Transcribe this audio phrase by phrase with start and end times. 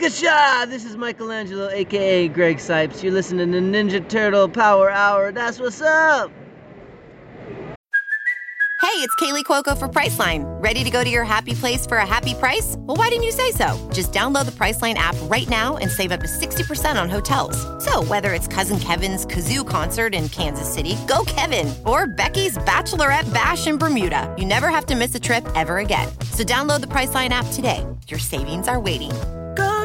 [0.00, 0.68] Booyakasha!
[0.68, 3.02] This is Michelangelo, aka Greg Cipes.
[3.02, 5.30] You're listening to Ninja Turtle Power Hour.
[5.30, 6.30] That's what's up!
[8.80, 10.42] Hey, it's Kaley Cuoco for Priceline.
[10.62, 12.76] Ready to go to your happy place for a happy price?
[12.78, 13.90] Well, why didn't you say so?
[13.92, 17.56] Just download the Priceline app right now and save up to 60% on hotels.
[17.84, 23.32] So, whether it's Cousin Kevin's Kazoo concert in Kansas City, go Kevin, or Becky's Bachelorette
[23.34, 26.08] Bash in Bermuda, you never have to miss a trip ever again.
[26.32, 27.86] So, download the Priceline app today.
[28.08, 29.12] Your savings are waiting.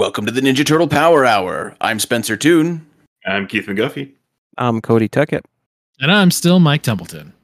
[0.00, 1.76] Welcome to the Ninja Turtle Power Hour.
[1.78, 2.86] I'm Spencer Toon.
[3.26, 4.10] I'm Keith McGuffey.
[4.56, 5.44] I'm Cody Tuckett.
[6.00, 7.34] And I'm still Mike Templeton.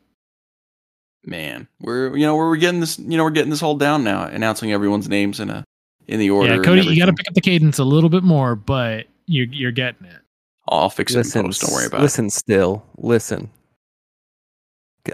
[1.23, 4.25] Man, we're you know we're getting this you know we're getting this all down now,
[4.25, 5.65] announcing everyone's names in a
[6.09, 6.55] in the order.
[6.57, 9.49] Yeah, Cody, you got to pick up the cadence a little bit more, but you're
[9.51, 10.23] you're getting it.
[10.67, 11.61] I'll fix it Listen, in post.
[11.61, 12.05] Don't worry about it.
[12.05, 12.87] listen still.
[12.97, 13.51] Listen.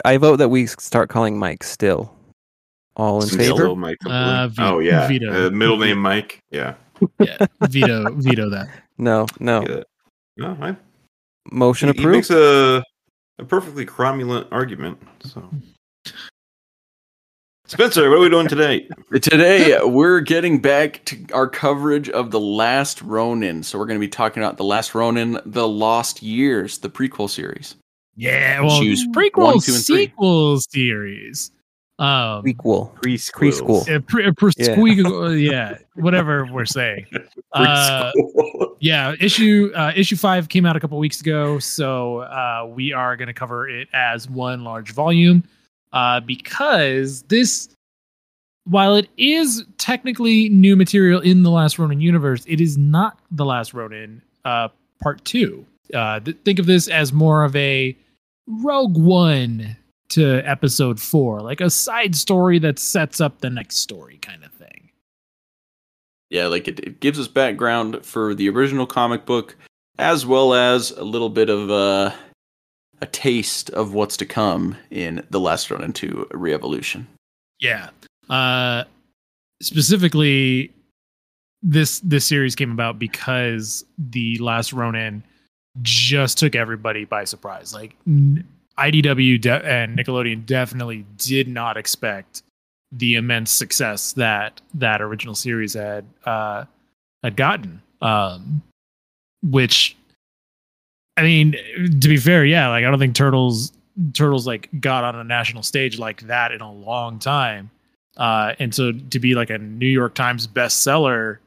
[0.05, 2.15] I vote that we start calling Mike still.
[2.95, 3.75] All in Still favor?
[3.75, 4.51] Mike Uh, Templeton.
[4.51, 5.47] ve- oh yeah.
[5.47, 6.39] Uh, middle name Mike.
[6.53, 6.75] Yeah.
[7.21, 8.69] Yeah, veto veto that.
[8.99, 9.63] No, no.
[9.69, 9.83] Yeah.
[10.37, 10.77] No, I,
[11.51, 12.83] Motion he, he makes a
[13.39, 14.99] a perfectly cromulent argument.
[15.25, 15.49] So,
[17.67, 18.89] Spencer, what are we doing today?
[19.21, 23.63] Today we're getting back to our coverage of the Last Ronin.
[23.63, 27.31] So we're going to be talking about the Last Ronin, the Lost Years, the prequel
[27.31, 27.77] series.
[28.15, 30.07] Yeah, well, Choose prequel one, two, and three.
[30.07, 31.51] sequel series.
[32.03, 32.93] Um, Prequel.
[32.97, 33.31] Preschool.
[33.87, 33.97] Preschool.
[33.97, 34.75] uh, pre- uh, pre- Yeah.
[34.75, 37.07] squeak- yeah, whatever we're saying.
[37.55, 38.11] Uh,
[38.81, 43.15] yeah, issue uh, issue five came out a couple weeks ago, so uh, we are
[43.15, 45.45] going to cover it as one large volume
[45.93, 47.69] uh, because this,
[48.65, 53.45] while it is technically new material in the Last Ronin universe, it is not the
[53.45, 54.69] Last Ronin uh,
[55.03, 55.67] part two.
[55.93, 57.95] Uh, th- think of this as more of a
[58.47, 59.77] Rogue One
[60.13, 64.53] to episode four, like a side story that sets up the next story, kind of
[64.53, 64.91] thing.
[66.31, 69.57] Yeah, like it, it gives us background for the original comic book,
[69.99, 72.13] as well as a little bit of uh,
[73.01, 77.07] a taste of what's to come in the Last Ronin 2 Re-Evolution.
[77.61, 77.91] Yeah.
[78.31, 78.85] Uh
[79.61, 80.73] specifically
[81.63, 85.23] this this series came about because the last Ronin
[85.81, 87.73] just took everybody by surprise.
[87.73, 88.47] Like n-
[88.91, 92.43] IDW de- and Nickelodeon definitely did not expect
[92.91, 96.65] the immense success that that original series had uh
[97.23, 97.81] had gotten.
[98.01, 98.63] Um
[99.43, 99.97] which
[101.17, 103.73] I mean, to be fair, yeah, like I don't think Turtles
[104.15, 107.71] Turtles like got on a national stage like that in a long time.
[108.17, 111.39] Uh, and so to be like a New York Times bestseller,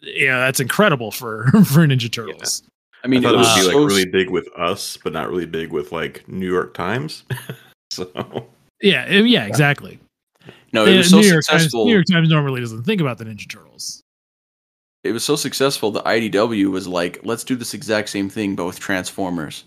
[0.00, 2.62] you know, that's incredible for for Ninja Turtles.
[3.06, 5.12] I mean, I thought it was would be like so really big with us, but
[5.12, 7.22] not really big with like New York Times.
[7.92, 8.48] so
[8.82, 10.00] Yeah, yeah, exactly.
[10.72, 11.72] no, it was so New York Times.
[11.72, 14.02] New York Times normally doesn't think about the Ninja Turtles.
[15.04, 18.66] It was so successful that IDW was like, let's do this exact same thing, but
[18.66, 19.62] with Transformers.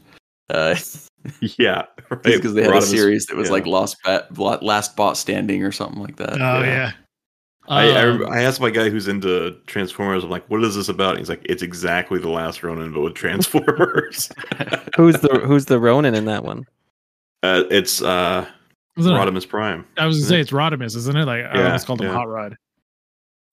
[0.49, 0.75] Uh,
[1.39, 2.23] yeah, right.
[2.23, 3.53] because they had a Rodimus- series that was yeah.
[3.53, 6.33] like Lost Bat, Last Bot Standing or something like that.
[6.33, 6.65] Oh yeah.
[6.65, 6.91] yeah.
[7.69, 10.23] I, I, Um, I asked my guy who's into Transformers.
[10.23, 13.01] I'm like, "What is this about?" And he's like, "It's exactly the last Ronin, but
[13.01, 14.29] with Transformers."
[14.97, 16.65] Who's the Who's the Ronin in that one?
[17.43, 18.45] uh, it's uh,
[18.97, 19.85] wasn't it- Rodimus Prime.
[19.97, 21.25] I was gonna say it's Rodimus, isn't it?
[21.25, 22.13] Like I Yeah, almost called him yeah.
[22.13, 22.57] Hot Rod.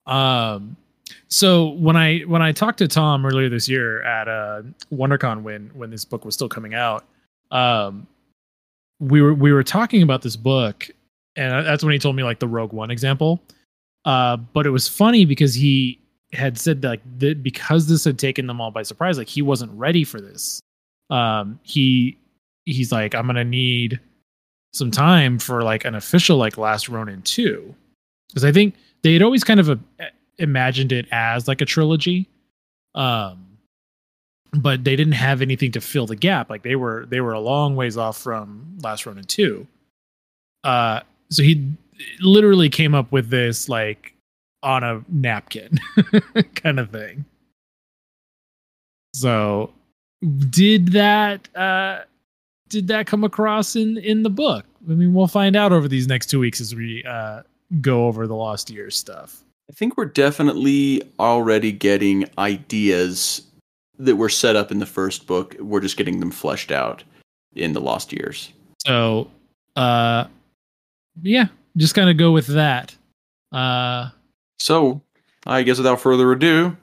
[0.05, 0.75] Um,
[1.27, 5.69] so when I when I talked to Tom earlier this year at uh, WonderCon when
[5.73, 7.05] when this book was still coming out,
[7.51, 8.07] um,
[8.99, 10.89] we were we were talking about this book,
[11.35, 13.41] and that's when he told me like the Rogue One example.
[14.07, 15.99] Uh, but it was funny because he
[16.31, 19.41] had said that, like that because this had taken them all by surprise, like he
[19.41, 20.61] wasn't ready for this.
[21.09, 22.17] Um, he
[22.63, 23.99] he's like, I'm gonna need
[24.73, 27.75] some time for like an official like Last Ronin two,
[28.29, 29.75] because I think they had always kind of uh
[30.37, 32.29] imagined it as like a trilogy,
[32.95, 33.45] um,
[34.53, 36.49] but they didn't have anything to fill the gap.
[36.49, 39.67] Like they were they were a long ways off from Last Ronin two.
[40.63, 41.73] Uh, so he
[42.19, 44.13] literally came up with this like
[44.63, 45.79] on a napkin
[46.55, 47.25] kind of thing.
[49.13, 49.73] So
[50.49, 52.01] did that uh
[52.69, 54.65] did that come across in in the book?
[54.89, 57.43] I mean, we'll find out over these next two weeks as we uh
[57.81, 59.43] go over the lost years stuff.
[59.69, 63.41] I think we're definitely already getting ideas
[63.99, 65.55] that were set up in the first book.
[65.59, 67.03] We're just getting them fleshed out
[67.55, 68.53] in the Lost Years.
[68.85, 69.29] So,
[69.75, 70.25] uh,
[71.21, 72.95] yeah, just kind of go with that.
[73.51, 74.09] Uh,
[74.59, 75.01] So,
[75.45, 76.75] I guess without further ado,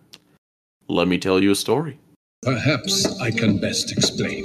[0.88, 1.98] let me tell you a story.
[2.42, 4.44] Perhaps I can best explain.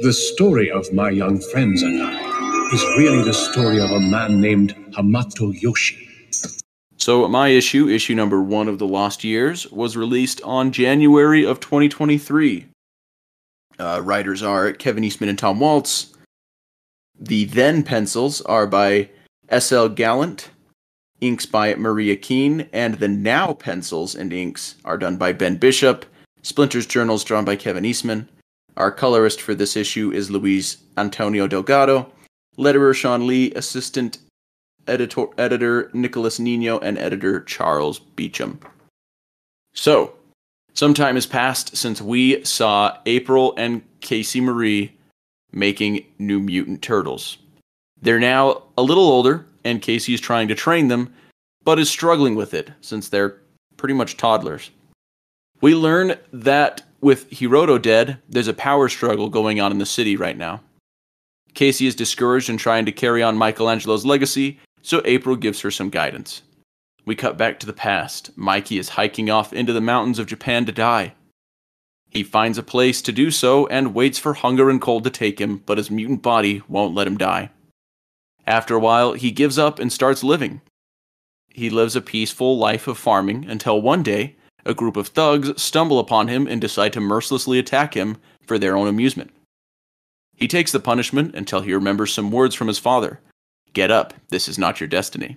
[0.00, 4.40] The story of my young friends and I is really the story of a man
[4.40, 6.04] named Hamato Yoshi.
[6.98, 11.60] So, my issue, issue number one of The Lost Years, was released on January of
[11.60, 12.66] 2023.
[13.78, 16.12] Uh, writers are Kevin Eastman and Tom Waltz.
[17.18, 19.08] The then pencils are by
[19.48, 19.88] S.L.
[19.88, 20.50] Gallant,
[21.20, 26.04] inks by Maria Keane, and the now pencils and inks are done by Ben Bishop.
[26.42, 28.28] Splinter's journals drawn by Kevin Eastman.
[28.76, 32.12] Our colorist for this issue is Luis Antonio Delgado.
[32.58, 34.18] Letterer Shawn Lee, assistant
[34.86, 38.60] editor, editor Nicholas Nino, and editor Charles Beecham.
[39.72, 40.14] So,
[40.74, 44.92] some time has passed since we saw April and Casey Marie
[45.52, 47.38] making New Mutant Turtles.
[48.02, 51.12] They're now a little older, and Casey is trying to train them,
[51.64, 53.40] but is struggling with it since they're
[53.76, 54.70] pretty much toddlers.
[55.60, 60.16] We learn that with Hiroto dead, there's a power struggle going on in the city
[60.16, 60.60] right now.
[61.54, 65.90] Casey is discouraged in trying to carry on Michelangelo's legacy, so April gives her some
[65.90, 66.42] guidance.
[67.04, 68.30] We cut back to the past.
[68.36, 71.14] Mikey is hiking off into the mountains of Japan to die.
[72.10, 75.40] He finds a place to do so and waits for hunger and cold to take
[75.40, 77.50] him, but his mutant body won't let him die.
[78.48, 80.62] After a while, he gives up and starts living.
[81.50, 85.98] He lives a peaceful life of farming until one day, a group of thugs stumble
[85.98, 88.16] upon him and decide to mercilessly attack him
[88.46, 89.32] for their own amusement.
[90.34, 93.20] He takes the punishment until he remembers some words from his father
[93.74, 95.36] Get up, this is not your destiny.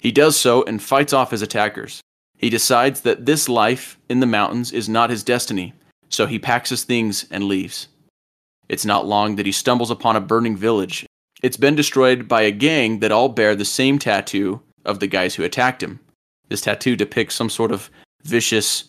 [0.00, 2.00] He does so and fights off his attackers.
[2.36, 5.74] He decides that this life in the mountains is not his destiny,
[6.08, 7.86] so he packs his things and leaves.
[8.68, 11.06] It's not long that he stumbles upon a burning village.
[11.42, 15.34] It's been destroyed by a gang that all bear the same tattoo of the guys
[15.34, 15.98] who attacked him.
[16.48, 17.90] This tattoo depicts some sort of
[18.22, 18.84] vicious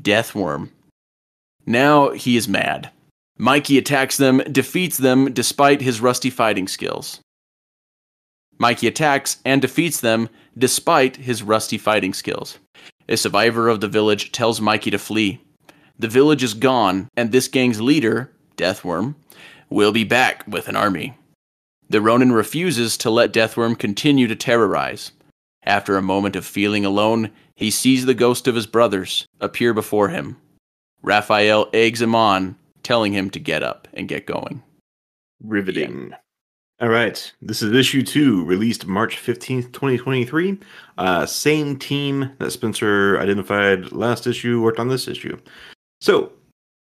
[0.00, 0.72] death worm.
[1.66, 2.90] Now he is mad.
[3.36, 7.20] Mikey attacks them, defeats them despite his rusty fighting skills.
[8.58, 12.58] Mikey attacks and defeats them despite his rusty fighting skills.
[13.08, 15.40] A survivor of the village tells Mikey to flee.
[15.98, 19.16] The village is gone, and this gang's leader, Deathworm,
[19.68, 21.17] will be back with an army.
[21.90, 25.12] The Ronin refuses to let Deathworm continue to terrorize.
[25.62, 30.08] After a moment of feeling alone, he sees the ghost of his brothers appear before
[30.08, 30.36] him.
[31.02, 34.62] Raphael eggs him on, telling him to get up and get going.
[35.42, 36.14] Riveting.
[36.80, 37.32] All right.
[37.42, 40.58] This is issue two, released March 15th, 2023.
[40.96, 45.36] Uh, same team that Spencer identified last issue worked on this issue.
[46.00, 46.32] So,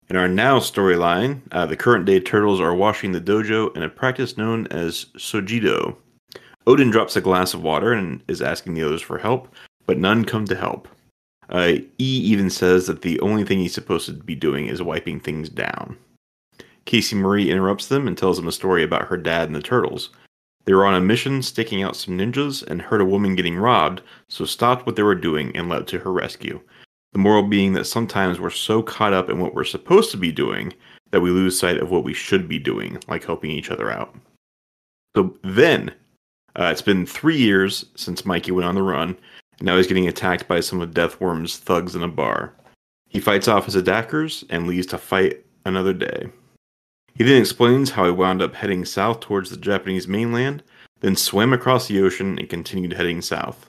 [0.09, 3.89] in our now storyline, uh, the current day turtles are washing the dojo in a
[3.89, 5.95] practice known as Sojido.
[6.65, 9.53] Odin drops a glass of water and is asking the others for help,
[9.85, 10.87] but none come to help.
[11.49, 15.19] Uh, e even says that the only thing he's supposed to be doing is wiping
[15.19, 15.97] things down.
[16.85, 20.09] Casey Marie interrupts them and tells them a story about her dad and the turtles.
[20.65, 24.01] They were on a mission staking out some ninjas and heard a woman getting robbed,
[24.27, 26.61] so stopped what they were doing and leapt to her rescue.
[27.17, 30.31] The moral being that sometimes we're so caught up in what we're supposed to be
[30.31, 30.71] doing
[31.09, 34.13] that we lose sight of what we should be doing, like helping each other out.
[35.15, 35.91] So then,
[36.55, 39.17] uh, it's been three years since Mikey went on the run,
[39.57, 42.53] and now he's getting attacked by some of Deathworm's thugs in a bar.
[43.09, 46.29] He fights off his attackers and leaves to fight another day.
[47.15, 50.61] He then explains how he wound up heading south towards the Japanese mainland,
[50.99, 53.66] then swam across the ocean and continued heading south.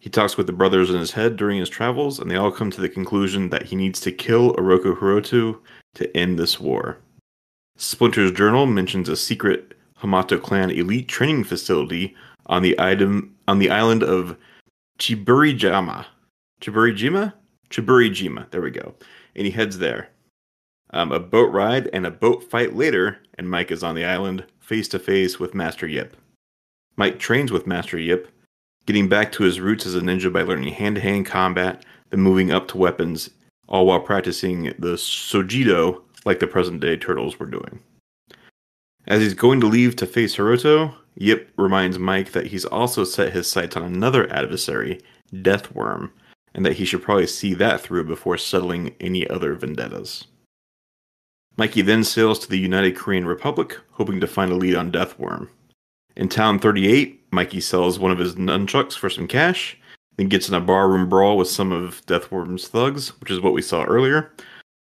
[0.00, 2.70] He talks with the brothers in his head during his travels, and they all come
[2.70, 5.60] to the conclusion that he needs to kill Oroku Hiroto
[5.94, 6.98] to end this war.
[7.76, 12.16] Splinter's journal mentions a secret Hamato clan elite training facility
[12.46, 14.38] on the item on the island of
[14.98, 16.06] Chiburijima.
[16.62, 17.34] Chiburijima?
[17.68, 18.50] Chiburijima.
[18.50, 18.94] There we go.
[19.36, 20.08] And he heads there.
[20.92, 24.46] Um, a boat ride and a boat fight later, and Mike is on the island
[24.60, 26.16] face to face with Master Yip.
[26.96, 28.28] Mike trains with Master Yip,
[28.86, 32.20] getting back to his roots as a ninja by learning hand to hand combat, then
[32.20, 33.30] moving up to weapons,
[33.68, 37.80] all while practicing the Sojido like the present day turtles were doing.
[39.06, 43.32] As he's going to leave to face Hiroto, Yip reminds Mike that he's also set
[43.32, 45.00] his sights on another adversary,
[45.32, 46.10] Deathworm,
[46.54, 50.26] and that he should probably see that through before settling any other vendettas.
[51.56, 55.48] Mikey then sails to the United Korean Republic, hoping to find a lead on Deathworm.
[56.16, 59.76] In Town 38, Mikey sells one of his nunchucks for some cash,
[60.16, 63.62] then gets in a barroom brawl with some of Deathworm's thugs, which is what we
[63.62, 64.32] saw earlier.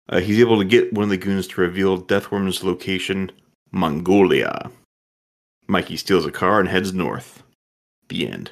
[0.09, 3.31] Uh, he's able to get one of the goons to reveal Deathworm's location,
[3.71, 4.71] Mongolia.
[5.67, 7.43] Mikey steals a car and heads north.
[8.07, 8.51] The end.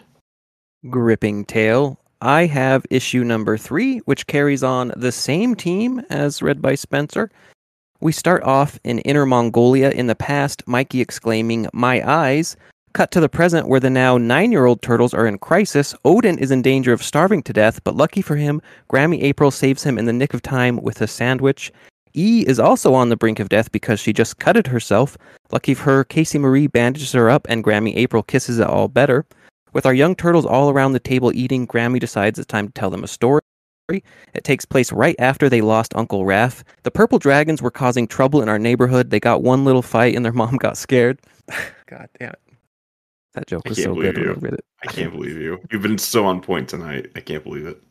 [0.90, 1.98] gripping tale.
[2.22, 7.32] I have issue number three, which carries on the same team as read by Spencer.
[8.02, 12.58] We start off in Inner Mongolia in the past, Mikey exclaiming, My eyes.
[12.92, 15.96] Cut to the present, where the now nine year old turtles are in crisis.
[16.04, 19.84] Odin is in danger of starving to death, but lucky for him, Grammy April saves
[19.84, 21.72] him in the nick of time with a sandwich.
[22.14, 25.18] E is also on the brink of death because she just cutted herself.
[25.54, 29.26] Lucky for her, Casey Marie bandages her up, and Grammy April kisses it all better.
[29.72, 32.90] With our young turtles all around the table eating, Grammy decides it's time to tell
[32.90, 33.42] them a story.
[33.90, 36.64] It takes place right after they lost Uncle Raph.
[36.84, 39.12] The purple dragons were causing trouble in our neighborhood.
[39.12, 41.20] They got one little fight and their mom got scared.
[41.88, 42.40] God damn it.
[43.34, 44.40] That joke I was so believe good when I you.
[44.40, 44.66] read it.
[44.84, 45.60] I can't believe you.
[45.72, 47.12] You've been so on point tonight.
[47.16, 47.82] I can't believe it.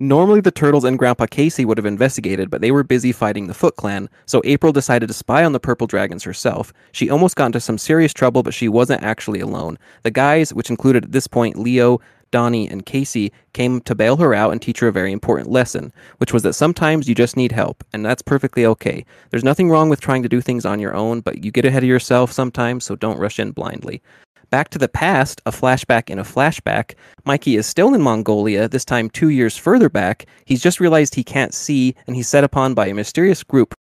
[0.00, 3.54] Normally, the Turtles and Grandpa Casey would have investigated, but they were busy fighting the
[3.54, 6.72] Foot Clan, so April decided to spy on the Purple Dragons herself.
[6.92, 9.76] She almost got into some serious trouble, but she wasn't actually alone.
[10.04, 14.34] The guys, which included at this point Leo, Donnie, and Casey, came to bail her
[14.34, 17.52] out and teach her a very important lesson, which was that sometimes you just need
[17.52, 19.04] help, and that's perfectly okay.
[19.30, 21.82] There's nothing wrong with trying to do things on your own, but you get ahead
[21.82, 24.02] of yourself sometimes, so don't rush in blindly.
[24.50, 26.94] Back to the past, a flashback in a flashback.
[27.26, 30.24] Mikey is still in Mongolia, this time two years further back.
[30.46, 33.74] He's just realized he can't see, and he's set upon by a mysterious group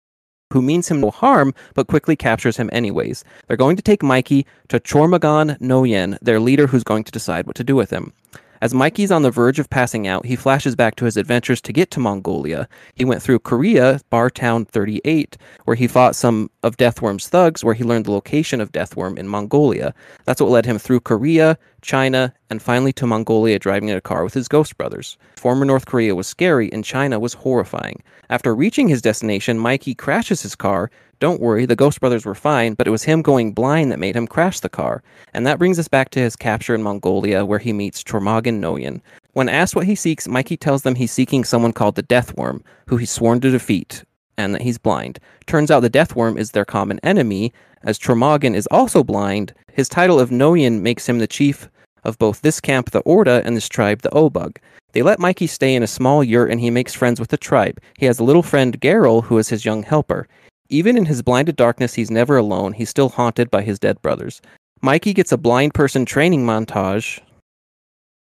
[0.51, 3.23] who means him no harm, but quickly captures him anyways.
[3.47, 7.55] They're going to take Mikey to Chormagan Noyan, their leader who's going to decide what
[7.57, 8.13] to do with him.
[8.61, 11.73] As Mikey's on the verge of passing out, he flashes back to his adventures to
[11.73, 12.67] get to Mongolia.
[12.95, 17.75] He went through Korea, Bar Town 38, where he fought some of Deathworm's thugs, where
[17.75, 19.93] he learned the location of Deathworm in Mongolia.
[20.25, 24.23] That's what led him through Korea, China, and finally to Mongolia driving in a car
[24.23, 25.17] with his ghost brothers.
[25.35, 28.01] Former North Korea was scary, and China was horrifying.
[28.29, 30.89] After reaching his destination, Mikey crashes his car.
[31.19, 34.15] Don't worry, the Ghost Brothers were fine, but it was him going blind that made
[34.15, 35.01] him crash the car.
[35.33, 39.01] And that brings us back to his capture in Mongolia, where he meets Chormagan Noyan.
[39.33, 42.97] When asked what he seeks, Mikey tells them he's seeking someone called the Deathworm, who
[42.97, 44.03] he's sworn to defeat,
[44.37, 45.19] and that he's blind.
[45.47, 47.51] Turns out the Deathworm is their common enemy,
[47.83, 49.53] as Chormagan is also blind.
[49.73, 51.67] His title of Noyan makes him the chief
[52.03, 54.57] of both this camp, the Orda, and this tribe, the Obug.
[54.93, 57.79] They let Mikey stay in a small yurt and he makes friends with the tribe.
[57.97, 60.27] He has a little friend, Garel, who is his young helper.
[60.69, 62.73] Even in his blinded darkness, he's never alone.
[62.73, 64.41] He's still haunted by his dead brothers.
[64.81, 67.19] Mikey gets a blind person training montage.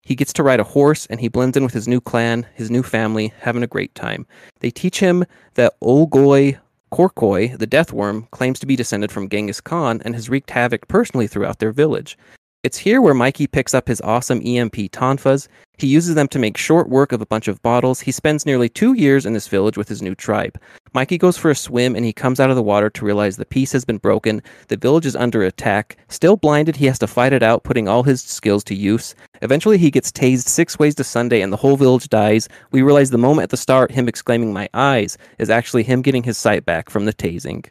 [0.03, 2.69] He gets to ride a horse and he blends in with his new clan, his
[2.69, 4.27] new family, having a great time.
[4.59, 6.59] They teach him that Olgoy
[6.91, 11.27] Korkoi, the Deathworm, claims to be descended from Genghis Khan and has wreaked havoc personally
[11.27, 12.17] throughout their village.
[12.63, 15.49] It's here where Mikey picks up his awesome EMP tonfas.
[15.77, 17.99] He uses them to make short work of a bunch of bottles.
[17.99, 20.57] He spends nearly two years in this village with his new tribe.
[20.93, 23.43] Mikey goes for a swim and he comes out of the water to realize the
[23.43, 24.41] peace has been broken.
[24.69, 25.97] The village is under attack.
[26.07, 29.13] Still blinded, he has to fight it out, putting all his skills to use.
[29.41, 32.47] Eventually, he gets tased six ways to Sunday and the whole village dies.
[32.71, 36.23] We realize the moment at the start, him exclaiming, My eyes, is actually him getting
[36.23, 37.65] his sight back from the tasing.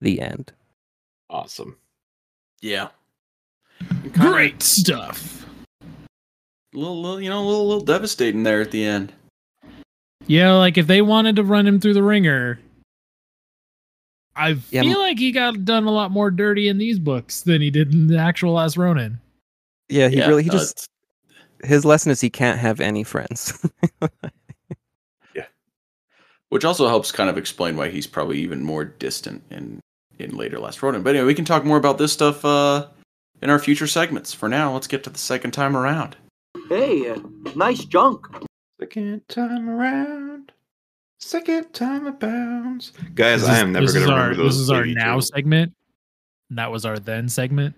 [0.00, 0.52] The end.
[1.28, 1.78] Awesome.
[2.60, 2.90] Yeah.
[3.80, 5.44] And kinda Great stuff.
[6.74, 9.12] A little, little, you know, a little, little devastating there at the end.
[10.26, 12.58] Yeah, like if they wanted to run him through the ringer,
[14.34, 17.40] I Yeah, feel m- like he got done a lot more dirty in these books
[17.42, 19.18] than he did in the actual Last Ronin.
[19.88, 20.88] Yeah, he Yeah, really, he no, just,
[21.64, 23.52] his lesson is he can't have any friends.
[25.34, 25.46] Yeah,
[26.48, 29.80] which also helps kind of explain why he's probably even more distant in
[30.18, 31.02] in later Last Ronin.
[31.02, 32.86] But anyway, we can talk more about this stuff uh,
[33.42, 34.32] in our future segments.
[34.34, 36.16] For now, let's get to the second time around.
[36.68, 37.18] Hey, uh,
[37.54, 38.26] nice junk.
[38.80, 40.52] Second time around.
[41.20, 42.92] Second time abounds.
[43.14, 44.54] Guys, This I am never going to remember those.
[44.56, 45.28] This is our now turtles.
[45.34, 45.72] segment.
[46.50, 47.74] And that was our then segment.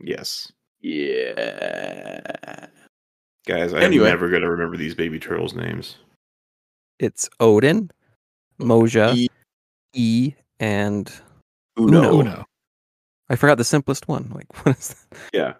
[0.00, 0.50] Yes.
[0.80, 2.66] Yeah.
[3.46, 4.06] Guys, I Anyway.
[4.06, 5.96] am never going to remember these baby turtles' names.
[6.98, 7.90] it's Odin,
[8.60, 9.28] Moja, E-
[9.94, 11.12] E, and
[11.78, 12.20] Uno.
[12.20, 12.44] Uno.
[13.32, 13.34] Uno.
[13.34, 14.30] I forgot the simplest one.
[14.34, 15.18] Like, what is that?
[15.32, 15.54] Yeah.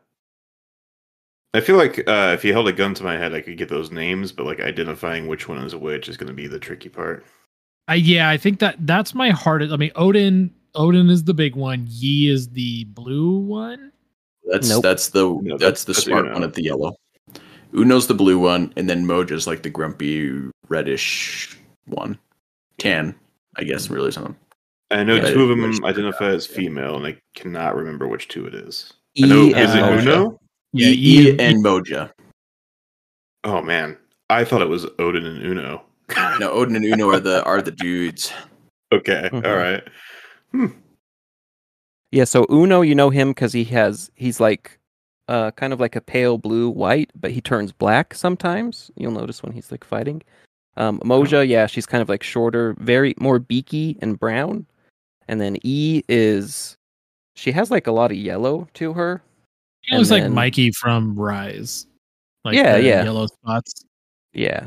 [1.55, 3.69] I feel like uh, if you held a gun to my head, I could get
[3.69, 6.89] those names, but like identifying which one is which is going to be the tricky
[6.89, 7.25] part.
[7.89, 9.73] I yeah, I think that that's my hardest.
[9.73, 10.53] I mean, Odin.
[10.75, 11.85] Odin is the big one.
[11.91, 13.93] Yi is the blue one.
[14.51, 14.83] That's Nope.
[14.83, 16.33] that's the No, that's that's- the that's smart Uno.
[16.35, 16.97] one at the yellow.
[17.75, 20.33] Uno's the blue one, and then Moja's like the grumpy
[20.69, 22.19] reddish one.
[22.79, 23.15] Tan,
[23.57, 24.37] I guess, really something.
[24.93, 28.47] I know Yeah, two of them identify as female, and I cannot remember which two
[28.47, 28.93] it is.
[29.17, 30.03] E I know, and is it Moja.
[30.03, 30.41] Uno?
[30.73, 32.11] Yeah, E, E- and Moja.
[33.45, 33.97] Oh man,
[34.31, 35.83] I thought it was Odin and Uno.
[36.39, 38.33] No, Odin and Uno are the are the dudes.
[38.93, 39.47] Okay, Mhm.
[39.47, 39.83] all right.
[40.51, 40.67] Hmm.
[42.11, 44.79] Yeah, so Uno, you know him because he has he's like
[45.29, 48.91] uh kind of like a pale blue white, but he turns black sometimes.
[48.97, 50.23] You'll notice when he's like fighting.
[50.77, 54.67] Um Moja, yeah, she's kind of like shorter, very more beaky and brown.
[55.29, 56.77] And then E is
[57.35, 59.23] she has like a lot of yellow to her.
[59.83, 61.87] He looks And like Mikey from Rise.
[62.45, 63.05] Like Yeah, the yeah.
[63.05, 63.85] Yellow spots.
[64.33, 64.67] Yeah.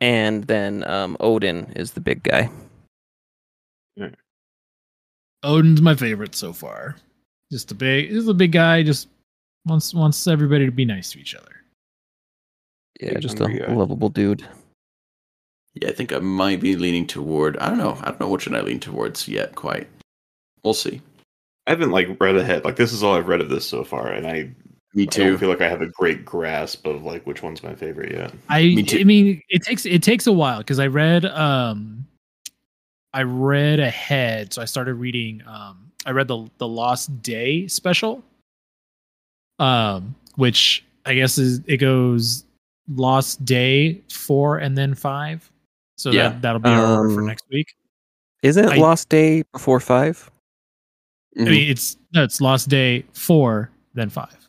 [0.00, 2.50] And then um Odin is the big guy.
[5.42, 6.96] Odin's my favorite so far.
[7.50, 8.82] Just a big, he's a big guy.
[8.82, 9.08] Just
[9.64, 11.56] wants wants everybody to be nice to each other.
[13.00, 13.72] Yeah, Big just a hungry guy.
[13.72, 14.46] lovable dude.
[15.74, 17.56] Yeah, I think I might be leaning toward.
[17.58, 17.96] I don't know.
[18.00, 19.54] I don't know which one I lean towards yet.
[19.54, 19.86] Quite.
[20.64, 21.00] We'll see.
[21.66, 22.64] I haven't like read ahead.
[22.64, 24.50] Like this is all I've read of this so far, and I,
[24.94, 25.22] Me too.
[25.22, 25.38] I don't too.
[25.38, 28.32] feel like I have a great grasp of like which one's my favorite yet.
[28.48, 28.98] I Me too.
[28.98, 32.04] I mean, it takes it takes a while because I read um,
[33.14, 35.42] I read ahead, so I started reading.
[35.46, 38.24] Um, I read the the Lost Day special,
[39.60, 42.44] um, which I guess is it goes
[42.88, 45.48] Lost Day four and then five.
[46.00, 46.30] So Yeah.
[46.30, 47.74] that that'll be our order for Um, next week.
[48.42, 50.30] Isn't it I- Lost Day before five?
[51.38, 54.48] I mean, it's no, it's Lost Day four then five.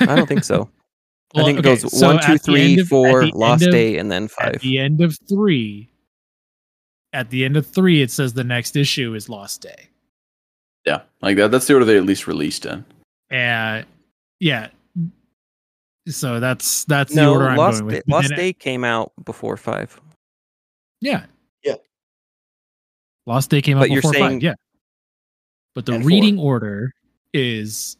[0.00, 0.68] I don't think so.
[1.34, 3.64] I Well, think it goes so one, at two, the three, end of- four, Lost
[3.64, 4.60] of- Day, and then At five.
[4.60, 5.88] the end of three,
[7.12, 9.88] at the end of three, it says the next issue is Lost Day.
[10.84, 11.50] yeah, like that.
[11.50, 12.84] That's the order they at least released in.
[13.30, 13.86] And
[14.40, 14.68] yeah.
[16.08, 17.94] So that's that's the order I'm Lost going with.
[18.04, 19.98] Day, Lost then- Day came out before five.
[21.00, 21.26] Yeah.
[21.64, 21.74] Yeah.
[23.26, 24.42] Lost Day came out But you're before saying- five.
[24.42, 24.54] Yeah.
[25.74, 26.08] But the And four.
[26.08, 26.92] reading order
[27.34, 27.96] is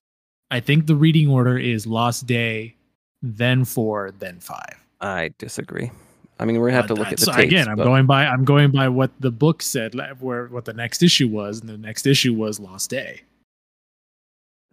[0.51, 2.77] I think the reading order is Lost Day,
[3.23, 4.77] then four, then five.
[5.01, 5.91] I disagree.
[6.39, 7.45] I mean, we're gonna have to Uh, look at the so tapes.
[7.47, 7.69] again.
[7.69, 11.03] I'm but- going by I'm going by what the book said, where what the next
[11.03, 13.23] issue was, and the next issue was Lost Day.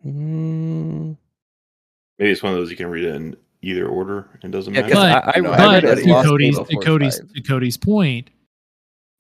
[0.06, 1.18] Mm,
[2.20, 4.82] Maybe it's one of those you can read it in either order and doesn't Yeah,
[4.82, 4.94] matter.
[4.94, 7.20] 'cause But- I, I, No, I But read read it it to Cody's, to Cody's,
[7.34, 8.30] to Cody's point,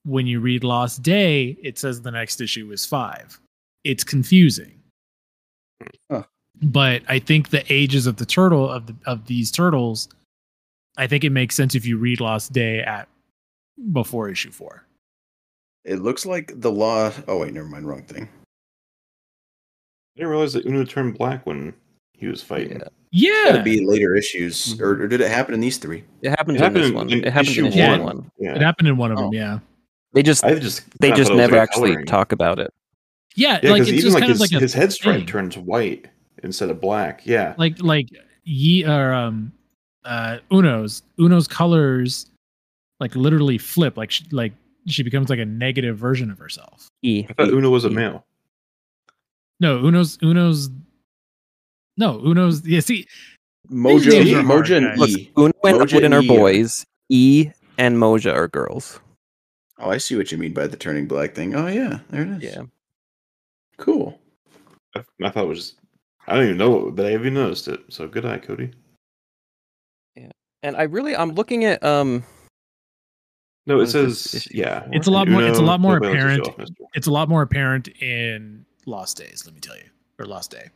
[0.03, 3.39] when you read Lost Day, it says the next issue is five.
[3.83, 4.79] It's confusing.
[6.11, 6.23] Huh.
[6.61, 10.09] But I think the ages of the turtle of the, of these turtles,
[10.97, 13.07] I think it makes sense if you read Lost Day at
[13.91, 14.85] before issue four.
[15.85, 17.11] It looks like the law.
[17.27, 17.87] Oh wait, never mind.
[17.87, 18.23] Wrong thing.
[18.23, 21.73] I didn't realize that Uno turned black when
[22.13, 22.79] he was fighting.
[22.79, 22.87] Yeah.
[23.15, 26.03] Yeah, Gotta be later issues, or, or did it happen in these three?
[26.23, 27.09] It happens It in this happened one.
[27.11, 28.03] in It happens in issue issue one.
[28.03, 28.31] one.
[28.39, 29.27] Yeah, it happened in one of them.
[29.27, 29.31] Oh.
[29.31, 29.59] Yeah,
[30.13, 32.05] They just I just they just thought it was never actually coloring.
[32.07, 32.73] talk about it.
[33.35, 35.25] yeah, Yeah, like it's even just like kind his, of like his head stripe thing.
[35.27, 36.07] turns white
[36.41, 37.21] instead of black.
[37.23, 38.07] Yeah, like like
[38.45, 39.51] ye or um
[40.05, 42.25] uh uno's uno's colors
[42.99, 44.53] like literally flip like she, like
[44.87, 47.27] she becomes like a negative version of herself E.
[47.29, 47.93] I thought Uno was a E.
[47.93, 48.25] male.
[49.59, 50.69] no uno's uno's
[51.97, 53.07] no uno's yeah see
[53.71, 54.99] Mojo, names are hard, Mojo, and.
[54.99, 55.31] Look, E.
[55.37, 56.85] Una and Moja Odin and are E are- boys.
[57.09, 58.99] E and Moja are girls.
[59.79, 61.55] Oh, I see what you mean by the turning black thing.
[61.55, 62.43] Oh yeah, there it is.
[62.43, 62.63] Yeah.
[63.77, 64.19] cool.
[64.95, 65.75] I, I thought it was.
[66.27, 67.81] I don't even know but I even noticed it.
[67.89, 68.71] So good eye, Cody.
[70.15, 72.23] Yeah, and I really I'm looking at um
[73.65, 74.87] No, What it is this says yeah.
[74.91, 76.47] It's a lot more- it's a lot more apparent.
[76.47, 76.55] off,
[76.93, 80.69] it's a lot more apparent in lost days let me tell you or lost day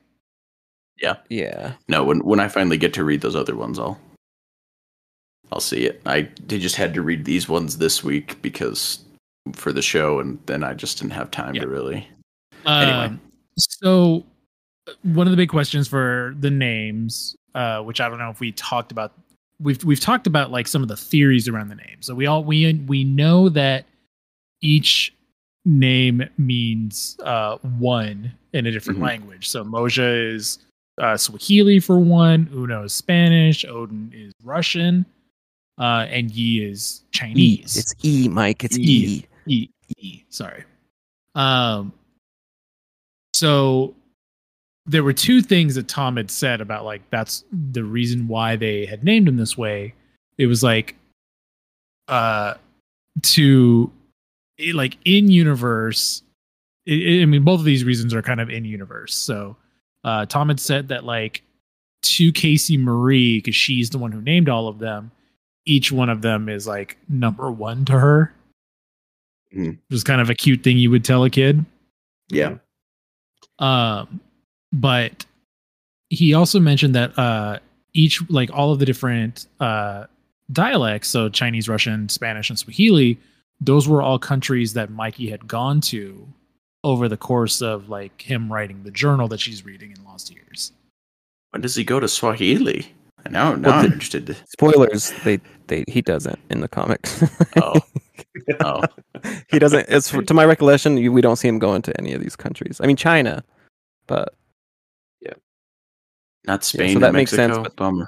[1.01, 1.17] yeah.
[1.29, 1.73] Yeah.
[1.87, 3.99] No, when when I finally get to read those other ones, I'll
[5.51, 6.01] I'll see it.
[6.05, 8.99] I did just had to read these ones this week because
[9.53, 11.61] for the show, and then I just didn't have time Yeah.
[11.61, 12.07] to really.
[12.65, 12.97] Anyway.
[13.05, 13.21] Um,
[13.57, 14.25] so
[14.87, 18.39] uh, one of the big questions for the names uh which i don't know if
[18.39, 19.13] we talked about
[19.59, 22.43] we've we've talked about like some of the theories around the name so we all
[22.43, 23.85] we we know that
[24.61, 25.13] each
[25.65, 29.03] name means uh one in a different Mhm.
[29.03, 30.59] language so moja is
[30.99, 35.05] uh swahili for one uno is spanish odin is russian
[35.77, 37.07] uh and yi is E.
[37.11, 38.63] chinese It's E, Mike.
[38.63, 38.81] It's E.
[38.83, 39.25] E.
[39.47, 40.63] E, E, sorry.
[41.35, 41.93] Um,
[43.33, 43.95] so
[44.85, 48.85] there were two things that Tom had said about like that's the reason why they
[48.85, 49.93] had named him this way.
[50.37, 50.95] It was like,
[52.07, 52.55] uh,
[53.21, 53.91] to
[54.57, 56.23] it, like in universe.
[56.87, 59.13] I I mean, both of these reasons are kind of in universe.
[59.13, 59.55] So,
[60.07, 61.43] uh, Tom had said that like
[62.03, 65.11] to Casey Marie because she's the one who named all of them.
[65.65, 68.33] Each one of them is like number one to her.
[69.53, 69.73] Mhm.
[69.73, 71.65] It was kind of a cute thing you would tell a kid.
[72.29, 72.55] Yeah.
[73.59, 74.21] Um,
[74.71, 75.25] but
[76.09, 77.59] he also mentioned that uh,
[77.93, 80.05] each like all of the different uh,
[80.53, 83.19] dialects, so Chinese, Russian, Spanish, and Swahili,
[83.59, 86.25] those were all countries that Mikey had gone to
[86.83, 90.71] over the course of like him writing the journal that she's reading in Lost Years.
[91.51, 92.93] When does he go to Swahili?
[93.29, 94.37] Now, now Well, I'm the- interested.
[94.47, 97.23] Spoilers, they they he doesn't in the comics.
[97.61, 97.79] Oh,
[98.61, 98.83] oh,
[99.49, 99.87] he doesn't.
[99.89, 102.79] It's to my recollection, you, we don't see him going to any of these countries.
[102.81, 103.43] I mean, China,
[104.05, 104.33] but
[105.19, 105.33] yeah,
[106.45, 106.91] not Spain.
[106.91, 108.07] so or that makes sense, but- Bummer.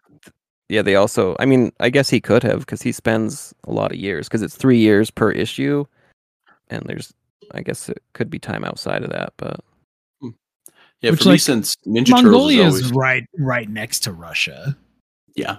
[0.70, 1.36] yeah, they also.
[1.40, 4.42] I mean, I guess he could have because he spends a lot of years because
[4.44, 5.86] it's three years per issue,
[6.70, 7.14] and there's.
[7.54, 9.60] I guess it could be time outside of that, but
[11.02, 14.12] Yeah, Which, for me, like, since Ninja Mongolia is is always right right next to
[14.12, 14.76] Russia.
[15.36, 15.58] yeah.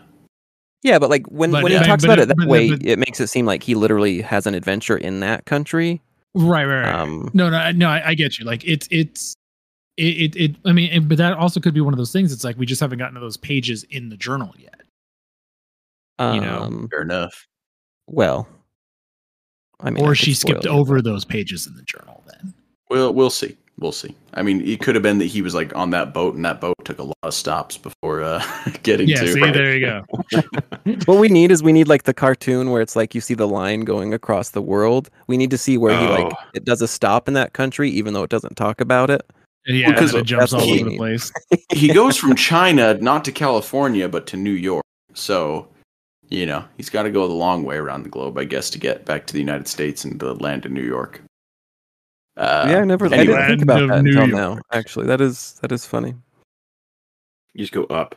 [0.82, 2.48] yeah, but like when But, when he uh, talks but about it- it that but-
[2.48, 6.02] way, but- it makes it seem like he literally has an adventure in that country.
[6.34, 6.94] Right, right, right.
[6.94, 7.88] Um, no, no, no.
[7.88, 8.44] I, I get you.
[8.44, 9.34] Like it's it's
[9.96, 10.56] it, it it.
[10.64, 12.32] I mean, it, but that also could be one of those things.
[12.32, 14.80] It's like we just haven't gotten to those pages in the journal yet.
[16.20, 17.46] You know, um, Fair enough.
[18.06, 18.46] well,
[19.82, 22.22] I mean, or could she skipped it, over those pages in the journal.
[22.26, 22.54] Then
[22.88, 23.56] Well, we'll see.
[23.78, 24.14] We'll see.
[24.34, 26.60] I mean, it could have been that he was like on that boat, and that
[26.60, 28.44] boat took a lot of stops before uh,
[28.82, 29.20] getting yeah.
[29.22, 29.32] to.
[29.32, 30.04] See, there you go.
[31.06, 33.48] what we need is we need like the cartoon where it's like you see the
[33.48, 35.08] line going across the world.
[35.28, 36.44] We need to see where he like Oh.
[36.52, 39.22] it does a stop in that country, even though it doesn't talk about it.
[39.66, 41.32] Yeah, because because it jumps all over the place.
[41.72, 44.84] he goes from China not to California, but to New York.
[45.14, 45.68] So,
[46.30, 48.78] you know, he's got to go the long way around the globe, I guess, to
[48.78, 51.22] get back to the United States and to land in New York.
[52.36, 53.06] Uh, yeah, I never.
[53.06, 54.56] I didn't think about that New until York.
[54.56, 54.58] now.
[54.72, 56.14] Actually, that is that is funny.
[57.52, 58.14] You just go up.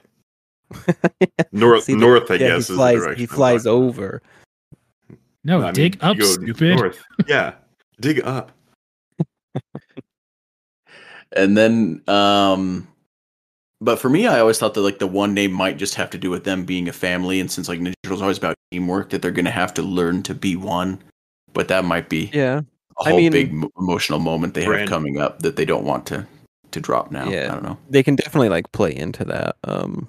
[1.52, 3.04] North, See, the- north, I yeah, guess, he is flies.
[3.04, 3.84] the He flies talking.
[3.84, 4.22] over.
[5.44, 6.78] No, I dig you up, stupid.
[6.78, 7.04] North.
[7.28, 7.56] Yeah,
[8.00, 8.52] dig up.
[11.36, 12.88] And then, um,
[13.84, 16.18] but for me, I always thought that like the one name might just have to
[16.18, 19.22] do with them being a family, and since like Ninja Turtles always about teamwork, that
[19.22, 21.00] they're gonna have to learn to be one.
[21.54, 22.62] But that might be Yeah,
[23.00, 25.86] a whole mean- big mo- emotional moment they Brand- have coming up that they don't
[25.86, 26.26] want to
[26.72, 27.30] to drop now.
[27.30, 27.52] Yeah.
[27.52, 27.78] I don't know.
[27.90, 29.58] they can definitely like play into that.
[29.64, 30.08] Um,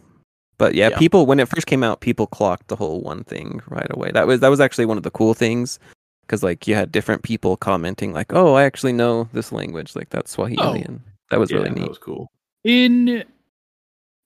[0.56, 0.98] but yeah, Yeah.
[0.98, 4.10] people when it first came out, people clocked the whole one thing right away.
[4.12, 5.78] That was that was actually one of the cool things
[6.22, 10.08] because like you had different people commenting like, "Oh, I actually know this language." Like
[10.08, 10.72] that's Swahili, Oh.
[10.72, 11.80] and that was yeah, really neat.
[11.80, 12.28] that was cool.
[12.64, 13.24] In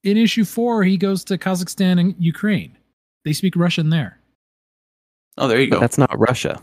[0.05, 2.77] in issue four, he goes to Kazakhstan and Ukraine.
[3.25, 4.19] They speak Russian there.
[5.37, 5.81] Oh, there you But go.
[5.81, 6.61] that's not Russia.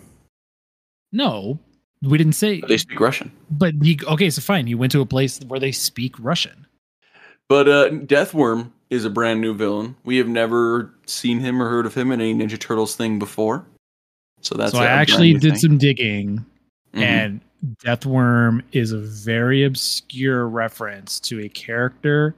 [1.12, 1.60] No,
[2.02, 2.62] we didn't say.
[2.68, 3.32] They speak Russian.
[3.50, 4.68] But he okay, so fine.
[4.68, 6.66] He went to a place where they speak Russian.
[7.48, 9.96] But uh, Deathworm is a brand new villain.
[10.04, 13.66] We have never seen him or heard of him in any Ninja Turtles thing before.
[14.42, 15.60] So that's so a I actually did thing.
[15.60, 16.46] some digging,
[16.94, 17.02] Mhm.
[17.02, 17.42] and
[17.84, 22.36] Deathworm is a very obscure reference to a character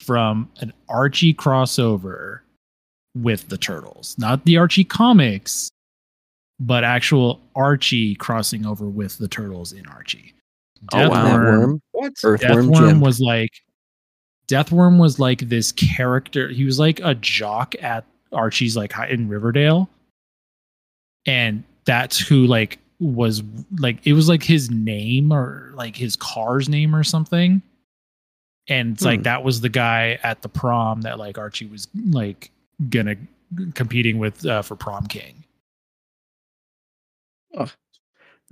[0.00, 2.40] from an Archie crossover
[3.14, 5.70] with the Turtles, not the Archie comics,
[6.58, 10.34] but actual Archie crossing over with the Turtles in Archie.
[10.92, 11.34] Oh, wow.
[11.34, 12.12] Worm, What?
[12.24, 13.00] Earthworm Deathworm Jim.
[13.00, 13.52] was like
[14.48, 16.48] Deathworm was like this character.
[16.48, 19.88] He was like a jock at Archie's like in Riverdale.
[21.26, 23.42] And that's who like was
[23.78, 27.62] like it was like his name or like his car's name or something.
[28.68, 29.24] And it's like Hmm.
[29.24, 32.50] that was the guy at the prom that like Archie was like
[32.88, 33.16] gonna
[33.74, 35.44] competing with uh, for prom king.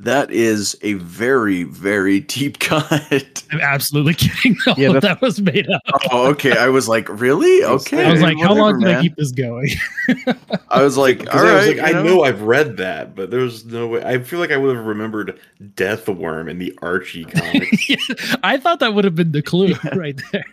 [0.00, 3.42] That is a very, very deep cut.
[3.50, 4.56] I'm absolutely kidding.
[4.68, 5.82] All Yeah, that was made up.
[6.12, 6.56] oh, okay.
[6.56, 7.64] I was like, really?
[7.64, 8.04] Okay.
[8.04, 9.70] I was like, how whatever, long can I keep this going?
[10.68, 11.66] I was like, Because all I right.
[11.68, 12.02] was like, I know?
[12.04, 14.04] know I've read that, but there's no way.
[14.04, 15.38] I feel like I would have remembered
[15.74, 17.88] Death Worm in the Archie comics.
[17.90, 17.96] Yeah,
[18.44, 20.44] I thought that would have been the clue right there.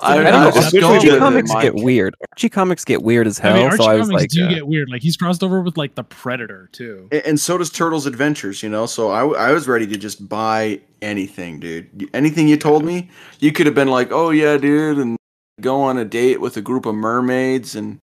[0.00, 0.50] I, I I, don't know.
[0.50, 1.62] just especially Archie with with it, comics Mike.
[1.62, 2.14] get weird.
[2.32, 3.52] Archie comics get weird as hell.
[3.52, 4.88] I mean, Archie so I was comics like, do uh, get weird.
[4.90, 7.08] Like he's crossed over with like the Predator too.
[7.12, 8.79] And- And so does Turtles Adventures, you know.
[8.86, 12.08] So I was ready to just buy anything, dude.
[12.14, 15.16] Anything you told me, you could have been like, "Oh yeah, dude," and
[15.60, 17.98] go on a date with a group of mermaids, and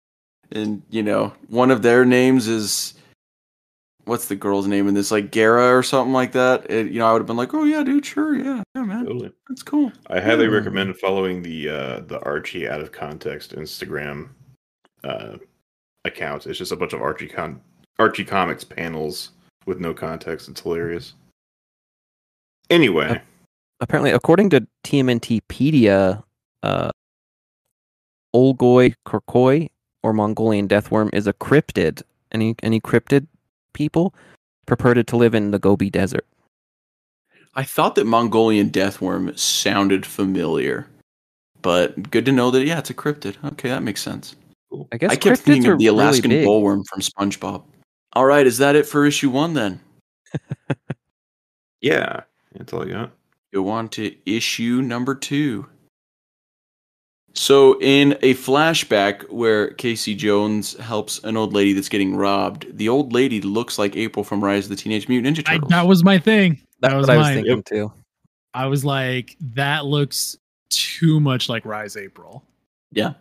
[0.52, 2.94] and you know, one of their names is
[4.06, 6.70] what's the girl's name in this, like Gara or something like that.
[6.70, 9.06] It, you know, I would have been like, "Oh yeah, dude, sure, yeah, yeah, man,
[9.06, 9.32] Totally.
[9.48, 10.52] that's cool." I highly Yeah.
[10.52, 14.30] recommend following the uh, the Archie out of context Instagram
[15.04, 15.38] uh,
[16.06, 16.48] account.
[16.48, 17.62] It's just a bunch of Archie con
[18.00, 19.32] Archie comics panels
[19.66, 20.50] with no context.
[20.50, 21.14] It's hilarious.
[22.70, 23.22] Anyway,
[23.80, 26.24] apparently, according to TMNTpedia,
[26.64, 26.92] uh,
[28.36, 29.70] Olgoy Korkoi
[30.02, 32.02] or Mongolian deathworm is a cryptid.
[32.32, 33.28] Any any cryptid
[33.74, 34.14] people
[34.66, 36.26] purported to live in the Gobi Desert.
[37.56, 40.88] I thought that Mongolian deathworm sounded familiar,
[41.62, 43.36] but good to know that yeah, it's a cryptid.
[43.52, 44.36] Okay, that makes sense.
[44.92, 46.48] I guess I kept thinking of the really Alaskan big.
[46.48, 47.64] bullworm from SpongeBob.
[48.14, 49.80] All right, is that it for issue one then?
[51.82, 52.22] Yeah,
[52.54, 53.12] that's all I got.
[53.54, 55.68] Go on to issue number two.
[57.34, 62.88] So, in a flashback where Casey Jones helps an old lady that's getting robbed, the
[62.88, 65.70] old lady looks like April from Rise of the Teenage Mutant Ninja I, Turtles.
[65.72, 66.62] that was my thing.
[66.80, 67.36] That That's was what I was mine.
[67.44, 67.92] thinking too.
[68.54, 70.38] I was like, that looks
[70.70, 72.46] too much like Rise April.
[72.94, 73.14] yeah.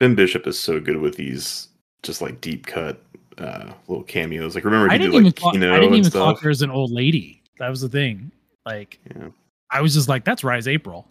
[0.00, 1.68] Ben Bishop is so good with these
[2.02, 3.00] just like deep cut
[3.42, 4.54] uh little cameos.
[4.54, 6.34] Like remember he I didn't did even like thought, Kino I didn't even stuff.
[6.36, 7.42] thought there was an old lady.
[7.58, 8.30] That was the thing.
[8.66, 9.28] Like, Yeah.
[9.70, 11.06] I was just like, that's Rise April.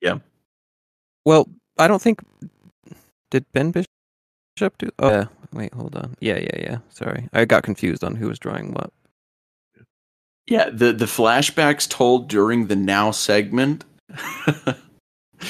[0.00, 0.18] Yeah.
[1.24, 1.48] Well,
[1.78, 2.20] I don't think
[3.30, 3.86] did Ben Bishop
[4.78, 4.88] do?
[4.98, 5.24] Oh, yeah.
[5.52, 6.14] Wait, hold on.
[6.20, 6.78] Yeah, yeah, yeah.
[6.88, 8.90] Sorry, I got confused on who was drawing what.
[10.48, 13.84] Yeah, the, the flashbacks told during the now segment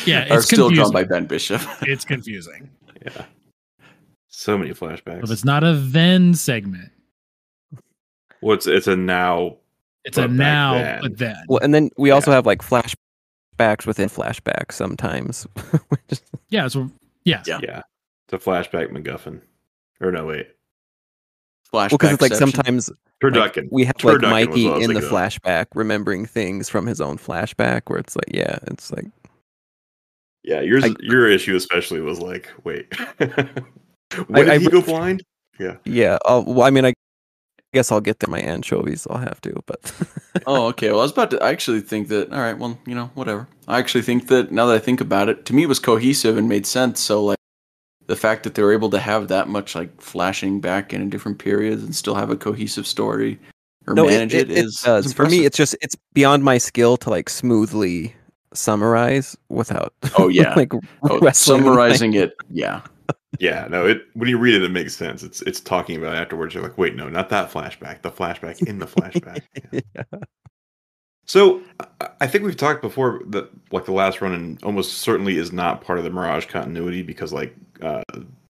[0.05, 1.63] Yeah, are it's still drawn by Ben Bishop.
[1.83, 2.71] It's confusing.
[3.05, 3.25] Yeah.
[4.35, 5.23] So many flashbacks.
[5.25, 6.91] If it's not a then segment,
[8.41, 9.57] well, it's it's a now
[10.05, 11.37] it's a now, then- but then.
[11.49, 15.43] Well, and then we also have like flashbacks within flashbacks sometimes.
[15.89, 16.91] Which Yeah, so
[17.25, 17.43] yeah.
[17.47, 17.61] Yeah.
[17.63, 17.83] yeah.
[18.29, 19.41] It's a flashback MacGuffin.
[20.01, 20.49] Or no wait.
[21.73, 22.51] Flashback well, because it's like section.
[22.53, 22.91] sometimes
[23.23, 25.11] like, we have like Turducken was Mikey what I in the thinking of.
[25.11, 29.07] flashback remembering things from his own flashback, where it's like, yeah, it's like
[30.43, 32.93] Yeah, yours I- your issue especially was like, wait.
[34.29, 35.23] when I- did I he go blind?
[35.59, 35.77] Yeah.
[35.85, 36.19] Yeah.
[36.25, 36.95] I'll, well, I mean, I
[37.73, 39.07] guess I'll get to my anchovies.
[39.11, 39.93] I'll have to, but
[40.47, 40.91] oh, okay.
[40.91, 43.49] Well, I was about to I actually think that, all right, well, you know, whatever.
[43.69, 46.37] I actually think that now that I think about it, to me it was cohesive
[46.37, 47.01] and made sense.
[47.01, 47.39] So, like,
[48.07, 51.39] the fact that they were able to have that much, like, flashing back in different
[51.39, 53.39] periods and still have a cohesive story
[53.87, 55.13] or no, manage it, is, does.
[55.13, 58.15] For me, it's just it's beyond my skill to like smoothly
[58.55, 59.95] summarize without.
[60.19, 60.55] Oh, yeah.
[60.55, 62.83] like Oh, wrestling with my- summarizing it, yeah.
[63.43, 65.25] Yeah, no, it when you read it, it makes sense.
[65.25, 66.55] It's it's talking about it afterwards.
[66.55, 68.03] You're like, wait, no, not that flashback.
[68.03, 69.43] The flashback in the flashback.
[69.73, 69.81] Yeah.
[69.95, 70.21] Yeah.
[71.27, 75.53] So I- I think we've talked before that like the Last Ronin almost certainly is
[75.53, 78.03] not part of the Mirage continuity because like uh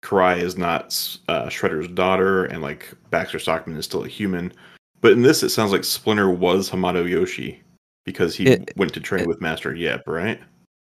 [0.03, 0.87] Karai is not
[1.29, 4.53] uh, Shredder's daughter and like Baxter Stockman is still a human.
[5.01, 7.63] But in this, it sounds like Splinter was Hamato Yoshi
[8.05, 10.39] because he It- went to train it- with Master Yep, right?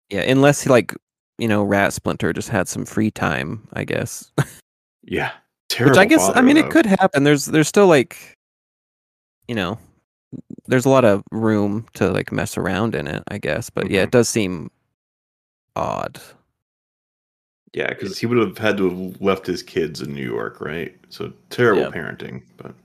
[0.09, 0.93] Yeah, unless he like
[1.37, 4.31] you know, Rat Splinter just had some free time, I guess.
[5.03, 5.31] Yeah,
[5.69, 5.91] terrible.
[5.91, 6.61] Which I guess I mean though.
[6.61, 7.23] it could happen.
[7.23, 8.37] There's there's still like,
[9.47, 9.77] you know,
[10.67, 13.23] there's a lot of room to like mess around in it.
[13.27, 14.03] I guess, but yeah, Mhm.
[14.05, 14.71] it does seem
[15.75, 16.21] odd.
[17.73, 20.95] Yeah, because he would have had to have left his kids in New York, right?
[21.09, 21.89] So terrible Yeah.
[21.89, 22.43] parenting.
[22.57, 22.75] But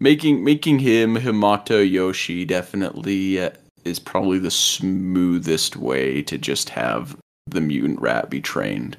[0.00, 3.50] Making making him Hamato Yoshi definitely uh,
[3.84, 7.16] is probably the smoothest way to just have
[7.52, 8.96] the mutant rat be trained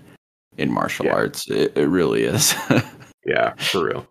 [0.58, 1.14] in martial Yeah.
[1.14, 1.50] arts.
[1.50, 2.54] It, it really is.
[3.26, 4.08] yeah, for real.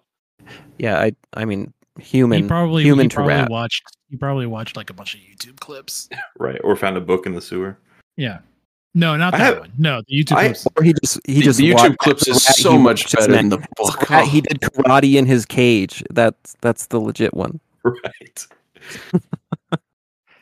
[0.79, 3.51] Yeah, I I mean human he probably human he to probably rat.
[3.51, 6.09] watched he probably watched like a bunch of YouTube clips.
[6.39, 6.61] Right.
[6.65, 7.77] Or found a book in the sewer.
[8.17, 8.39] Yeah.
[8.95, 9.73] No, not I that have- one.
[9.79, 10.67] No, the YouTube I- clips.
[10.77, 13.33] Or he just he The- just the YouTube clips is rat so he much better
[13.33, 14.11] than the book.
[14.11, 16.03] rat- He did karate in his cage.
[16.11, 17.61] That's that's the legit one.
[17.85, 18.47] Right.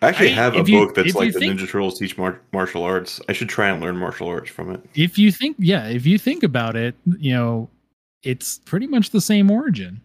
[0.02, 1.98] I actually I- have a you- book that's if you like the think- Ninja Turtles
[1.98, 3.20] teach mar- martial arts.
[3.28, 4.80] I should try and learn martial arts from it.
[4.94, 7.68] If you think yeah, if you think about it, you know,
[8.22, 10.00] it's pretty much the same origin.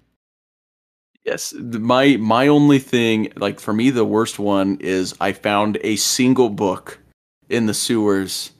[1.23, 5.95] Yes, my my only thing, like for me, the worst one is I found a
[5.95, 6.99] single book
[7.49, 8.51] in the sewers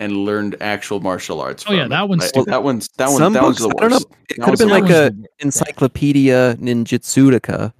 [0.00, 1.64] and learned actual martial arts.
[1.68, 2.52] Oh, yeah, from that one's I- stupid.
[2.52, 3.96] that one's that one Some that one's books, the I don't know.
[3.96, 4.06] worst.
[4.30, 7.72] It That could have been like a That was the- Encyclopedia Ninjitsuka.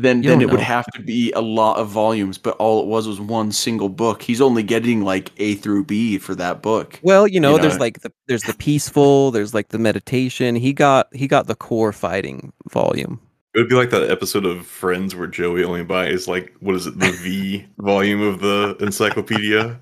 [0.00, 2.80] Then You then don't it would have to be a lot of volumes, but all
[2.82, 4.22] it was was one single book.
[4.22, 7.00] He's only getting like A through B for that book.
[7.02, 7.80] Well, you know, You there's know.
[7.80, 10.54] like the there's the peaceful, there's like the meditation.
[10.54, 13.20] He got he got the core fighting volume.
[13.54, 16.86] It would be like that episode of Friends where Joey only buys like what is
[16.86, 19.80] it, the V volume of the encyclopedia.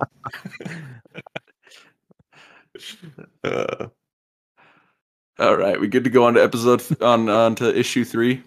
[3.45, 3.87] uh,
[5.39, 8.43] All right, we good to go on to episode on on to issue three.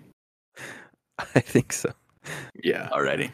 [1.36, 1.92] I think so.
[2.64, 2.90] yeah.
[2.92, 3.32] Alrighty.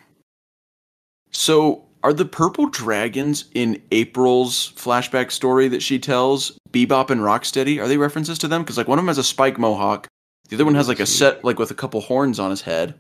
[1.32, 7.82] So, are the purple dragons in April's flashback story that she tells Bebop and Rocksteady?
[7.82, 8.62] Are they references to them?
[8.63, 10.08] Because like one of them has a spike mohawk,
[10.50, 12.93] the other one has like a set like with a couple horns on his head.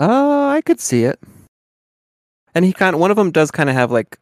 [0.00, 1.20] Uh, I could see it.
[2.54, 4.18] And he kind of one of them does kind of have like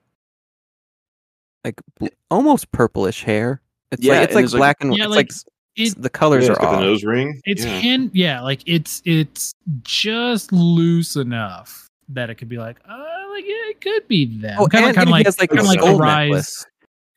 [1.65, 3.61] like bl- almost purplish hair.
[3.91, 5.45] It's Yeah, like it's like there's, like- black and Yeah, it's like, like, s-
[5.81, 7.41] it- the colors Yeah, are it's the nose ring.
[7.45, 7.79] It's yeah.
[7.79, 12.99] hand yeah, like it's it's just loose enough that it could be like, uh
[13.31, 14.57] like yeah, it could be them.
[14.59, 16.67] Oh, kind of and, kind of like like kind of like a rise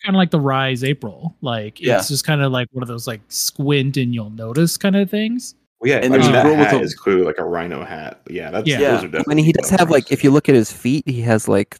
[0.03, 1.35] kind of like the rise April.
[1.41, 1.97] Like Yeah.
[1.97, 5.09] it's just kind of like one of those like squint and you'll notice kind of
[5.09, 5.55] things.
[5.79, 7.37] Well, yeah, And and there's I mean, a that girl with a- is clearly like
[7.39, 8.21] a rhino hat.
[8.29, 8.77] Yeah, that's Yeah.
[8.79, 8.97] those are Yeah.
[8.97, 9.35] I definitely.
[9.35, 11.77] mean, he does have like if you look at his feet, he has like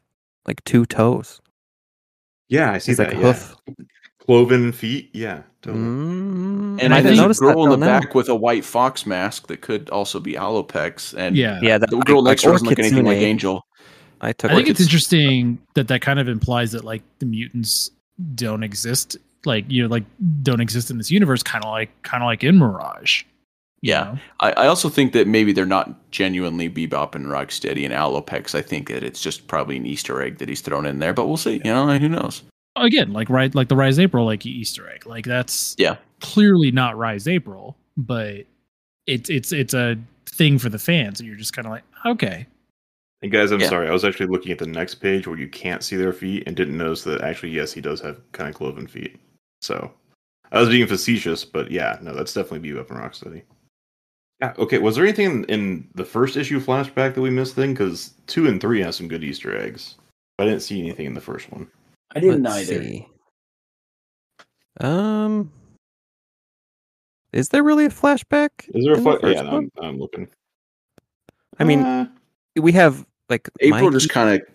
[0.47, 1.39] like two toes.
[2.49, 3.09] Yeah, I see He's that.
[3.09, 3.33] like a yeah.
[3.33, 3.55] hoof.
[4.25, 5.09] Cloven feet.
[5.13, 5.83] Yeah, totally.
[5.83, 7.99] Mm, And I I think- think a noticed that girl in the now.
[7.99, 11.13] back with a white fox mask that could also be Alopex.
[11.17, 11.59] And Yeah.
[11.61, 13.65] Yeah, that, the girl like, next to her doesn't look anything like Angel.
[14.21, 14.51] I took.
[14.51, 17.91] I think it's interesting that that kind of implies that like the mutants
[18.35, 20.05] don't exist, like you know, like
[20.41, 23.23] don't exist in this universe, kind of like kind of like in Mirage.
[23.81, 24.03] you Yeah.
[24.03, 24.19] know?
[24.39, 28.55] I, I also think that maybe they're not genuinely Bebop and Rocksteady and Alopex.
[28.55, 31.27] I think that it's just probably an Easter egg that he's thrown in there, but
[31.27, 31.55] we'll see.
[31.65, 32.43] You know, who knows?
[32.75, 35.97] Again, like right, like the Rise April, like Easter egg, like that's Yeah.
[36.21, 38.45] clearly not Rise April, but
[39.07, 42.47] it's it's it's a thing for the fans, and you're just kind of like, okay,
[43.21, 43.69] And guys, I'm Yeah.
[43.69, 43.87] sorry.
[43.87, 46.57] I was actually looking at the next page where you can't see their feet and
[46.57, 49.17] didn't notice that actually, yes, he does have kind of cloven feet.
[49.61, 49.93] So
[50.51, 53.43] I was being facetious, but yeah, no, that's definitely Bebop and Rocksteady.
[54.41, 54.53] Yeah.
[54.57, 54.77] Okay.
[54.77, 57.55] Was there anything in, in the first issue flashback that we missed?
[57.55, 59.95] Then, because two and three have some good Easter eggs.
[60.37, 61.67] I didn't see anything in the first one.
[62.15, 62.83] I didn't Let's either.
[62.83, 63.07] see.
[64.81, 65.51] Um,
[67.31, 68.49] is there really a flashback?
[68.73, 69.69] Is there a in the fla- first Yeah, no, one?
[69.79, 70.27] I'm, I'm looking.
[71.59, 72.07] I mean, Uh,
[72.55, 74.47] we have like April Mikey- just kind of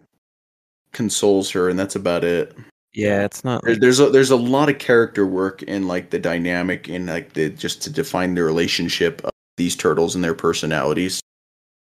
[0.92, 2.54] consoles her, and that's about it.
[2.92, 3.62] yeah, it's not.
[3.62, 7.06] There- Like, There's a, there's a lot of character work in like the dynamic and
[7.06, 11.20] like the just to define the relationship of these turtles and their personalities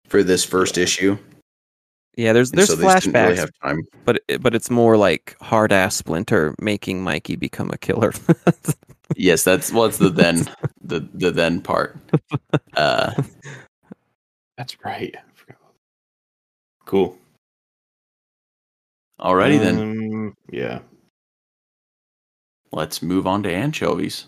[0.08, 1.17] for this first issue.
[2.17, 3.82] Yeah, there's And there's so they really flashbacks, have time.
[4.03, 8.12] but it, but it's more like hard ass Splinter making Mikey become a killer.
[9.15, 10.47] Yes, that's well, it's the then
[10.82, 11.97] the the then part.
[12.75, 13.13] Uh,
[14.58, 15.15] that's right.
[15.15, 16.86] I forgot about that.
[16.86, 17.17] Cool.
[19.19, 20.80] alrighty then, Um, Yeah.
[22.73, 24.27] let's move on to anchovies.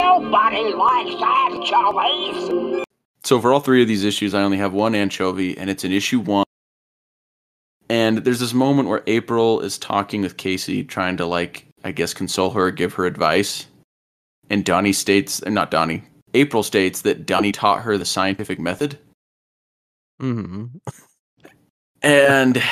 [0.00, 2.84] Nobody likes anchovies.
[3.24, 5.92] So for all three of these issues, I only have one anchovy, and it's in
[5.92, 6.44] issue one.
[7.88, 12.14] And there's this moment where April is talking with Casey, trying to like, I guess,
[12.14, 13.66] console her, or give her advice.
[14.50, 16.04] And Donnie states, and not Donnie,
[16.34, 18.98] April states that Donnie taught her the scientific method.
[20.20, 20.66] hmm
[22.02, 22.62] And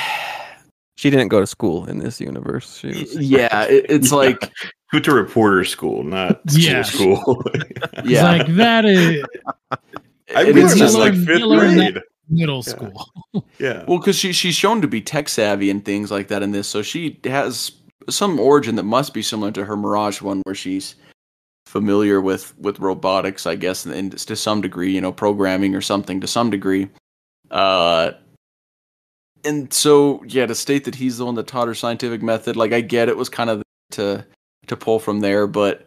[0.95, 2.77] She didn't go to school in this universe.
[2.77, 4.51] She was, yeah, it, it's like,
[4.91, 6.83] Went to reporter school, not Yeah.
[6.83, 7.43] school school.
[7.55, 9.23] It's yeah, like that is
[10.35, 11.99] I and mean, it's it's just like learn- fifth you grade.
[12.29, 12.61] middle Yeah.
[12.61, 13.09] school.
[13.57, 13.83] Yeah.
[13.87, 16.67] Well, because she she's shown to be tech savvy and things like that in this,
[16.67, 17.71] so she has
[18.09, 20.93] some origin that must be similar to her Mirage one, where she's
[21.65, 25.81] familiar with with robotics, I guess, and, and to some degree, you know, programming or
[25.81, 26.87] something to some degree.
[27.49, 28.11] Uh,
[29.43, 32.73] and so yeah, to state that he's the one that taught her scientific method, like
[32.73, 34.25] I get it was kind of to
[34.67, 35.85] to pull from there, but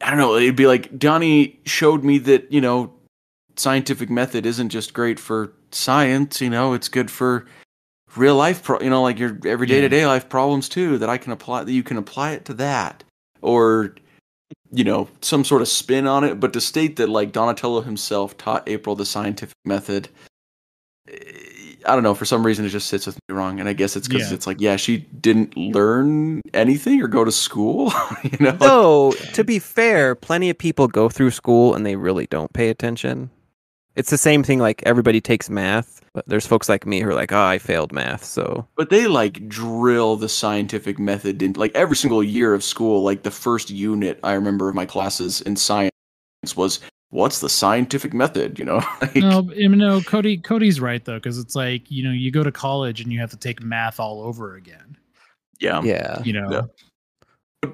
[0.00, 0.36] I don't know.
[0.36, 2.92] It'd be like Donnie showed me that you know
[3.56, 7.46] scientific method isn't just great for science, you know, it's good for
[8.16, 11.18] real life, pro- you know, like your everyday to day life problems too, that I
[11.18, 13.04] can apply, that you can apply it to that.
[13.40, 13.94] Or,
[14.72, 16.40] you know, some sort of spin on it.
[16.40, 20.08] But to state that, like, Donatello himself taught April the scientific method,
[21.88, 23.60] I don't know, for some reason it just sits with me wrong.
[23.60, 24.34] And I guess it's because Yeah.
[24.34, 28.50] it's like, yeah, she didn't learn anything or go to school, you know?
[28.50, 32.52] like- Though, to be fair, plenty of people go through school and they really don't
[32.52, 33.30] pay attention.
[33.96, 37.14] It's the same thing like everybody takes math, but there's folks like me who are
[37.14, 38.22] like, oh, I failed math.
[38.24, 43.02] So, But they like drill the scientific method in like every single year of school.
[43.02, 45.90] Like the first unit I remember of my classes in science
[46.54, 46.78] was
[47.10, 48.58] what's the scientific method?
[48.58, 50.36] You know, like, no, I mean, no, Cody.
[50.38, 53.30] Cody's right though, because it's like you know, you go to college and you have
[53.30, 54.96] to take math all over again.
[55.60, 56.22] yeah, yeah.
[56.24, 56.62] You know, Yeah.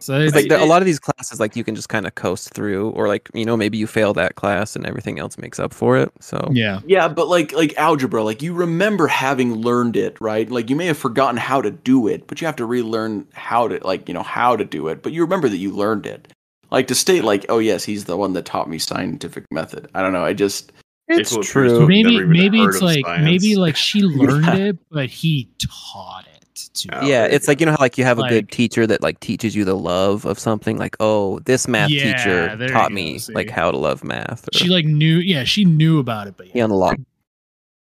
[0.00, 2.06] so It's it's, like the, a lot of these classes, like you can just kind
[2.06, 5.38] of coast through, or like, you know, maybe you fail that class and everything else
[5.38, 6.12] makes up for it.
[6.20, 7.08] So, yeah, yeah.
[7.08, 10.50] But like like algebra, like you remember having learned it, right?
[10.50, 13.68] Like you may have forgotten how to do it, but you have to relearn how
[13.68, 15.02] to like you know how to do it.
[15.02, 16.33] But you remember that you learned it.
[16.74, 19.88] Like to state like, oh yes, he's the one that taught me scientific method.
[19.94, 20.24] I don't know.
[20.24, 20.72] I just
[21.08, 21.68] it's true.
[21.70, 23.24] Never maybe maybe it's like science.
[23.24, 24.56] maybe like she learned Yeah.
[24.56, 26.88] it, but he taught it too.
[26.92, 29.20] Oh, yeah, it's like you know how like you have a good teacher that like
[29.20, 30.76] teaches you the love of something.
[30.78, 32.14] Like, oh, this math Yeah,
[32.56, 33.32] teacher taught me see.
[33.34, 34.48] like how to love math.
[34.48, 36.52] Or She like knew, yeah, she knew about it, but yeah.
[36.54, 36.64] he yeah.
[36.64, 37.00] unlocked.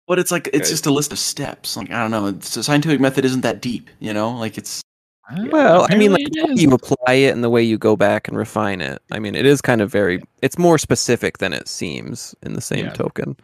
[0.06, 0.70] But it's like it's Okay.
[0.70, 1.76] just a list of steps.
[1.76, 4.30] Like I don't know, it's, the scientific method isn't that deep, you know.
[4.36, 4.82] Like it's
[5.50, 6.62] Well, I mean, like Apparently the it way is.
[6.62, 9.02] you apply it and the way you go back and refine it.
[9.10, 10.22] I mean, it is kind of very.
[10.42, 12.92] It's more specific than it seems in the same Yeah.
[12.92, 13.36] token.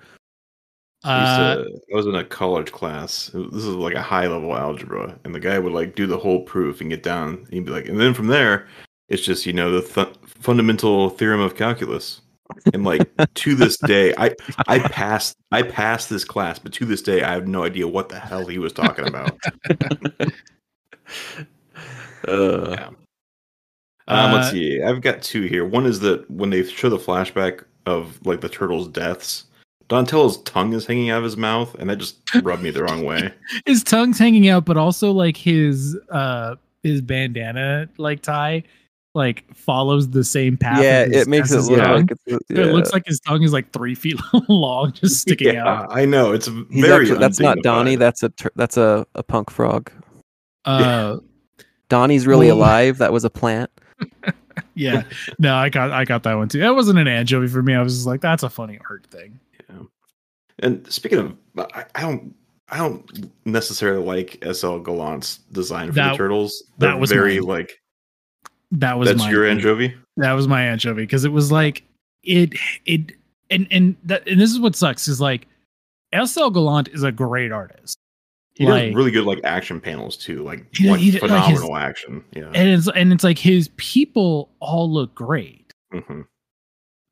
[1.05, 3.29] I, Uh, to, I was in a college class.
[3.35, 6.07] It was- This is like a high level algebra, and the guy would like do
[6.07, 7.39] the whole proof and get down.
[7.39, 8.69] And he'd be like, and then from there,
[9.09, 12.21] it's just you know the th- fundamental theorem of calculus.
[12.73, 14.35] And like to this day, I
[14.69, 18.09] I passed I passed this class, but to this day, I have no idea what
[18.09, 19.37] the hell he was talking about.
[22.29, 22.89] uh, Yeah.
[24.09, 24.83] Um, let's Uh, see.
[24.83, 25.65] I've got two here.
[25.65, 29.45] One is that when they show the flashback of like the turtles' deaths,
[29.89, 33.05] Donatello's tongue is hanging out of his mouth, and that just rubbed me the wrong
[33.05, 33.33] way.
[33.67, 38.65] his tongue's hanging out, but also like his uh his bandana like tie
[39.15, 40.83] like follows the same path.
[40.83, 42.01] yeah, it makes it his look tongue.
[42.01, 42.47] like it's.
[42.57, 44.19] So It looks like his tongue is like three feet
[44.49, 45.87] long, just sticking yeah, out.
[45.97, 46.33] I know.
[46.33, 47.05] It's He's very.
[47.05, 47.95] actually, that's not Donnie.
[47.97, 49.93] That's a tur- that's a, a punk frog.
[50.65, 51.19] Uh,
[51.93, 52.99] Donnie's really Well- alive.
[52.99, 53.71] That was a plant.
[54.75, 55.03] yeah,
[55.39, 56.59] no, I got I got that one too.
[56.61, 57.75] That wasn't an anchovy for me.
[57.75, 59.39] I was just like, that's a funny art thing.
[60.59, 61.37] And speaking of,
[61.75, 62.35] I, I don't.
[62.69, 66.63] I don't necessarily like SL Gallant's design for That- the turtles.
[66.79, 67.49] that They're was very mine.
[67.49, 67.73] like.
[68.73, 69.95] That was That's my your anchovy.
[70.17, 71.83] That was my anchovy because it was like
[72.23, 72.55] it
[72.87, 73.13] it
[73.51, 75.47] and and that and this is what sucks is like
[76.15, 77.99] SL Gallant is a great artist.
[78.55, 81.31] He Like- does really good like action panels too, like, He- like he did- like
[81.47, 82.23] his- phenomenal action.
[82.37, 82.51] Yeah.
[82.55, 86.27] and it's and it's like his people all look great Mhm.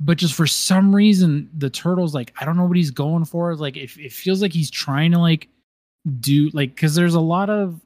[0.01, 3.55] but just for some reason the turtles like i don't know what he's going for
[3.57, 5.49] like it, it feels like he's trying to like
[6.21, 7.81] do like because there's a lot of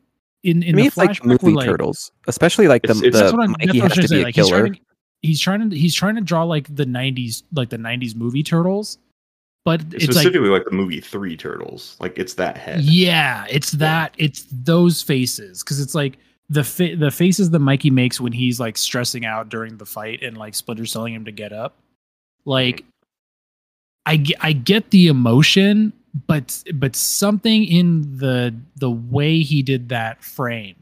[0.45, 3.13] in in I mean, the it's like movie like, turtles, especially like the, It's- it's-
[3.15, 4.47] the that's what i'm that's Mikey has to trying be to say a like he's
[4.47, 4.61] killer.
[4.61, 4.81] trying to
[5.23, 8.99] he's trying to he's trying to draw like the 90s like the 90s movie turtles
[9.65, 12.83] but it's Specifically, like, the movie Three Turtles, like it's that head.
[12.83, 14.15] Yeah, it's that.
[14.19, 16.19] It's those faces because it's like
[16.51, 20.23] the fa- the faces that Mikey makes when he's like stressing out during the fight
[20.23, 21.77] and like Splinter's telling him to get up.
[22.45, 22.89] Like, mm-hmm.
[24.07, 25.95] I get I get the emotion,
[26.27, 30.77] but but something in the the way he did that frame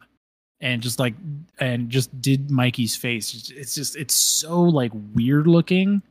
[0.61, 1.15] and just like
[1.61, 3.53] and just did Mikey's face.
[3.55, 6.03] It's just it's so like weird looking.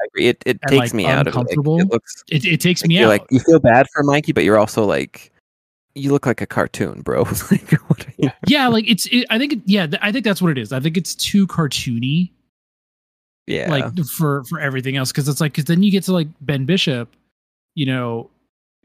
[0.00, 0.28] I agree.
[0.28, 1.38] It it and, takes like, me out of it.
[1.38, 3.08] Like, it looks It it takes like me out.
[3.08, 5.32] like you feel bad for Mikey, but you're also like
[5.94, 7.22] you look like a cartoon, bro.
[7.50, 8.30] like what are you?
[8.46, 9.06] yeah, like it's.
[9.06, 9.54] It, I think.
[9.54, 10.70] It, yeah, th- I think that's what it is.
[10.72, 12.30] I think it's too cartoony,
[13.46, 13.70] Yeah.
[13.70, 16.66] like for for everything else, because it's like because then you get to like Ben
[16.66, 17.08] Bishop,
[17.74, 18.28] you know,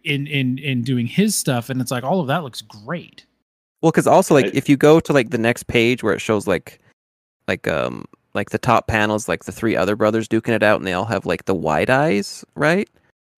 [0.06, 3.26] in in in doing his stuff, and it's like all of that looks great.
[3.82, 6.20] Well, because also like I- if you go to like the next page where it
[6.22, 6.80] shows like
[7.48, 10.88] like um like the top panels, like the three other brothers duking it out, and
[10.88, 12.90] they all have like the wide eyes, right?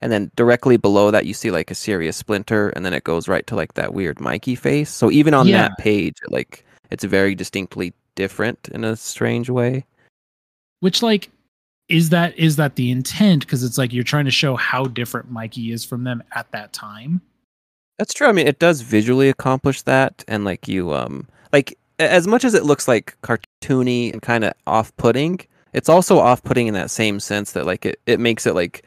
[0.01, 3.27] And then directly below that, you see like a serious splinter, and then it goes
[3.27, 4.89] right to like that weird Mikey face.
[4.89, 5.63] So even on Yeah.
[5.63, 9.85] that page, like it's very distinctly different in a strange way.
[10.81, 11.29] Which like
[11.89, 13.41] is that is that the intent?
[13.41, 16.73] Because it's like you're trying to show how different Mikey is from them at that
[16.73, 17.21] time.
[17.99, 18.27] That's true.
[18.27, 22.53] I mean, it does visually accomplish that, and like you, um, like as much as
[22.53, 25.39] it looks like cartoony and kind of off-putting,
[25.73, 28.83] it's also off-putting in that same sense that like it, it makes it like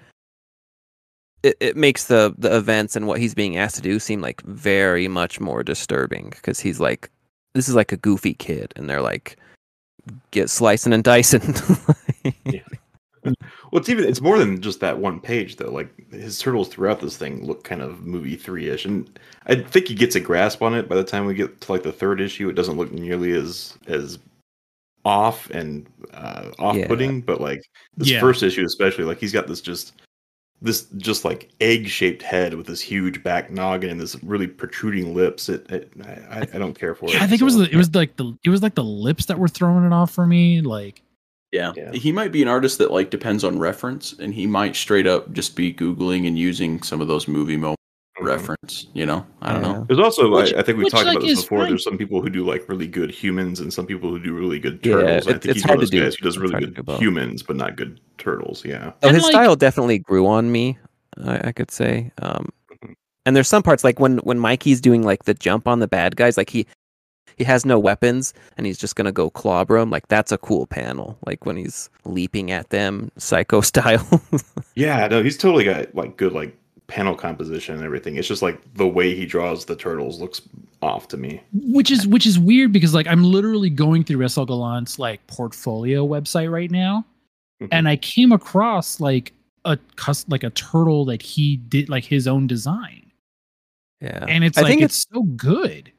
[1.42, 4.40] it, it makes the the events and what he's being asked to do seem like
[4.42, 7.10] very much more disturbing because he's like
[7.56, 9.36] this is like a goofy kid, and they're like
[10.30, 11.40] get slicing and dicing.
[13.72, 15.70] Well, it's even it's more than just that one page though.
[15.72, 19.88] Like his turtles throughout this thing look kind of movie three ish, and I think
[19.88, 22.20] he gets a grasp on it by the time we get to like the third
[22.20, 22.48] issue.
[22.48, 24.18] It doesn't look nearly as as
[25.04, 27.60] off and uh, off putting, but like
[27.96, 28.20] this Yeah.
[28.20, 29.94] first issue especially, like he's got this just
[30.62, 35.14] this just like egg shaped head with this huge back noggin and this really protruding
[35.14, 35.48] lips.
[35.48, 35.92] It, it
[36.30, 37.14] I, I- don't care for it.
[37.14, 39.38] Yeah, I think it was it was like the it was like the lips that
[39.38, 40.60] were throwing it off for me.
[40.60, 41.02] Like
[41.56, 41.72] Yeah.
[41.76, 41.92] Yeah.
[41.92, 45.32] He might be an artist that like depends on reference and he might straight up
[45.32, 47.78] just be Googling and using some of those movie moment
[48.20, 48.26] Mhm.
[48.26, 49.26] reference, you know?
[49.42, 49.84] I don't know.
[49.88, 51.58] There's also, Which- I, I think we talked like, about this before.
[51.60, 51.68] fine.
[51.68, 54.58] There's some people who do like really good humans, and some people who do really
[54.58, 55.26] good Yeah, turtles.
[55.26, 56.66] I think it's he's one hard of to those do- guys who does it's really
[56.66, 58.64] good humans, but not good turtles.
[58.64, 60.78] Yeah, So And, his like- style definitely grew on me.
[61.24, 62.10] I, I could say.
[62.22, 62.48] Um,
[62.84, 62.94] Mhm.
[63.26, 66.16] and there's some parts like when when Mikey's doing like the jump on the bad
[66.16, 66.66] guys, like he
[67.36, 69.90] he has no weapons and he's just gonna go clobber them.
[69.90, 71.18] Like that's a cool panel.
[71.26, 74.22] Like when he's leaping at them, psycho style.
[74.74, 75.06] yeah.
[75.08, 76.56] No, he's totally got like good like
[76.88, 78.16] panel composition and everything.
[78.16, 80.40] It's just like the way he draws the turtles looks
[80.82, 81.40] off to me.
[81.52, 86.06] which is which is weird because like I'm literally going through SL Gallant's like portfolio
[86.06, 87.04] website right now,
[87.62, 87.68] Mhm.
[87.72, 89.32] and I came across like
[89.64, 93.10] a cus- like a turtle that he did like his own design,
[94.00, 94.24] Yeah.
[94.28, 95.90] and it's I like think it's, so good.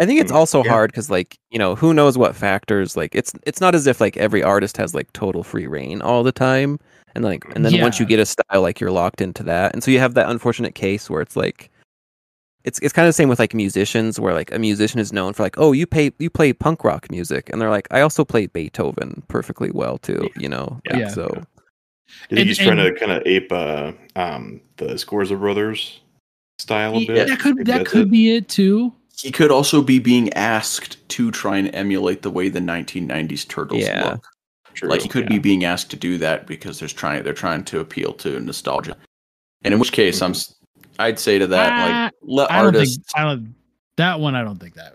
[0.00, 0.70] I think it's Mm, also yeah.
[0.70, 4.00] hard because like you know who knows what factors like it's it's not as if
[4.00, 6.80] like every artist has like total free reign all the time
[7.14, 9.84] and like and then once you get a style like you're locked into that and
[9.84, 11.70] so you have that unfortunate case where it's like
[12.64, 15.32] it's it's kind of the same with like musicians where like a musician is known
[15.34, 18.24] for like oh you pay you play punk rock music and they're like I also
[18.24, 20.92] play Beethoven perfectly well too you know Yeah.
[20.92, 21.08] like, Yeah.
[21.08, 21.44] so Do you
[22.28, 26.00] think And- he's trying to kind of ape uh, um, the Scorza brothers
[26.58, 27.28] style a Yeah, bit?
[27.28, 28.10] that could that could it?
[28.10, 28.92] be it too.
[29.22, 33.82] He could also be being asked to try and emulate the way the 1990s turtles
[33.82, 34.04] Yeah.
[34.12, 34.26] look.
[34.74, 35.30] True, like he could yeah.
[35.30, 38.96] be being asked to do that because there's trying they're trying to appeal to nostalgia.
[39.62, 40.54] And in which case, I'm s-
[40.98, 43.54] I'd say to that like uh, let I don't artists think I don't
[43.96, 44.34] that one.
[44.36, 44.94] I don't think that.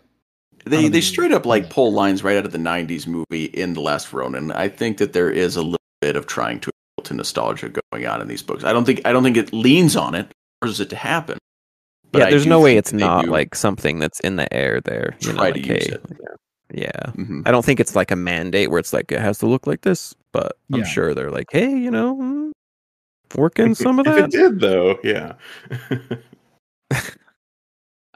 [0.66, 3.82] They they straight up like pull lines right out of the 90s movie in the
[3.82, 4.52] last Ronin.
[4.54, 8.08] I think that there is a little bit of trying to appeal to nostalgia going
[8.08, 8.64] on in these books.
[8.64, 11.38] I don't think I don't think it leans on it, forces it to happen.
[12.16, 14.82] But yeah I there's no way it's not do like something that's in the air
[14.82, 16.06] there you know to like, use hey, it.
[16.74, 17.44] yeah Mhm.
[17.48, 19.82] I don't think it's like a mandate where it's like it has to look like
[19.82, 20.86] this, but I'm Yeah.
[20.86, 22.52] sure they're like, hey, you know, mm,
[23.38, 24.24] work in some of if that.
[24.26, 25.34] it did though, yeah.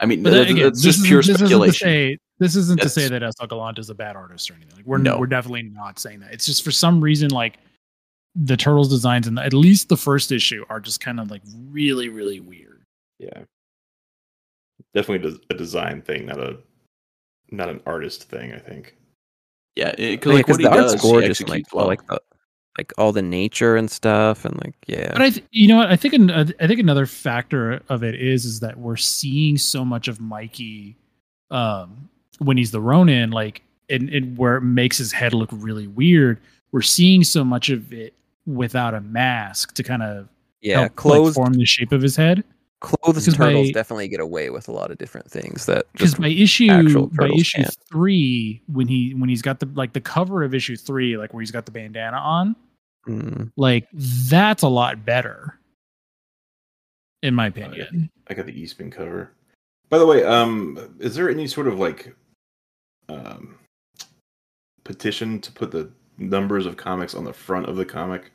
[0.02, 1.86] I mean, But that's, again, that's just isn't- pure this isn't to speculation.
[1.88, 4.78] say this isn't to say that SL Gallant is a bad artist or anything.
[4.78, 5.18] Like we're No.
[5.20, 6.32] we're definitely not saying that.
[6.34, 7.58] It's just for some reason like
[8.36, 11.42] the turtles designs in the, at least the first issue are just kind of like
[11.70, 12.82] really really weird.
[13.20, 13.44] yeah.
[14.94, 16.58] Definitely a design thing, not a
[17.52, 18.54] not an artist thing.
[18.54, 18.96] I think.
[19.76, 21.78] Yeah, Yeah, because like 'cause what he the art's does, he gorgeous, and, like all,
[21.80, 21.88] well.
[21.88, 22.22] like the
[22.78, 25.90] like all the nature and stuff, and like yeah, But I th- you know what
[25.92, 29.84] I think an- I think another factor of it is is that we're seeing so
[29.86, 30.96] much of Mikey
[31.52, 32.10] um
[32.40, 36.40] when he's the Ronin like and, and where it makes his head look really weird.
[36.72, 38.14] We're seeing so much of it
[38.46, 40.30] without a mask to kind of
[40.62, 42.44] yeah, help like, form the shape of his head.
[42.82, 46.12] Clothes because turtles by- definitely get away with a lot of different things that because
[46.12, 47.78] just by issue actual by issue can't.
[47.92, 51.42] three when he when he's got the like the cover of issue three like where
[51.42, 52.56] he's got the bandana on
[53.08, 55.58] Mm, like that's a lot better
[57.24, 59.32] in my opinion I got the Eastman cover.
[59.90, 62.14] By the way, um, is there any sort of like
[63.08, 63.58] um,
[64.84, 68.32] petition to put the numbers of comics on the front of the comic?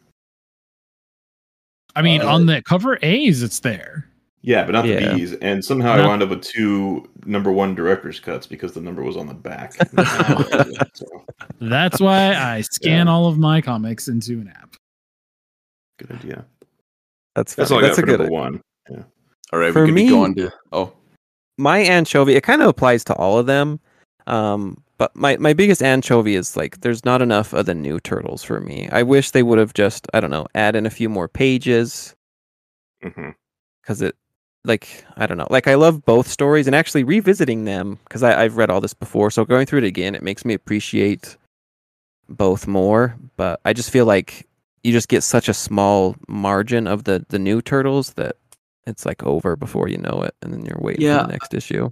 [1.95, 4.09] i mean Uh, on the cover a's it's there
[4.47, 5.12] Yeah, but not Yeah.
[5.12, 5.32] the B's.
[5.34, 9.16] And somehow I wound up with two number one director's cuts because the number was
[9.16, 9.72] on the back.
[10.95, 11.07] so,
[11.61, 14.76] that's why i scan all of my comics into an app
[15.99, 16.45] good idea.
[17.34, 17.78] that's That's funny.
[17.80, 18.61] all I that's got a for good number one.
[18.90, 19.03] Yeah.
[19.53, 20.53] All right, For we could me- be going to.
[20.72, 20.92] Oh,
[21.57, 23.78] my anchovy it kind of applies to all of them
[24.26, 28.42] um but my my biggest anchovy is like there's not enough of the new turtles
[28.42, 31.09] for me i wish they would have just i don't know add in a few
[31.09, 32.14] more pages
[33.01, 34.16] because it
[34.64, 35.46] like i don't know.
[35.50, 39.30] Like i love both stories and actually revisiting them because i've read all this before.
[39.30, 41.36] So going through it again it makes me appreciate
[42.28, 44.48] both more but i just feel like
[44.82, 48.36] you just get such a small margin of the the new turtles that
[48.86, 51.90] it's like over before you know it and then you're waiting for the next issue.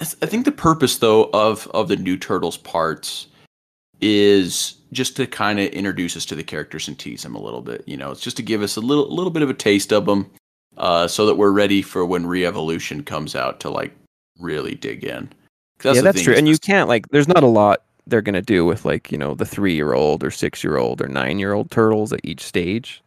[0.00, 3.26] I think the purpose though of of the new turtles parts
[4.00, 7.62] is just to kind of introduce us to the characters and tease them a little
[7.62, 7.82] bit.
[7.86, 10.04] You know, it's just to give us a little little bit of a taste of
[10.06, 10.30] them,
[10.78, 13.92] uh, so that we're ready for when Re-Evolution comes out to like
[14.38, 15.28] really dig in.
[15.78, 18.64] 'Cause yeah that's true and you can't like there's not a lot they're gonna do
[18.64, 21.52] with like you know the three year old or six year old or nine year
[21.52, 23.00] old turtles at each stage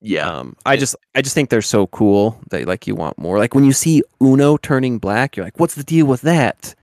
[0.00, 3.38] yeah, um i just i just think they're so cool that like you want more
[3.38, 6.74] like when you see uno turning black you're like what's the deal with that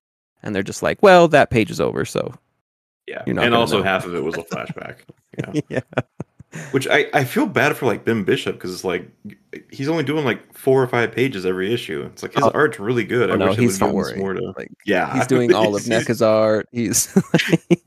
[0.44, 2.36] and they're just like well that page is over so
[3.08, 3.24] Yeah.
[3.26, 3.84] You're not And also know.
[3.84, 4.98] half of it was a flashback.
[5.39, 5.62] Yeah.
[5.70, 6.02] yeah
[6.72, 9.10] Which I, I feel bad for like Ben Bishop because it's like
[9.72, 12.04] he's only doing like four or five pages every issue.
[12.12, 12.52] It's like his Oh.
[12.54, 13.30] art's really good.
[13.30, 15.14] Oh, I Oh, no wish it he's was don't doing worry more to like yeah.
[15.14, 17.06] he's doing all of He's- NECA's art he's,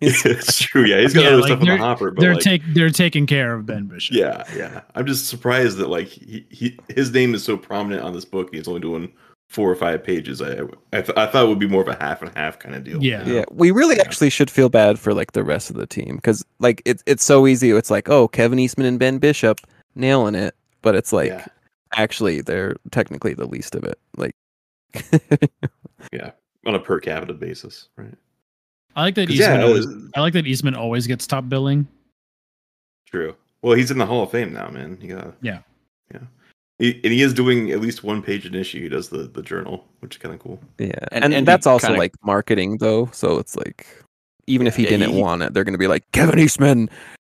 [0.01, 0.85] he's it's true.
[0.87, 2.62] Yeah, he's got Yeah, other like, stuff in the they're- hopper, but they're like, take
[2.73, 4.81] they're taking care of ben bishop yeah, yeah.
[4.95, 8.55] I'm just surprised that like he, he his name is so prominent on this book.
[8.55, 9.12] He's only doing
[9.49, 10.42] four or five pages.
[10.42, 10.61] I
[10.92, 12.82] I, th- I thought it would be more of a half and half kind of
[12.84, 13.03] deal.
[13.03, 13.24] Yeah.
[13.26, 16.45] yeah we really actually should feel bad for like the rest of the team because
[16.59, 19.61] like it's it's so easy it's like oh kevin eastman and ben bishop
[19.95, 21.47] nailing it but it's like Yeah.
[21.95, 24.34] actually they're technically the least of it like
[26.12, 26.30] yeah,
[26.66, 28.14] on a per capita basis, right?
[28.97, 31.49] i like that 'Cause, eastman yeah, always, uh, i like that eastman always gets top
[31.49, 31.86] billing
[33.07, 33.36] True.
[33.62, 34.99] Well, he's in the Hall of Fame now, man.
[35.01, 35.61] You got Yeah.
[36.12, 36.20] yeah.
[36.79, 38.81] He, and he is doing at least one page an issue.
[38.83, 40.61] He does the the journal, which is kind of cool.
[40.79, 43.09] Yeah, And- and, and that's also kinda- like marketing though.
[43.12, 43.87] So it's like,
[44.47, 46.91] even if he Yeah, didn't he- want it, they're gonna be like, Kevin Eastman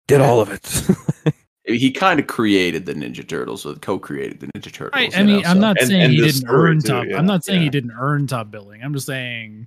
[0.08, 1.34] did all of it.
[1.68, 4.92] He kind of created the Ninja Turtles, or co-created the Ninja Turtles.
[4.94, 5.12] Right.
[5.18, 7.06] I you know, mean, I'm so- not saying and he didn't earn too, top.
[7.08, 7.64] yeah, I'm not saying yeah.
[7.64, 8.84] he didn't earn top billing.
[8.84, 9.66] I'm just saying,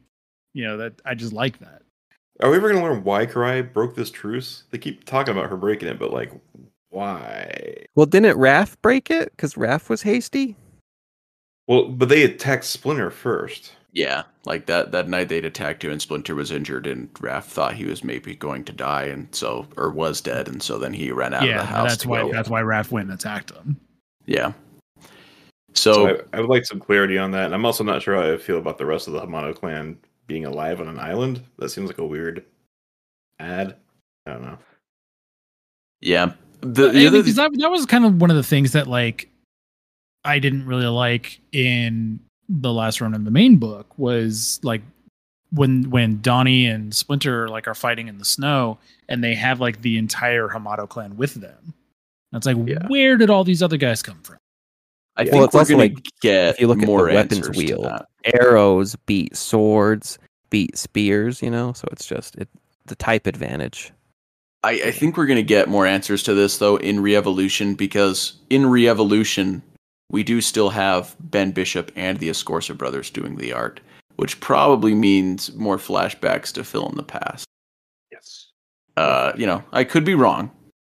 [0.54, 1.82] you know, that I just like that.
[2.40, 4.62] Are we ever gonna learn why Karai broke this truce?
[4.70, 6.30] They keep talking about her breaking it, but like,
[6.90, 7.84] why?
[7.94, 9.30] well, didn't Raph break it?
[9.32, 10.56] Because Raph was hasty.
[11.66, 13.72] Well, but they attacked Splinter first.
[13.92, 17.74] Yeah, like that that night they'd attacked you and Splinter was injured and Raph thought
[17.74, 21.10] he was maybe going to die and so or was dead and so then he
[21.10, 21.88] ran out yeah, of the house.
[21.90, 22.22] that's why.
[22.22, 22.32] go.
[22.32, 23.76] That's why Raph went and attacked him.
[24.26, 24.52] Yeah.
[25.74, 27.46] So, So, I, I would like some clarity on that.
[27.46, 29.98] And I'm also not sure how I feel about the rest of the Hamato clan
[30.26, 31.42] being alive on an island.
[31.58, 32.44] That seems like a weird
[33.38, 33.76] ad.
[34.26, 34.58] I don't know.
[36.00, 36.32] yeah.
[36.60, 38.72] The, I the mean, other 'cause that, that was kind of one of the things
[38.72, 39.28] that like
[40.24, 44.82] I didn't really like in the last Ronin the main book was like
[45.50, 48.78] when when Donnie and Splinter like are fighting in the snow
[49.08, 51.56] and they have like the entire Hamato clan with them.
[52.32, 52.86] And it's like Yeah.
[52.88, 54.36] where did all these other guys come from?
[55.16, 57.04] I Well, think it's we're also gonna like, get if you look at the more
[57.06, 57.98] weapons wheel.
[58.24, 60.18] Arrows beat swords,
[60.50, 61.42] beat spears.
[61.42, 62.48] You know, so it's just it
[62.86, 63.92] the type advantage.
[64.64, 68.66] I, I think we're gonna get more answers to this though in Re-Evolution because in
[68.66, 69.62] Re-Evolution
[70.10, 73.80] we do still have Ben Bishop and the Escorza brothers doing the art,
[74.16, 77.46] which probably means more flashbacks to fill in the past.
[78.10, 78.48] Yes.
[78.96, 80.50] Uh, you know, I could be wrong,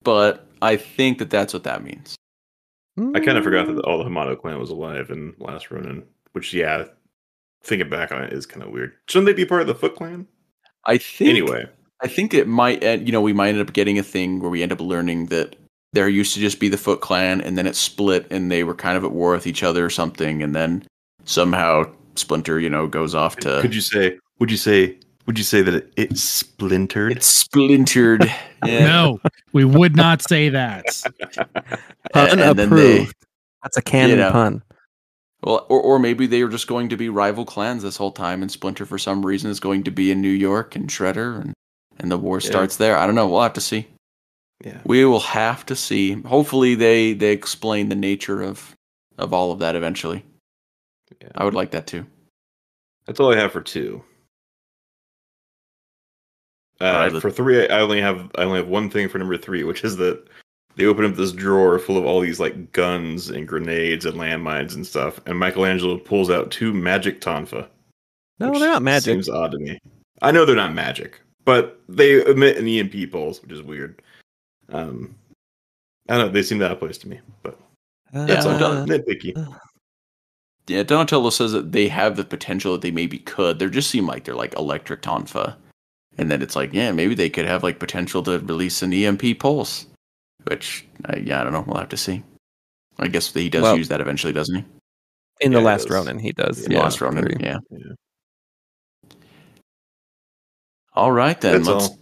[0.04, 2.16] but I think that that's what that means.
[3.16, 6.04] I kind of forgot that all the Hamato clan was alive in Last Ronin,
[6.34, 6.86] which, yeah,
[7.64, 8.94] thinking back on it is kind of weird.
[9.08, 10.28] Shouldn't they be part of the Foot Clan?
[10.86, 11.66] I think Anyway,
[12.04, 14.50] I think it might, end, you know, we might end up getting a thing where
[14.50, 15.56] we end up learning that
[15.94, 18.74] there used to just be the Foot Clan, and then it split, and they were
[18.74, 20.84] kind of at war with each other or something, and then
[21.26, 21.84] somehow
[22.16, 23.60] Splinter, you know, goes off to.
[23.62, 24.18] could you say?
[24.40, 24.98] Would you say?
[25.28, 27.12] Would you say that it, it splintered?
[27.12, 28.30] It's splintered.
[28.64, 28.86] Yeah.
[28.86, 29.20] No,
[29.54, 30.86] we would not say that.
[32.14, 33.08] Pun and then they-
[33.64, 34.30] That's a canon know.
[34.32, 34.62] pun.
[35.44, 38.44] Well, or or maybe they were just going to be rival clans this whole time,
[38.44, 41.54] and Splinter for some reason is going to be in New York and Shredder, and
[42.00, 42.50] and the war Yeah.
[42.50, 42.98] starts there.
[42.98, 43.28] I don't know.
[43.28, 43.88] We'll have to see.
[44.64, 44.80] yeah.
[44.86, 46.14] We will have to see.
[46.24, 48.76] Hopefully, they they explain the nature of
[49.18, 50.24] of all of that eventually.
[51.22, 51.30] yeah.
[51.36, 52.06] I would like that too.
[53.06, 54.04] That's all I have for two.
[56.80, 59.64] Uh, Alright, for three, I only have I only have one thing for number three,
[59.64, 60.28] which is that
[60.76, 64.74] they open up this drawer full of all these like guns and grenades and landmines
[64.74, 67.68] and stuff, and Michelangelo pulls out two magic tonfa.
[68.40, 69.14] No, they're not magic.
[69.14, 69.78] Seems odd to me.
[70.24, 74.02] I know they're not magic, but they emit an EMP pulse, which is weird.
[74.70, 75.16] Um,
[76.10, 76.32] I don't know.
[76.32, 77.60] They seem out of place to me, but
[78.12, 78.88] that's so all done.
[78.88, 79.34] nitpicky.
[80.68, 83.60] Yeah, Donatello says that they have the potential that they maybe could.
[83.60, 85.56] They just seem like they're like electric tonfa,
[86.18, 89.40] and then it's like, yeah, maybe they could have like potential to release an EMP
[89.40, 89.88] pulse,
[90.48, 91.64] which uh, yeah, I don't know.
[91.68, 92.24] We'll have to see.
[93.00, 94.64] I guess he does Well- use that eventually, doesn't he?
[95.42, 95.90] In Yeah, the last.
[95.90, 96.66] Ronin, he does.
[96.66, 97.58] In yeah, Lost Ronin, yeah.
[97.72, 97.78] Yeah.
[100.94, 101.54] All right then.
[101.54, 101.88] That's let's.
[101.90, 102.00] all.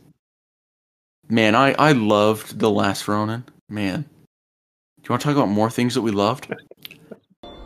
[1.29, 3.45] Man, I I loved the last Ronin.
[3.69, 6.53] Man, do you want to talk about more things that we loved?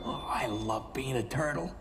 [0.05, 1.73] Oh, I love being a turtle.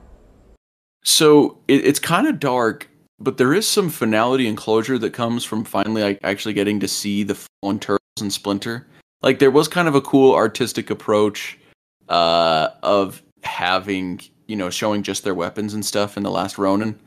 [1.02, 2.88] So it, it's kind of dark,
[3.18, 6.88] but there is some finality and closure that comes from finally like actually getting to
[6.88, 8.86] see the fallen turtles and Splinter.
[9.22, 11.58] Like there was kind of a cool artistic approach
[12.08, 16.98] uh, of having you know showing just their weapons and stuff in the last Ronin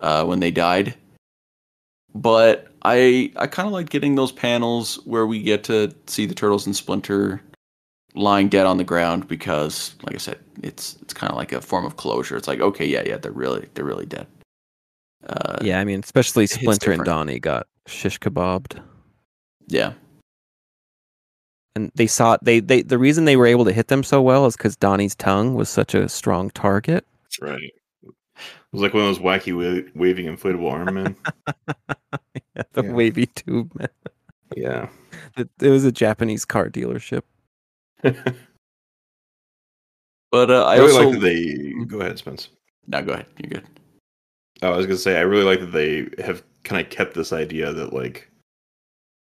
[0.00, 0.94] uh, when they died.
[2.14, 6.34] But I I kind of like getting those panels where we get to see the
[6.34, 7.40] turtles and Splinter
[8.14, 11.60] lying dead on the ground because like i said it's it's kind of like a
[11.60, 14.26] form of closure it's like okay yeah yeah they're really they're really dead
[15.28, 17.04] uh Yeah, I mean, especially Splinter and different.
[17.04, 18.82] Donnie got shish kebabbed,
[19.68, 19.92] yeah
[21.76, 24.46] and they saw they they the reason they were able to hit them so well
[24.46, 27.06] is because Donnie's tongue was such a strong target.
[27.22, 27.72] That's right.
[28.72, 31.16] It was like one of those wacky wa- waving inflatable arm men.
[32.72, 32.92] the Yeah.
[32.92, 33.72] wavy tube.
[33.74, 33.88] Man.
[34.56, 34.88] yeah.
[35.36, 37.22] It, it was a Japanese car dealership.
[38.02, 38.14] but
[40.50, 41.84] uh I, i, really also like that they.
[41.86, 42.48] Go ahead, Spence.
[42.86, 43.66] no go ahead you're good
[44.62, 47.32] Oh, I was gonna say I really like that they have kind of kept this
[47.32, 48.30] idea that like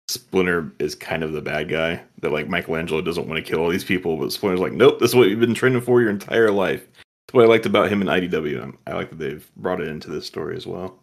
[0.10, 2.02] Splinter is kind of the bad guy.
[2.22, 5.12] That like Michelangelo doesn't want to kill all these people, but Splinter's like, nope, this
[5.12, 6.86] is what you've been training for your entire life.
[7.32, 8.76] That's what I liked about him in IDW.
[8.88, 11.00] I like that they've brought it into this story as well.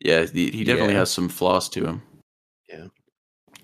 [0.00, 0.98] yeah he, he definitely Yeah.
[1.00, 2.02] has some flaws to him
[2.68, 2.88] Yeah.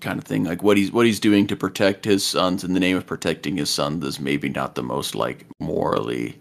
[0.01, 0.45] kind of thing.
[0.45, 3.55] Like what he's what he's doing to protect his sons in the name of protecting
[3.57, 6.39] his sons is maybe not the most like morally,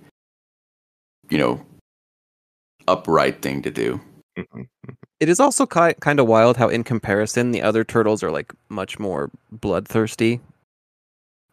[1.28, 1.61] you know,
[2.88, 4.01] upright thing to do.
[4.38, 4.66] Mhm.
[5.20, 8.53] It is also ki- kind of wild how, in comparison, the other turtles are like
[8.70, 10.40] much more bloodthirsty.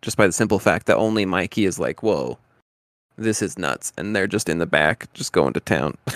[0.02, 2.39] Just by the simple fact that only Mikey is like, "Whoa,
[3.18, 5.97] this is nuts," and they're just in the back, just going to town.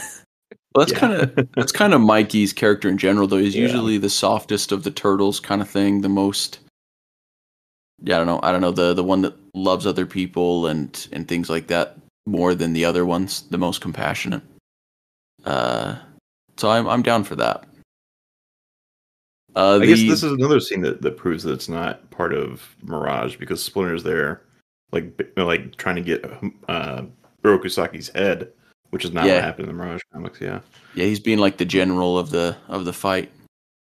[0.76, 1.00] Well, that's Yeah.
[1.00, 3.38] kind of that's kind of Mikey's character in general, though.
[3.38, 3.62] He's Yeah.
[3.62, 6.02] usually the softest of the turtles, kind of thing.
[6.02, 6.60] The most,
[8.04, 8.42] yeah, I don't know.
[8.44, 11.98] I don't know the the one that loves other people and and things like that
[12.26, 13.44] more than the other ones.
[13.52, 14.42] The most compassionate.
[15.46, 15.96] Uh,
[16.58, 17.64] so I'm I'm down for that.
[19.56, 22.76] Uh, I guess this is another scene that, that proves that it's not part of
[22.84, 24.42] Mirage because Splinter's there,
[24.92, 26.24] like like trying to get
[26.68, 27.04] uh,
[27.44, 28.52] Oroku Saki's head,
[28.92, 29.36] which is not Yeah.
[29.36, 30.40] what happened in the Mirage comics.
[30.42, 30.60] Yeah,
[30.96, 33.32] yeah, he's being like the general of the of the fight.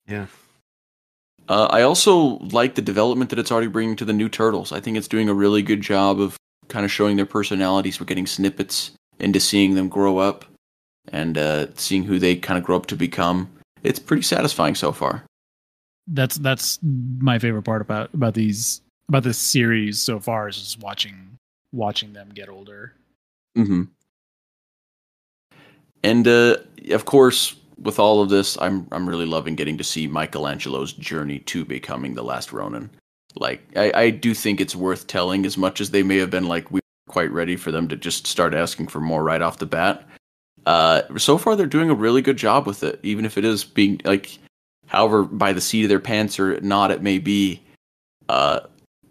[0.08, 0.28] yeah.
[1.49, 4.72] Uh, I also like the development that it's already bringing to the new turtles.
[4.72, 6.38] I think it's doing a really good job of
[6.70, 7.99] kind of showing their personalities.
[7.99, 10.45] We're getting snippets into seeing them grow up
[11.12, 13.49] and uh, seeing who they kind of grow up to become.
[13.84, 15.26] It's pretty satisfying so far.
[16.08, 18.82] That's that's my favorite part about about these
[19.12, 21.38] about this series so far is just watching
[21.74, 22.93] watching them get older.
[23.57, 23.84] Mm-hmm.
[26.01, 26.55] And uh,
[26.91, 31.39] of course, with all of this, I'm I'm really loving getting to see Michelangelo's journey
[31.39, 32.89] to becoming the last Ronin.
[33.36, 36.47] Like I, I do think it's worth telling, as much as they may have been
[36.47, 39.57] like we were quite ready for them to just start asking for more right off
[39.57, 40.07] the bat.
[40.66, 43.66] Uh, so far, they're doing a really good job with it, even if it is
[43.66, 44.39] being like,
[44.88, 47.62] however, by the seat of their pants or not, it may be.
[48.30, 48.62] Uh,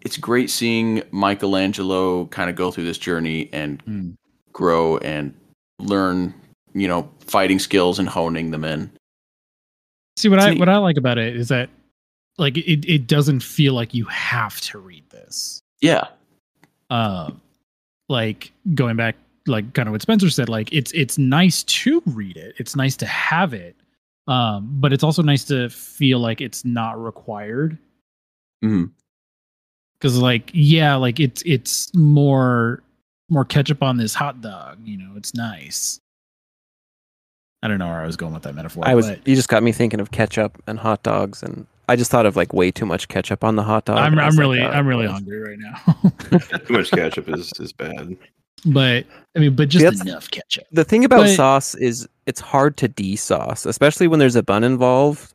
[0.01, 4.09] it's great seeing Michelangelo kind of go through this journey and Hmm.
[4.51, 5.33] grow and
[5.79, 6.33] learn,
[6.73, 8.91] you know, fighting skills and honing them in.
[10.17, 11.69] See what I See- what I like about it is that
[12.37, 15.61] like it it doesn't feel like you have to read this.
[15.81, 16.07] Yeah.
[16.89, 17.41] Um
[18.09, 19.15] like going back
[19.47, 22.55] like kind of what Spencer said like it's it's nice to read it.
[22.57, 23.75] It's nice to have it.
[24.27, 27.77] Um but it's also nice to feel like it's not required
[28.63, 28.91] Mhm.
[30.01, 32.83] Cuz like yeah, like it's it's more
[33.29, 35.99] more ketchup on this hot dog, you know, it's nice.
[37.63, 38.83] I don't know where I was going with that metaphor.
[38.87, 39.07] I was.
[39.07, 42.25] but You just got me thinking of ketchup and hot dogs, and I just thought
[42.25, 43.97] of like way too much ketchup on the hot dog.
[43.99, 46.11] I'm I I'm was like, really "Oh, I'm really hungry right now.
[46.65, 48.17] Too much ketchup is is bad.
[48.65, 50.65] but I mean, but just that's- enough ketchup.
[50.71, 54.63] The thing about But- sauce is it's hard to de-sauce, especially when there's a bun
[54.63, 55.33] involved.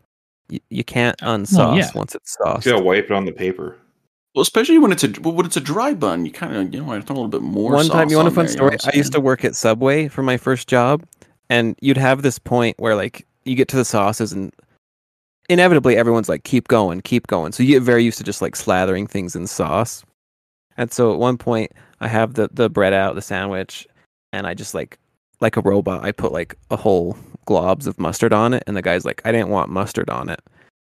[0.48, 1.90] You, you can't unsauce yeah.
[1.94, 2.66] once it's You sauced.
[2.66, 3.76] gotta wipe it on the paper.
[4.37, 6.93] Well, especially when it's a when it's a dry bun, you kind of you know
[6.93, 7.72] I throw a little bit more.
[7.72, 8.93] One time, you want a fun there, you know story?
[8.93, 11.03] I'm used to work at Subway for my first job,
[11.49, 14.53] and you'd have this point where like you get to the sauces and
[15.49, 18.55] inevitably everyone's like keep going keep going so you get very used to just like
[18.55, 20.05] slathering things in sauce
[20.76, 21.70] and so at one point
[22.01, 23.87] i have the the bread out the sandwich
[24.32, 24.99] and i just like
[25.41, 27.16] like a robot i put like a whole
[27.47, 30.41] globs of mustard on it and the guy's like i didn't want mustard on it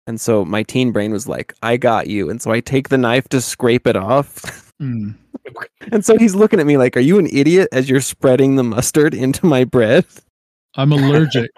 [0.07, 2.99] and so my teen brain was like i got you and so i take the
[2.99, 5.15] knife to scrape it off Mm.
[5.93, 8.63] and so he's looking at me like are you an idiot as you're spreading the
[8.63, 10.05] mustard into my bread
[10.79, 11.51] I'm allergic.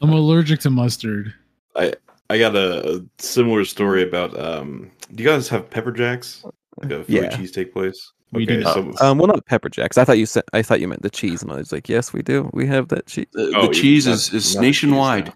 [0.00, 1.34] I'm allergic to mustard.
[1.74, 1.94] I
[2.30, 4.38] I got a, a similar story about.
[4.38, 6.44] um Do you guys have pepper jacks?
[6.80, 7.36] Like a Philly Yeah.
[7.36, 8.12] cheesesteak place.
[8.30, 9.98] We do so Um, well, not pepper jacks.
[9.98, 12.12] I thought you said I thought you meant the cheese, and I was like, yes,
[12.12, 12.48] we do.
[12.52, 13.26] We have that cheese.
[13.32, 15.32] The, Oh, the cheese is, is not cheese, nationwide.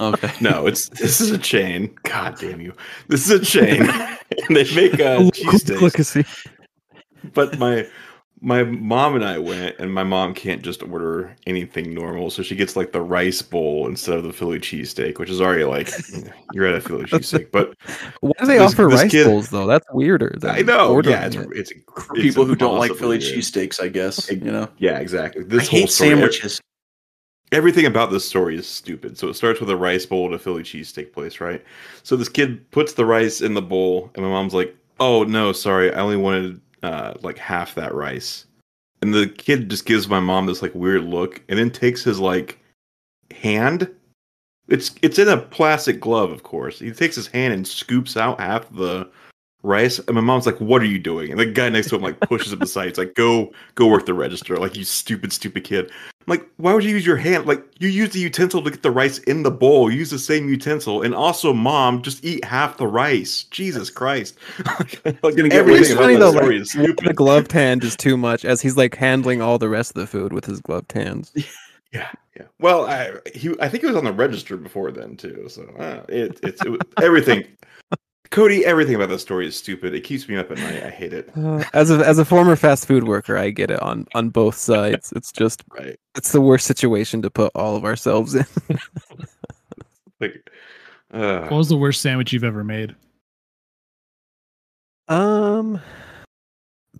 [0.00, 0.30] Okay.
[0.40, 1.94] No, it's this is a chain.
[2.04, 2.72] God damn you!
[3.08, 3.82] This is a chain,
[4.48, 5.80] and they make uh, Look- cheesesteaks.
[5.80, 6.24] look and see.
[7.34, 7.86] But my
[8.40, 12.56] my mom and I went, and my mom can't just order anything normal, so she
[12.56, 16.22] gets like the rice bowl instead of the Philly cheesesteak, which is already like you
[16.24, 17.52] know, you're at a Philly cheesesteak.
[17.52, 17.74] But
[18.20, 19.66] Why do they This- offer this rice kid- bowls though?
[19.66, 20.34] That's weirder.
[20.40, 21.48] Than I know, yeah, it's it.
[21.52, 23.34] it's, it's people who don't like Philly good.
[23.38, 24.28] cheesesteaks, I guess.
[24.30, 24.68] You know.
[24.78, 25.42] Yeah, exactly.
[25.44, 26.60] I This whole hate story, sandwiches.
[27.52, 29.16] Everything about this story is stupid.
[29.18, 31.62] So it starts with a rice bowl at a Philly cheesesteak place, right?
[32.02, 35.52] So this kid puts the rice in the bowl, and my mom's like, "Oh no,
[35.52, 38.46] sorry, I only wanted uh, like half that rice."
[39.02, 42.18] And the kid just gives my mom this like weird look, and then takes his
[42.18, 42.58] like
[43.30, 43.88] hand.
[44.68, 46.78] It's it's in a plastic glove, of course.
[46.78, 49.10] He takes his hand and scoops out half the
[49.62, 52.02] rice, and my mom's like, "What are you doing?" And the guy next to him
[52.02, 52.88] like pushes him aside.
[52.88, 55.90] He's like, "Go, go work the register, like you stupid, stupid kid."
[56.26, 57.46] I'm like, why would you use your hand?
[57.46, 59.90] Like, you use the utensil to get the rice in the bowl.
[59.90, 63.42] Use the same utensil, and also, mom, just eat half the rice.
[63.44, 64.38] Jesus Christ!
[64.66, 65.00] like,
[65.36, 66.30] everything It's funny though.
[66.30, 67.08] Like, is one of stupid.
[67.08, 70.06] the gloved hand is too much, as he's like handling all the rest of the
[70.06, 71.32] food with his gloved hands.
[71.92, 72.46] Yeah, yeah.
[72.58, 75.44] Well, I he I think he was on the register before then too.
[75.50, 77.44] So uh, it it's it, everything
[78.32, 79.94] Cody, everything about this story is stupid.
[79.94, 80.82] It keeps me up at night.
[80.82, 81.30] I hate it.
[81.36, 84.56] Uh, as a as a former fast food worker, I get it on on both
[84.56, 85.12] sides.
[85.16, 86.00] It's just Right.
[86.16, 88.46] it's the worst situation to put all of ourselves in.
[90.20, 90.50] Like,
[91.12, 92.94] uh, What was the worst sandwich you've ever made?
[95.08, 95.80] Um,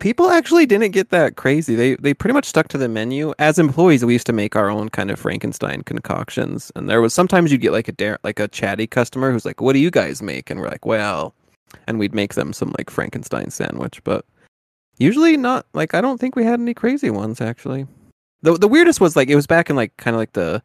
[0.03, 1.77] people actually didn't get that crazy.
[1.77, 3.33] They they pretty much stuck to the menu.
[3.39, 7.15] As employees, we used to make our own kind of Frankenstein concoctions, and there was
[7.15, 9.93] sometimes you'd get like a dare like a chatty customer who's like, "What do you
[9.93, 11.35] guys make?" And we're like, "Well,"
[11.87, 14.27] and we'd make them some like Frankenstein sandwich, but
[14.99, 15.67] usually not.
[15.73, 17.87] Like I don't think we had any crazy ones actually.
[18.43, 20.61] The the weirdest was like it was back in like kind of like the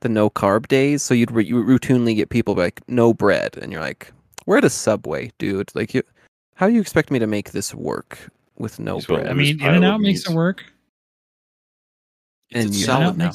[0.00, 3.70] the no carb days, so you'd, re- you routinely get people like no bread, and
[3.70, 4.10] you're like,
[4.46, 5.70] "We're at a Subway, dude.
[5.74, 6.02] Like you."
[6.54, 8.30] How do you expect me to make this work
[8.60, 9.26] with no Just bread?
[9.26, 10.64] I mean, In and Out makes it work.
[12.52, 13.32] And it's you- salad now.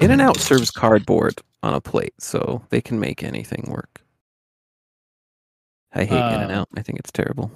[0.00, 4.00] In and Out serves cardboard on a plate, so they can make anything work.
[5.92, 6.68] I hate In and Uh, Out.
[6.76, 7.50] I think it's terrible.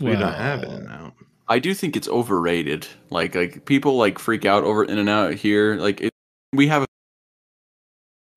[0.00, 1.14] we don't have it and Out.
[1.48, 2.86] I do think it's overrated.
[3.10, 5.76] Like like people like freak out over In and Out here.
[5.76, 6.12] Like it,
[6.52, 6.86] we have, a,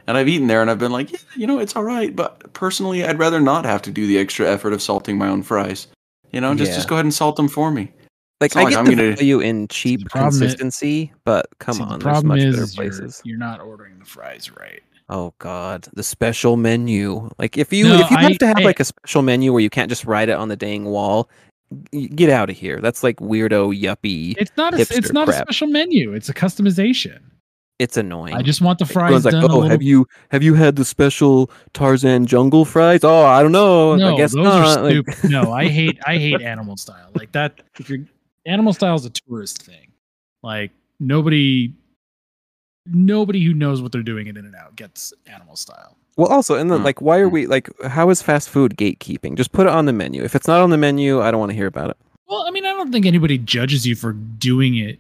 [0.08, 2.16] and I've eaten there, and I've been like, yeah, you know, it's all right.
[2.16, 5.44] But personally, I'd rather not have to do the extra effort of salting my own
[5.44, 5.88] fries.
[6.36, 6.76] You know, just Yeah.
[6.76, 7.92] just go ahead and salt them for me.
[8.42, 11.76] Like I like get I'm the gonna- value in cheap problem is- consistency, but come
[11.76, 13.22] See, on, the there's much is better you're- places.
[13.24, 14.82] You're, not ordering the fries right.
[15.10, 17.30] Oh God, the special menu.
[17.40, 19.54] Like if you No, if you I- have to have I- like a special menu
[19.54, 21.30] where you can't just write it on the dang wall,
[22.16, 22.80] get out of here.
[22.82, 24.36] That's like weirdo yuppie.
[24.38, 26.14] It's not a it's hipster not a special menu.
[26.14, 27.20] It's a customization.
[27.78, 28.34] It's annoying.
[28.34, 29.44] I just want the fries Everyone's like, done.
[29.44, 33.02] oh, a little have you have you had the special Tarzan jungle fries?
[33.04, 33.96] Oh, I don't know.
[33.98, 34.78] No, I guess those not.
[34.78, 35.30] are Like- stupid.
[35.32, 37.10] no, I hate I hate animal style.
[37.16, 38.00] Like that if you're
[38.46, 39.92] animal style is a tourist thing.
[40.42, 40.72] Like
[41.02, 41.74] nobody
[42.86, 45.98] nobody who knows what they're doing in In and Out gets animal style.
[46.18, 46.86] well, also, and then Hmm.
[46.86, 47.70] like, why are we like?
[47.86, 49.36] How is fast food gatekeeping?
[49.36, 50.24] Just put it on the menu.
[50.24, 51.98] If it's not on the menu, I don't want to hear about it.
[52.28, 55.00] Well, I mean, I don't think anybody judges you for doing it.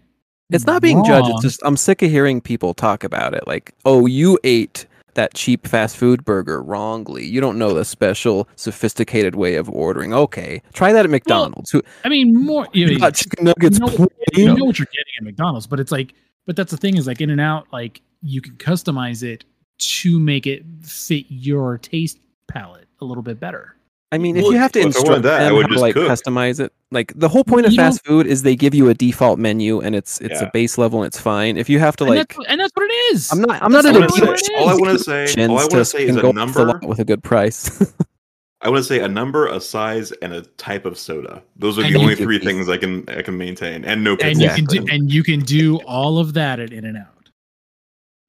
[0.51, 1.29] It's not being judged.
[1.29, 3.47] It's just I'm sick of hearing people talk about it.
[3.47, 4.85] Like, oh, you ate
[5.15, 7.25] that cheap fast food burger wrongly.
[7.25, 10.13] You don't know the special, sophisticated way of ordering.
[10.13, 11.71] Okay, try that at McDonald's.
[11.71, 13.79] Who I mean, more you, you know, chicken nuggets?
[13.79, 16.13] you know, you know what you're getting at McDonald's, but it's like,
[16.45, 19.45] but that's the thing is like In and Out, like you can customize it
[19.77, 23.74] to make it fit your taste palette a little bit better.
[24.15, 25.75] I mean, if Well, you have to if I instruct that, I them would how
[25.75, 26.07] to like cook.
[26.09, 28.93] customize it, like the whole point of You fast food is they give you a
[28.93, 30.47] default menu and it's it's Yeah.
[30.47, 31.57] a base level and it's fine.
[31.57, 33.29] If you have to and, like, that's, and that's what it is.
[33.33, 34.61] I'm not I'm not That's at a I wanna say- is.
[34.61, 36.65] all I want to say, all I want to to say is a go number.
[36.65, 37.93] lot with a good price.
[38.61, 41.43] I want to say a number, a size, and a type of soda.
[41.57, 44.15] Those are And the only can- three things I can I can maintain, and no
[44.21, 47.07] and you can do and you can do all of that at In and Out.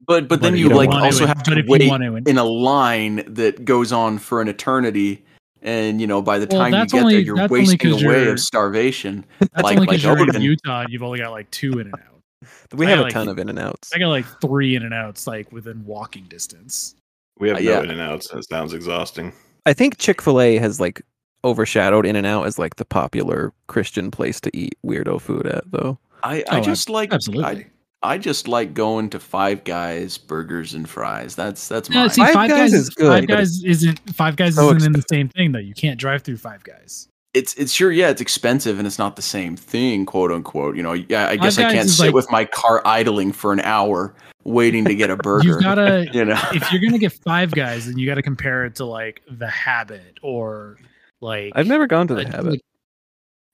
[0.05, 1.89] But but then if you like want also to- have but to if you wait
[1.89, 5.23] want to- in a line that goes on for an eternity.
[5.61, 7.77] And you know, by the Well, time you get only- there, you're that's only wasting
[7.79, 9.25] 'cause away you're- of starvation.
[9.39, 11.87] That's Like- only like because you're in Utah and you've only got like two In
[11.87, 12.21] and Out.
[12.75, 13.91] we I have a like- ton of in and outs.
[13.93, 16.95] I got like three In and Outs like within walking distance.
[17.39, 17.81] we have Uh, no yeah.
[17.81, 18.27] in and outs.
[18.29, 19.33] That sounds exhausting.
[19.65, 21.01] I think Chick Fil A has like
[21.43, 25.63] overshadowed In and Out as like the popular Christian place to eat weirdo food at,
[25.71, 25.97] though.
[26.23, 27.45] I, I Oh, just like Absolutely.
[27.45, 27.67] I,
[28.03, 31.35] I just like going to Five Guys burgers and fries.
[31.35, 32.09] That's that's No, mine.
[32.11, 33.07] see, Five Five, Guys Guys, is good.
[33.07, 35.59] Five Guys isn't Five Guys so isn't in the same thing though.
[35.59, 37.07] You can't drive through Five Guys.
[37.33, 40.81] it's it's sure yeah it's expensive and it's not the same thing quote unquote you
[40.81, 44.15] know yeah i guess i can't sit like- with my car idling for an hour
[44.45, 47.85] waiting to get a burger You gotta you know if you're gonna get Five Guys,
[47.87, 50.77] then you got to compare it to like The Habit or
[51.19, 52.51] like I've never gone to the like- Habit.
[52.51, 52.61] like-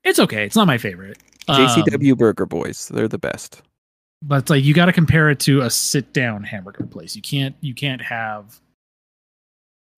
[0.04, 0.46] It's okay.
[0.46, 1.18] It's not my favorite.
[1.48, 3.64] Um, JCW Burger Boys, they're the best.
[4.26, 7.16] But it's like you got to compare it to a sit down hamburger place.
[7.16, 8.60] You can't you can't have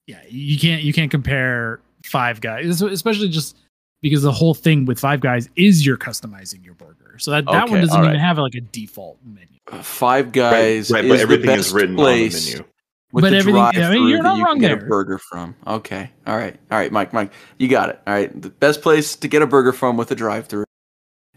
[0.07, 3.57] yeah you can't you can't compare Five Guys, especially just
[4.01, 7.15] because the whole thing with Five Guys is you're customizing your burger.
[7.17, 9.47] So that, that one doesn't all even have like a default menu.
[9.81, 12.65] five guys right, is but everything the is best written on the place menu.
[13.13, 14.85] with But the everything- I mean, drive-through you're that not you wrong can get a
[14.85, 18.49] burger from okay all right all right mike mike you got it all right the
[18.49, 20.65] best place to get a burger from with a drive-through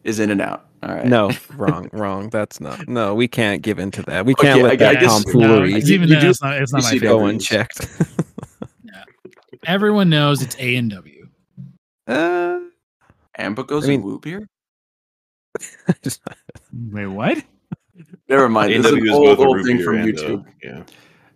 [0.05, 2.31] is in and out all right No, wrong, wrong.
[2.31, 2.87] That's not.
[2.89, 4.25] No, we can't give into that.
[4.27, 6.31] We can't I let guess- that I guess- tomfoolery No, it's even You then, do-
[6.31, 7.09] it's not, it's not my favorite.
[7.09, 7.25] go that.
[7.27, 7.87] unchecked.
[9.67, 11.29] Everyone knows it's A and W.
[12.07, 12.61] uh,
[13.37, 14.49] Amber goes I mean- and whoop here
[16.03, 16.21] just-
[16.73, 17.43] Wait, what?
[18.29, 20.83] never mind this is an old old thing from and a- youtube yeah.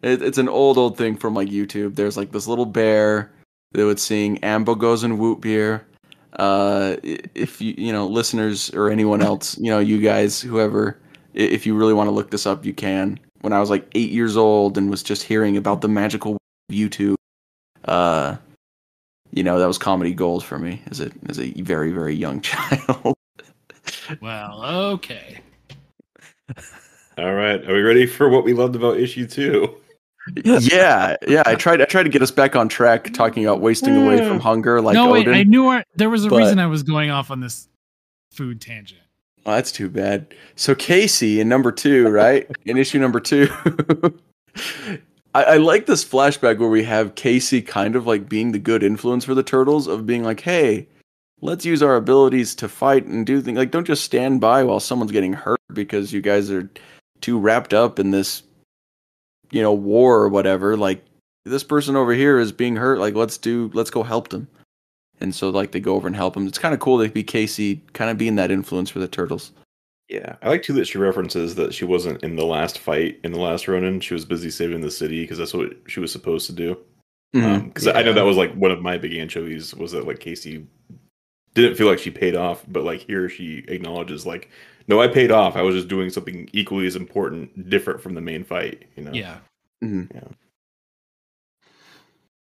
[0.03, 1.95] It, it's an old, old thing from like YouTube.
[1.95, 3.31] There's like this little bear
[3.71, 5.87] that would sing "Ambo goes and whoop beer."
[6.39, 10.99] Uh, if you, you know, listeners or anyone else, you know, you guys, whoever,
[11.35, 13.19] if you really want to look this up, you can.
[13.43, 16.39] When I was like eight years old and was just hearing about the magical
[16.71, 17.17] YouTube,
[17.85, 18.37] uh,
[19.33, 22.41] you know that was comedy gold for me as a as a very very young
[22.43, 23.15] child.
[24.21, 25.41] Well, okay.
[27.19, 27.63] All right.
[27.69, 29.82] Are we ready for what we loved about issue two?
[30.45, 31.43] Yeah, yeah.
[31.47, 34.37] I tried I tried to get us back on track talking about wasting away from
[34.37, 34.43] hmm.
[34.43, 35.35] hunger like no, wait, Odin.
[35.35, 37.69] I knew I, there was a but- reason I was going off on this
[38.31, 39.01] food tangent.
[39.45, 40.35] Oh, that's too bad.
[40.55, 42.49] So Casey in number two, right?
[42.65, 43.49] in issue number two.
[45.35, 48.83] I, I like this flashback where we have Casey kind of like being the good
[48.83, 50.87] influence for the turtles of being like, hey,
[51.41, 54.81] let's use our abilities to fight and do things like don't just stand by while
[54.81, 56.71] someone's getting hurt because you guys are
[57.21, 58.43] too wrapped up in this
[59.53, 60.77] you know, war or whatever.
[60.77, 61.05] Like
[61.45, 64.49] this person over here is being hurt, like let's do let's go help them.
[65.21, 67.23] And so like they go over and help them It's kind of cool to be
[67.23, 69.53] Casey kind of being that influence for the turtles.
[70.09, 73.33] Yeah, I like too that she references that she wasn't in the last fight in
[73.33, 74.01] the last Ronin.
[74.01, 76.77] She was busy saving the city because that's what she was supposed to do.
[77.35, 77.47] Mm-hmm.
[77.47, 80.19] Um, because I know that was like one of my big anchovies was that like
[80.19, 80.67] Casey
[81.55, 84.51] didn't feel like she paid off, but like here she acknowledges like,
[84.89, 85.57] no, I paid off.
[85.57, 88.85] I was just doing something equally as important, different from the main fight.
[88.97, 89.13] You know.
[89.13, 89.39] Yeah.
[89.83, 90.35] Mhm.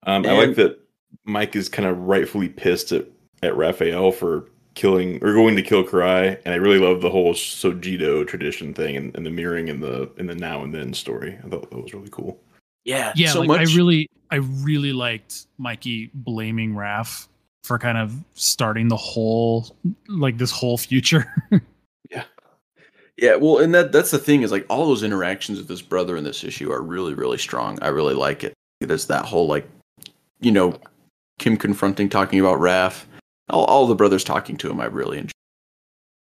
[0.02, 0.78] Um, I like that
[1.24, 3.06] Mike is kind of rightfully pissed at,
[3.42, 7.34] at Raphael for killing or going to kill Karai, and I really love the whole
[7.34, 11.38] Sojido tradition thing and, and the mirroring in the in the now and then story.
[11.44, 12.40] I thought that was really cool.
[12.84, 13.68] Yeah, Yeah, so like much.
[13.68, 17.28] I really I really liked Mikey blaming Raph
[17.62, 19.76] for kind of starting the whole
[20.08, 21.30] like this whole future.
[23.20, 26.16] Yeah, well, and that that's the thing is like all those interactions with this brother
[26.16, 27.78] in this issue are really really strong.
[27.82, 28.54] I really like it.
[28.80, 29.68] There's that whole like,
[30.40, 30.78] you know,
[31.38, 33.04] Kim confronting, talking about Raph,
[33.50, 34.80] all all the brothers talking to him.
[34.80, 35.32] I really enjoy.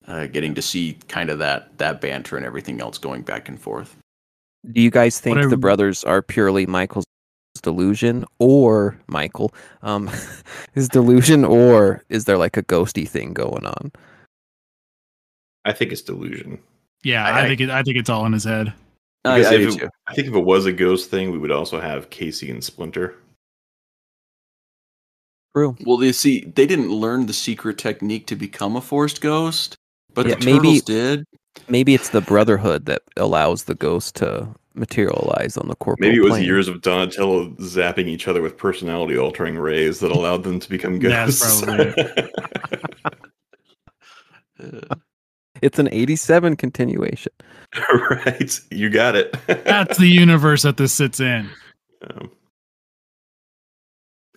[0.07, 3.59] Uh, getting to see kind of that that banter and everything else going back and
[3.59, 3.97] forth.
[4.71, 7.07] Do you guys think I- the brothers are purely Michael's
[7.63, 10.11] delusion or Michael um
[10.75, 13.93] his delusion or is there like a ghosty thing going on?
[15.65, 16.59] I think it's delusion.
[17.05, 18.73] Yeah, I- I, I- think it, I think it's all in his head.
[19.25, 21.81] I, I if it- I think if it was a ghost thing, we would also
[21.81, 23.15] have Casey and Splinter.
[25.55, 25.77] True.
[25.85, 29.77] Well, they see they didn't learn the secret technique to become a forced ghost,
[30.15, 31.25] but Yeah, the maybe- turtles did.
[31.69, 36.23] Maybe it's the brotherhood that allows the ghost to materialize on the corporal Maybe it
[36.25, 36.45] was plane.
[36.47, 40.99] years of Donatello zapping each other with personality altering rays that allowed them to become
[40.99, 41.63] That's ghosts.
[41.63, 41.93] probably
[44.59, 44.81] Uh,
[45.63, 47.33] It's an 87 continuation.
[48.11, 48.61] right.
[48.71, 49.35] You got it.
[49.47, 51.49] That's the universe that this sits in.
[52.11, 52.31] Um,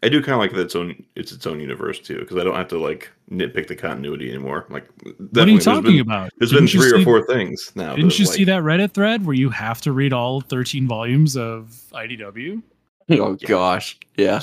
[0.04, 2.44] I do kind of like that it's own it's its own universe too because I
[2.44, 4.68] don't have to like nitpick the continuity anymore.
[4.70, 6.32] Like, What are you definitely there's talking been- about?
[6.38, 7.96] There's Didn't been you three or four things now.
[7.96, 11.36] Didn't you like, see that Reddit thread where you have to read all 13 volumes
[11.36, 12.62] of IDW?
[13.12, 14.42] oh gosh, yeah.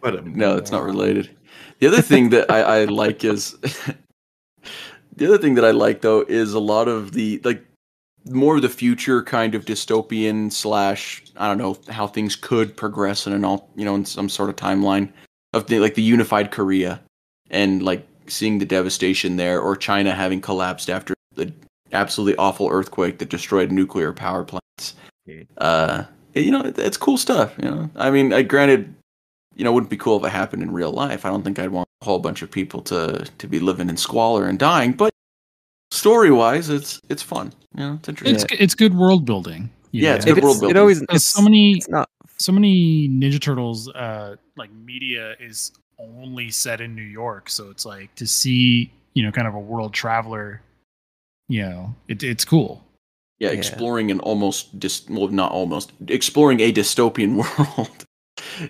[0.00, 1.30] What a No, it's not related.
[1.78, 3.56] The other thing that I, I like is
[5.20, 7.62] the other thing that I like though is a lot of the like
[8.24, 13.26] more of the future kind of dystopian slash I don't know how things could progress
[13.26, 15.12] in an all you know in some sort of timeline
[15.52, 17.02] of the like the unified Korea
[17.50, 21.52] and like seeing the devastation there or China having collapsed after the
[21.92, 24.94] absolutely awful earthquake that destroyed nuclear power plants.
[25.28, 25.46] Mhm.
[25.58, 26.04] Uh,
[26.34, 27.54] you know, it, it's cool stuff.
[27.62, 28.94] You know, I mean, I granted
[29.54, 31.26] you know, it wouldn't be cool if it happened in real life.
[31.26, 34.46] I don't think I'd want whole bunch of people to to be living in squalor
[34.48, 34.92] and dying.
[34.92, 35.12] But
[35.90, 37.52] story wise, it's it's fun.
[37.74, 38.34] You know, it's interesting.
[38.50, 39.70] It's it's good world building.
[39.92, 40.16] you Yeah, know?
[40.16, 40.76] it's good It, world is- building.
[40.76, 45.72] it always it's, so many it's not so many Ninja Turtles uh like media is
[45.98, 49.58] only set in New York, so it's like to see you know kind of a
[49.60, 50.62] world traveler,
[51.48, 52.82] you know, it, it's cool.
[53.38, 53.58] yeah, yeah.
[53.58, 57.36] exploring an almost dis- well, not almost exploring a dystopian
[57.76, 58.04] world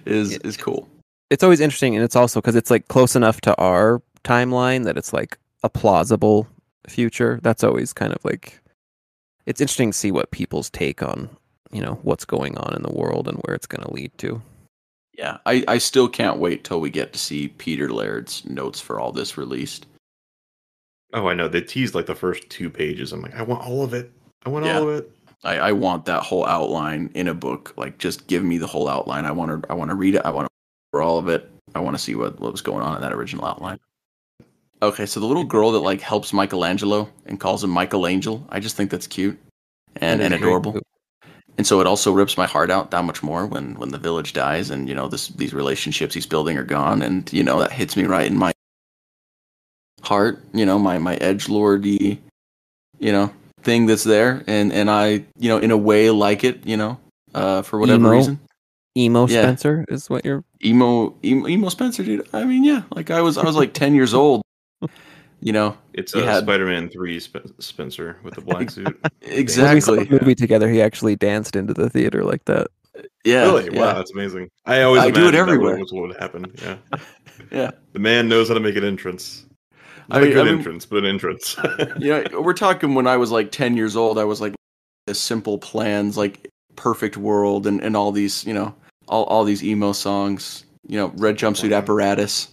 [0.04, 0.88] is It- is cool.
[1.30, 4.98] It's always interesting and it's also because it's like close enough to our timeline that
[4.98, 6.46] it's like a plausible
[6.86, 8.60] future that's always kind of like
[9.46, 11.28] it's interesting to see what people's take on
[11.72, 14.40] you know what's going on in the world and where it's going to lead to
[15.16, 18.98] Yeah, I I still can't wait till we get to see Peter Laird's notes for
[18.98, 19.86] all this released.
[21.12, 21.48] Oh, I know.
[21.48, 23.12] They teased like the first two pages.
[23.12, 24.10] I'm like, I want all of it.
[24.46, 24.78] I want Yeah.
[24.78, 25.10] all of it.
[25.44, 27.74] I, I want that whole outline in a book.
[27.76, 29.24] Like, just give me the whole outline.
[29.26, 29.70] I want to.
[29.70, 30.22] I want to read it.
[30.24, 30.49] I want to
[30.90, 31.50] for all of it.
[31.74, 33.78] I want to see what what was going on in that original outline.
[34.82, 38.44] Okay, so the little girl that like helps Michelangelo and calls him Michelangel.
[38.48, 39.38] I just think that's cute
[39.96, 40.80] and and adorable.
[41.58, 44.32] And so it also rips my heart out that much more when when the village
[44.32, 47.72] dies and you know this these relationships he's building are gone and you know that
[47.72, 48.52] hits me right in my
[50.02, 50.42] heart.
[50.54, 52.20] You know my my edge lordy,
[52.98, 53.32] you know
[53.62, 56.66] thing that's there and and I you know in a way like it.
[56.66, 56.98] You know
[57.34, 58.40] uh, for whatever reason.
[58.96, 59.42] Emo Yeah.
[59.42, 60.42] Spencer is what you're.
[60.64, 62.28] emo, emo emo Spencer, dude.
[62.32, 64.42] I mean, yeah, like I was I was like ten years old.
[65.42, 68.84] You know, It's You uh, had- Spider-Man Three Sp- Spencer with the black suit.
[68.84, 70.04] When we saw exactly.
[70.04, 72.66] the movie together, he actually danced into the theater like that.
[73.24, 73.70] Yeah, really?
[73.72, 73.80] yeah.
[73.80, 74.50] Wow, that's amazing.
[74.66, 75.78] I always I do it imagined that everywhere.
[75.78, 76.52] was what would happen.
[76.60, 76.76] Yeah,
[77.50, 77.70] Yeah.
[77.94, 79.46] the man knows how to make an entrance.
[80.10, 81.56] I Not mean- a good I mean- entrance, but an entrance.
[81.98, 84.54] you know, we're talking when I was like 10 years old, I was like,
[85.06, 88.74] the simple plans, like perfect world and, and all these, you know,
[89.08, 91.78] all, all these emo songs, you know, red jumpsuit Wow.
[91.78, 92.48] apparatus.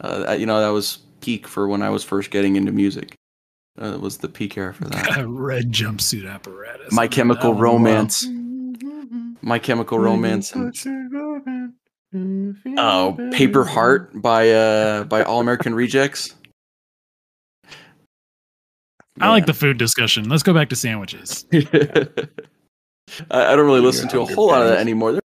[0.00, 3.14] Uh, you know, that was peak for when I was first getting into music.
[3.80, 5.24] Uh, was the peak era for that.
[5.28, 6.92] Red jumpsuit apparatus.
[6.92, 7.54] My Chemical.
[7.54, 8.26] Romance.
[9.40, 10.52] My Chemical Romance.
[10.52, 10.74] And,
[12.76, 16.34] oh, Paper Heart by uh by All American Rejects.
[19.20, 20.28] I like the food discussion.
[20.28, 21.44] Let's go back to sandwiches.
[23.30, 25.12] I, I don't really listen to a Hunger whole lot of that anymore.
[25.12, 25.22] There are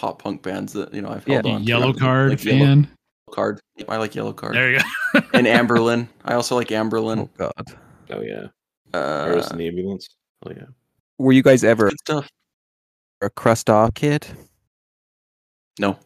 [0.00, 1.52] pop punk bands that you know I've held Yeah.
[1.52, 1.60] on.
[1.62, 1.66] to.
[1.66, 2.88] Yellow Like card Yellow fan.
[3.32, 3.60] Card.
[3.88, 4.54] I like Yellow Card.
[4.54, 4.78] There you
[5.12, 5.20] go.
[5.34, 6.08] and Anberlin.
[6.24, 7.18] I also like Anberlin.
[7.18, 7.66] Oh God.
[8.10, 8.46] oh yeah,
[8.94, 10.08] Uh, Iris in the ambulance.
[10.44, 10.64] Oh yeah.
[11.18, 12.28] Were you guys ever good stuff.
[13.22, 14.26] a crust off kid?
[15.78, 15.98] No,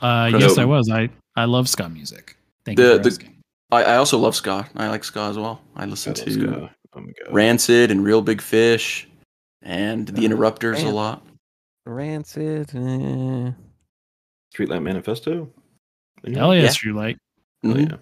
[0.00, 0.40] Uh, Nope.
[0.42, 0.90] yes, I was.
[0.90, 2.36] I I love ska music.
[2.64, 3.34] Thank The- you for the- asking.
[3.70, 4.66] I, I also love ska.
[4.76, 5.60] I like ska as well.
[5.76, 6.70] I I listen love to ska.
[6.94, 7.34] Oh my god.
[7.34, 9.07] Rancid and Real Big Fish
[9.62, 11.26] and The Uh, Interrupters a lot.
[11.86, 12.70] Rancid.
[12.74, 13.52] Eh.
[14.54, 15.50] Streetlight Manifesto.
[16.24, 16.38] Anyone?
[16.40, 16.70] Hell yeah, yeah.
[16.72, 17.18] True Light.
[17.64, 17.90] Oh, Mhm.
[17.90, 17.96] yeah.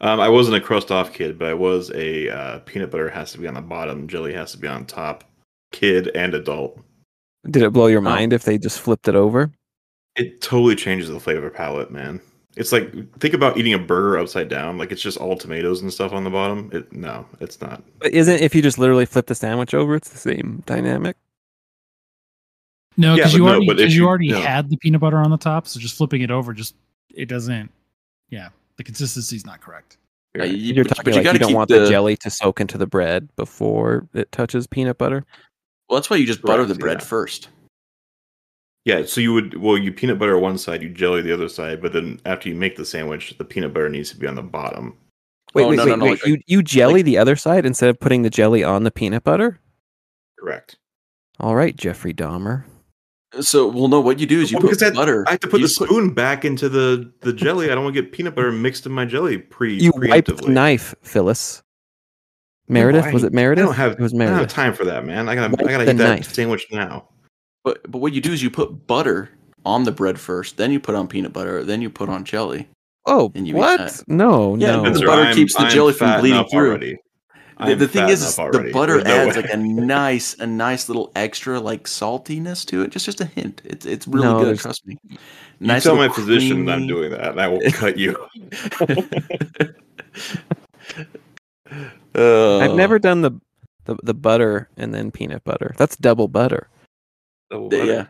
[0.00, 3.32] Um, I wasn't a crust off kid, but I was a uh, peanut butter has
[3.32, 5.24] to be on the bottom, jelly has to be on top,
[5.70, 6.80] kid and adult.
[7.48, 7.88] Did it blow Oh.
[7.88, 9.52] your mind if they just flipped it over?
[10.16, 12.20] It totally changes the flavor palette, man.
[12.56, 15.92] It's like think about eating a burger upside down, like it's just all tomatoes and
[15.92, 16.68] stuff on the bottom.
[16.72, 17.82] It no, it's not.
[17.98, 21.16] But isn't if you just literally flip the sandwich over, it's the same dynamic?
[22.98, 24.40] No, because but you no, already but if 'cause you you- already no.
[24.40, 26.74] had the peanut butter on the top, so just flipping it over just
[27.14, 27.70] it doesn't.
[28.28, 29.96] Yeah, the consistency's not correct.
[30.38, 31.88] Uh, yeah, you, You're but, talking but you like you don't want the...
[31.88, 35.24] jelly to soak into the bread before it touches peanut butter.
[35.88, 37.06] Well, that's why you just butter Correct, the bread yeah.
[37.06, 37.48] first.
[38.84, 41.80] Yeah, so you would well, you peanut butter one side, you jelly the other side,
[41.80, 44.42] but then after you make the sandwich, the peanut butter needs to be on the
[44.42, 44.96] bottom.
[45.54, 46.10] Wait, Oh, wait, no, wait, no, no, wait.
[46.12, 49.22] like- you you jelly the other side instead of putting the jelly on the peanut
[49.22, 49.60] butter?
[50.38, 50.76] Correct.
[51.38, 52.64] All right, Jeffrey Dahmer.
[53.40, 55.24] So, well, no, what you do is you Well, put because that- butter.
[55.26, 57.70] I have to put you the spoon back into the the jelly.
[57.70, 60.48] I don't want to get peanut butter mixed in my jelly pre You wiped the
[60.50, 61.62] knife, Phyllis.
[62.68, 63.62] Meredith, No, was it Meredith?
[63.64, 65.28] I don't have it was I don't have time for that, man.
[65.28, 66.32] I gotta Wipe I gotta eat that knife.
[66.32, 67.08] sandwich now.
[67.64, 69.30] But but what you do is you put butter
[69.64, 72.68] on the bread first, then you put on peanut butter, then you put on jelly.
[73.06, 73.78] Oh, And you what?
[73.78, 74.04] that.
[74.08, 74.82] No, Yeah, no.
[74.84, 76.68] but the butter I'm- keeps the I'm jelly from bleeding through.
[76.68, 76.98] already.
[77.64, 79.42] The, the thing is, the butter There's no adds way.
[79.42, 82.90] like a nice, a nice little extra like saltiness to it.
[82.90, 83.62] Just just a hint.
[83.64, 84.58] It's it's really No, good.
[84.58, 84.96] Trust me.
[85.60, 88.16] You tell my physician that I'm doing that, and I will cut you.
[92.14, 93.30] Uh, I've never done the,
[93.84, 95.74] the the butter and then peanut butter.
[95.78, 96.68] That's double butter.
[97.52, 97.92] Double Yeah, butter.
[97.92, 98.06] yeah.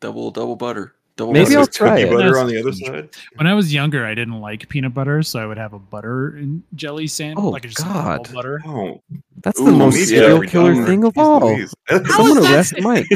[0.00, 0.94] Double double butter.
[1.16, 1.58] Double Maybe butter.
[1.58, 2.10] I'll try it.
[2.10, 3.10] butter on the other side.
[3.36, 6.28] When I was younger, I didn't like peanut butter, so I would have a butter
[6.28, 7.44] and jelly sandwich.
[7.44, 8.32] Oh, like just a normal God.
[8.34, 8.62] butter.
[8.64, 9.02] Oh,
[9.42, 10.86] That's Ooh, the most serial killer Dahmer.
[10.86, 11.40] thing of all.
[11.40, 13.06] Someone is that- arrest Mike.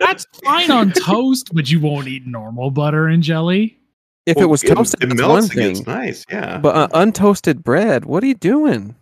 [0.00, 3.76] That's fine on toast, but you won't eat normal butter and jelly.
[4.24, 5.48] If it was toasted, it that's melts.
[5.48, 5.74] one thing.
[5.74, 6.24] gets nice.
[6.30, 6.58] Yeah.
[6.58, 8.94] But uh, untoasted bread, what are you doing?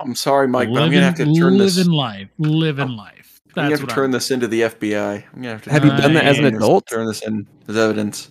[0.00, 1.76] I'm sorry, Mike, but I'm gonna have to turn this.
[1.78, 3.31] living life, living life.
[3.56, 5.14] I'm gonna have to turn I'm- this into the FBI.
[5.14, 5.70] I'm gonna have to.
[5.70, 6.86] Have you done that as an adult?
[6.88, 8.30] Turn this in as evidence.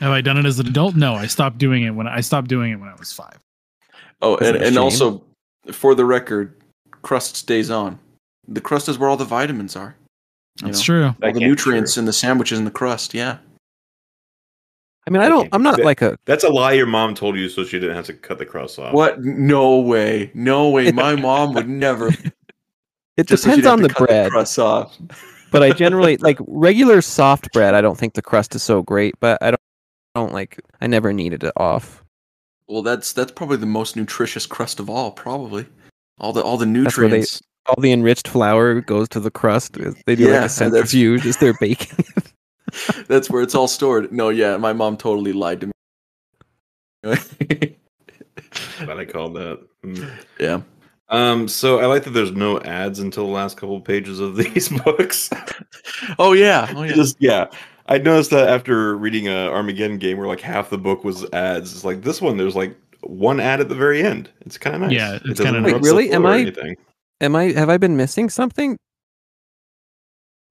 [0.00, 0.94] Have I done it as an adult?
[0.96, 3.38] No, I stopped doing it when I stopped doing it when I was five.
[4.22, 5.22] Oh, Is and, and also,
[5.72, 6.54] for the record,
[7.02, 7.98] crust stays on.
[8.46, 9.96] The crust is where all the vitamins are.
[10.60, 10.84] you That's know?
[10.84, 11.04] true.
[11.06, 13.12] All That the nutrients in the sandwiches and the crust.
[13.14, 13.38] Yeah.
[15.06, 15.48] I mean, I don't.
[15.52, 16.16] I'm not that- like a.
[16.26, 18.78] That's a lie your mom told you so she didn't have to cut the crust
[18.78, 18.92] off.
[18.94, 19.22] What?
[19.24, 20.30] No way.
[20.34, 20.92] No way.
[20.92, 22.10] My mom would never.
[23.18, 24.96] It just depends have on the cut bread, crust off.
[25.50, 27.74] but I generally like regular soft bread.
[27.74, 29.60] I don't think the crust is so great, but I don't.
[30.14, 30.58] Don't like.
[30.80, 32.02] I never needed it off.
[32.66, 35.10] Well, that's that's probably the most nutritious crust of all.
[35.12, 35.66] Probably
[36.18, 37.42] all the all the That's where they- nutrients.
[37.66, 39.74] All the enriched flour goes to the crust.
[40.06, 42.02] They do Yeah, like a that's- centrifuge as they're baking.
[43.08, 44.10] That's where it's all stored.
[44.10, 45.72] No, yeah, my mom totally lied to me.
[47.02, 49.60] Glad I called that.
[49.84, 50.10] Mm.
[50.40, 50.60] yeah.
[51.10, 54.36] Um, so I like that there's no ads until the last couple of pages of
[54.36, 55.30] these books.
[56.18, 56.72] Oh yeah.
[56.76, 56.92] Oh yeah.
[56.94, 57.46] Just yeah.
[57.86, 61.72] I noticed that after reading a Armageddon game where like half the book was ads.
[61.72, 64.28] It's like this one there's like one ad at the very end.
[64.42, 64.92] It's kind of nice.
[64.92, 66.10] Yeah, it's doesn't kinda Wait, interrupt really?
[66.10, 66.76] Am I- anything.
[67.20, 67.52] Am I?
[67.52, 68.76] Have I been missing something?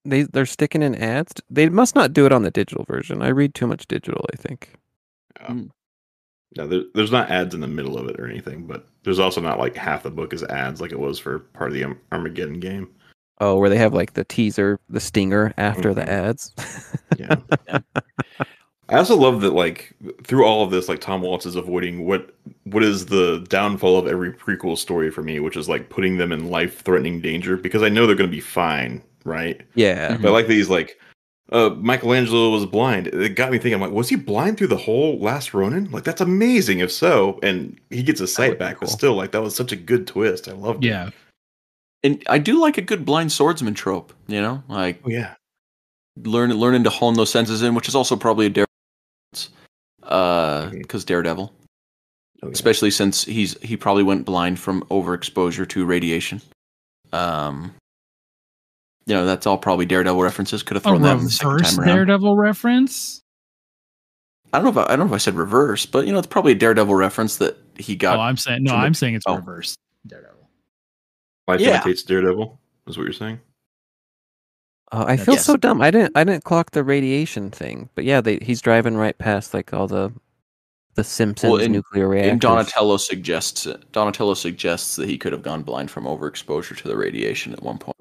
[0.06, 1.34] they they're sticking in ads.
[1.50, 3.22] They must not do it on the digital version.
[3.22, 4.26] I read too much digital.
[4.34, 4.74] I think.
[5.48, 5.72] Um,
[6.56, 9.42] no, there, there's not ads in the middle of it or anything, but there's also
[9.42, 12.60] not like half the book is ads like it was for part of the Armageddon
[12.60, 12.90] game.
[13.40, 16.08] Oh, where they have like the teaser, the stinger after the Mhm.
[16.08, 16.54] ads.
[17.20, 17.36] Yeah.
[18.90, 19.94] I also love that like
[20.24, 22.34] through all of this, like Tom Waltz is avoiding what
[22.64, 26.32] what is the downfall of every prequel story for me, which is like putting them
[26.32, 29.62] in life threatening danger because I know they're gonna be fine, right?
[29.76, 30.16] yeah.
[30.18, 30.98] But I like these like
[31.52, 33.08] uh Michelangelo was blind.
[33.08, 35.90] It got me thinking, I'm like, was he blind through the whole last Ronin?
[35.92, 37.40] Like that's amazing if so.
[37.44, 39.76] And he gets his sight would be back, but still like that was such a
[39.78, 40.48] good twist.
[40.48, 40.90] I loved it.
[40.90, 41.10] Yeah.
[42.04, 45.36] And I do like a good blind swordsman trope, you know, like Oh yeah.
[46.24, 49.54] learn learning to hone those senses in, which is also probably a Daredevil,
[50.04, 51.52] uh, because Daredevil,
[52.44, 52.54] Oh, yeah.
[52.54, 56.40] especially since he's he probably went blind from overexposure to radiation.
[57.12, 57.74] Um,
[59.08, 60.62] you know, that's all probably Daredevil references.
[60.64, 61.96] Could have A thrown that in the second reverse time around.
[61.96, 63.24] Daredevil reference.
[64.52, 66.20] I don't know if I, I don't know if I said reverse, but you know,
[66.20, 68.18] it's probably a Daredevil reference that he got.
[68.18, 68.76] oh, I'm saying no.
[68.76, 69.38] I'm saying it's oh.
[69.38, 70.50] reverse Daredevil.
[71.48, 71.76] Life Yeah.
[71.76, 73.40] imitates Daredevil, is what you're saying.
[74.92, 75.46] Uh, I feel Yes.
[75.46, 75.82] so dumb.
[75.82, 77.90] I didn't I didn't clock the radiation thing.
[77.96, 80.12] But yeah, they he's driving right past like all the
[80.96, 82.32] the Simpsons and- nuclear reactors.
[82.34, 86.98] And Donatello suggests Donatello suggests that he could have gone blind from overexposure to the
[86.98, 87.98] radiation at one point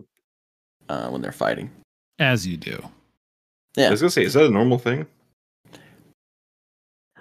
[0.88, 1.70] uh, when they're fighting.
[2.18, 2.82] As you do.
[3.76, 3.88] Yeah.
[3.88, 5.06] I was gonna say, is that a normal thing?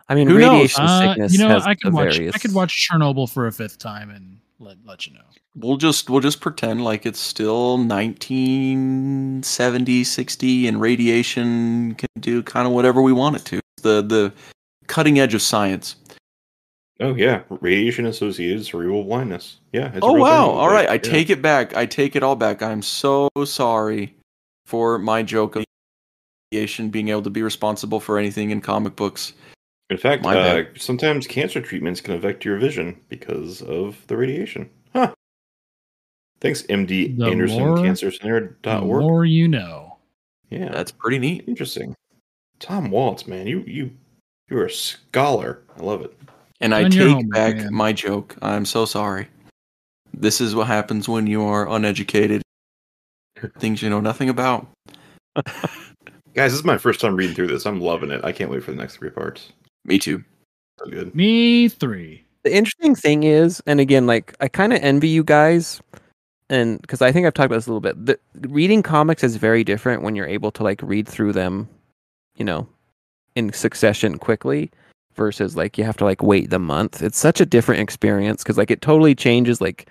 [0.08, 0.52] I mean, Who knows?
[0.54, 2.14] radiation Uh, sickness you know, has I could watch.
[2.16, 2.36] various.
[2.36, 5.22] I could watch Chernobyl for a fifth time and let let you know.
[5.56, 12.68] We'll just we'll just pretend like it's still 1970, 60, and radiation can do kind
[12.68, 13.62] of whatever we want it to.
[13.82, 14.34] The the
[14.88, 15.96] cutting edge of science.
[17.00, 19.58] Oh yeah, radiation associated cerebral blindness.
[19.74, 19.88] Yeah.
[19.94, 20.50] it's oh wow!
[20.50, 21.00] All right, I Yeah.
[21.00, 21.76] take it back.
[21.76, 22.62] I take it all back.
[22.62, 24.16] I'm so sorry
[24.66, 25.66] for my joke of
[26.54, 29.34] radiation being able to be responsible for anything in comic books.
[29.90, 34.70] In fact, My uh, sometimes cancer treatments can affect your vision because of the radiation.
[34.94, 35.14] Huh.
[36.40, 39.02] Thanks, MD The Anderson more- Cancer The Center.org.
[39.04, 39.98] more you know.
[40.50, 41.44] Yeah, That's pretty neat.
[41.48, 41.96] interesting.
[42.60, 43.92] Tom Waltz, man, you you
[44.50, 45.62] you're a scholar.
[45.78, 46.18] I love it.
[46.66, 47.74] And I Done your take homework, back man.
[47.76, 48.36] my joke.
[48.42, 49.28] I'm so sorry.
[50.16, 52.42] This is what happens when you are uneducated.
[53.60, 54.66] Things you know nothing about.
[55.46, 55.54] Guys,
[56.34, 57.68] this is my first time reading through this.
[57.68, 58.26] I'm loving it.
[58.26, 59.52] I can't wait for the next three parts.
[59.84, 60.24] Me too.
[60.80, 61.14] So good.
[61.14, 62.26] Me three.
[62.42, 65.80] The interesting thing is, and again, like I kind of envy you guys,
[66.50, 68.04] and because I think I've talked about this a little bit.
[68.08, 68.20] The,
[68.50, 71.70] reading comics is very different when you're able to like read through them,
[72.38, 72.68] you know,
[73.36, 74.72] in succession quickly,
[75.16, 77.02] versus like you have to like wait the month.
[77.02, 79.90] It's such a different experience because like it totally changes like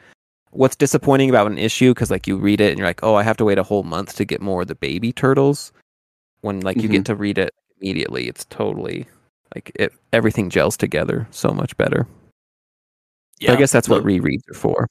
[0.50, 3.22] what's disappointing about an issue because like you read it and you're like, oh, I
[3.22, 5.72] have to wait a whole month to get more of the baby turtles.
[6.40, 7.04] When like you get mm-hmm.
[7.04, 9.06] to read it immediately, it's totally
[9.54, 12.06] like it everything gels together so much better.
[13.40, 14.88] So I guess that's what rereads are for.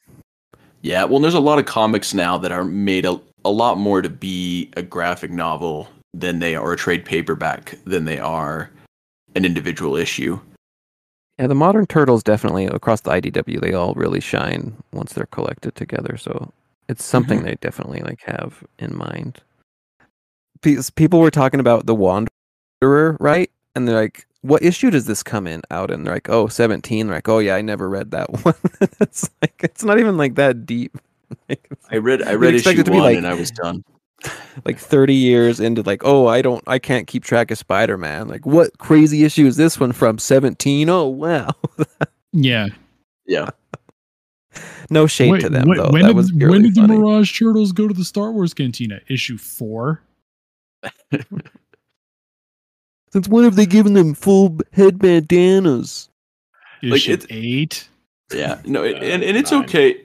[0.81, 4.01] Yeah, well, there's a lot of comics now that are made a, a lot more
[4.01, 8.69] to be a graphic novel than they are a trade paperback than they are
[9.35, 10.39] an individual issue.
[11.39, 15.75] Yeah, the modern turtles definitely across the IDW they all really shine once they're collected
[15.75, 16.15] together.
[16.17, 16.51] So
[16.89, 17.47] it's something Mm-hmm.
[17.47, 19.41] they definitely like have in mind.
[20.61, 23.49] Pe- People were talking about the Wanderer, right?
[23.75, 27.07] And they're like, "What issue does this come in out?" And they're like, "Oh, 17."
[27.07, 28.53] They're like, "Oh yeah, I never read that one."
[29.01, 30.97] it's like it's not even like that deep.
[31.89, 33.83] I read I You'd read issue it to be one like- and I was done.
[34.65, 38.45] Like 30 years into like, "Oh, I don't I can't keep track of Spider-Man." Like,
[38.45, 40.17] what crazy issue is this one from?
[40.17, 40.89] 17.
[40.89, 41.49] Oh, wow.
[42.35, 42.69] Yeah.
[43.27, 43.49] Yeah,
[44.89, 45.89] no shade Wait, to them wait, though.
[45.91, 46.87] when that did, was when purely did the.
[46.87, 48.99] Mirage Turtles go to the Star Wars Cantina?
[49.07, 50.01] Issue four.
[53.11, 56.09] Since when have they given them full head bandanas?
[56.81, 57.87] Like, Issue it's- eight.
[58.33, 58.59] yeah.
[58.65, 59.63] No, it, Uh, and and it's nine.
[59.65, 60.02] okay.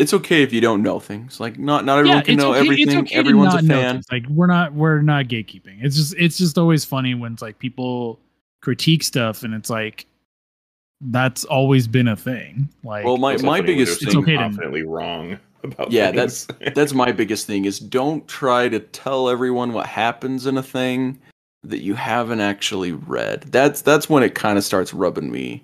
[0.00, 1.38] It's okay if you don't know things.
[1.40, 2.98] Like not not everyone yeah, can know okay, everything.
[2.98, 4.02] Okay Everyone's a fan.
[4.10, 5.78] Like we're not we're not gatekeeping.
[5.82, 8.18] It's just it's just always funny when it's like people
[8.62, 10.06] critique stuff and it's like
[11.02, 12.68] that's always been a thing.
[12.82, 16.10] Like Well, my my funny when biggest It's saying okay to- confidently wrong about Yeah,
[16.12, 16.46] things.
[16.74, 21.18] that's my biggest thing is don't try to tell everyone what happens in a thing
[21.62, 23.42] that you haven't actually read.
[23.52, 25.62] That's that's when it kind of starts rubbing me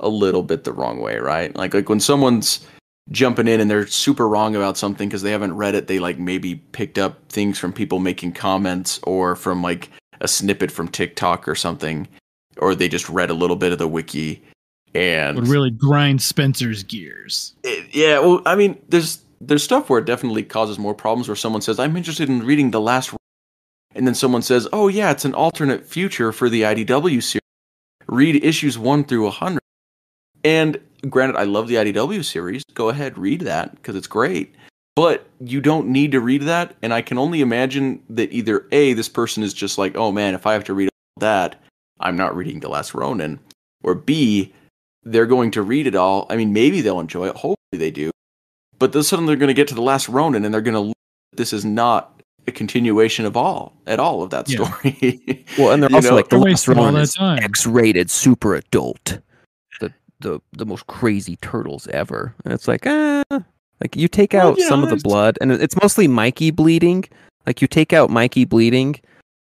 [0.00, 1.54] a little bit the wrong way, right?
[1.56, 2.66] Like like when someone's
[3.10, 6.18] jumping in and they're super wrong about something because they haven't read it, they like
[6.18, 9.90] maybe picked up things from people making comments or from like
[10.20, 12.08] a snippet from TikTok or something
[12.58, 14.42] or they just read a little bit of the wiki
[14.94, 17.54] and would really grind Spencer's gears.
[17.64, 21.36] it- yeah, well, I mean, there's there's stuff where it definitely causes more problems where
[21.36, 23.12] someone says, I'm interested in reading the last
[23.94, 27.40] and then someone says, Oh yeah, it's an alternate future for the IDW series.
[28.06, 29.62] Read issues one through a hundred.
[30.42, 30.78] And
[31.08, 32.62] granted, I love the IDW series.
[32.74, 34.54] Go ahead, read that because it's great.
[34.96, 36.76] But you don't need to read that.
[36.82, 40.34] And I can only imagine that either A, this person is just like, oh man,
[40.34, 41.60] if I have to read all that,
[42.00, 43.40] I'm not reading The Last Ronin.
[43.82, 44.52] Or B,
[45.02, 46.26] they're going to read it all.
[46.30, 47.34] I mean, maybe they'll enjoy it.
[47.34, 48.10] Hopefully they do.
[48.78, 50.94] But then suddenly they're going to get to The Last Ronin and they're going to,
[51.32, 54.64] this is not a continuation of all, at all of that Yeah.
[54.64, 55.44] story.
[55.58, 57.38] Well, and they're You also know, like the last wasting all one that is time.
[57.42, 59.18] X-rated, super adult,
[60.24, 63.22] the the the most crazy turtles ever, and it's like ah,
[63.80, 67.04] like you take out you know, some of the blood, and it's mostly Mikey bleeding.
[67.46, 68.96] Like you take out Mikey bleeding,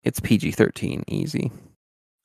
[0.05, 1.53] it's PG thirteen easy.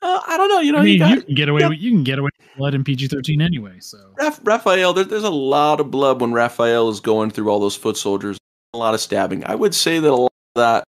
[0.02, 0.60] Uh, I don't know.
[0.60, 1.70] You know, I mean, you you, can get away yeah.
[1.70, 3.78] with you can get away with blood in PG thirteen anyway.
[3.80, 4.94] So Raph- Raphael.
[4.94, 8.38] There, there's a lot of blood when Raphael is going through all those foot soldiers.
[8.74, 9.44] A lot of stabbing.
[9.46, 10.84] I would say that a lot of that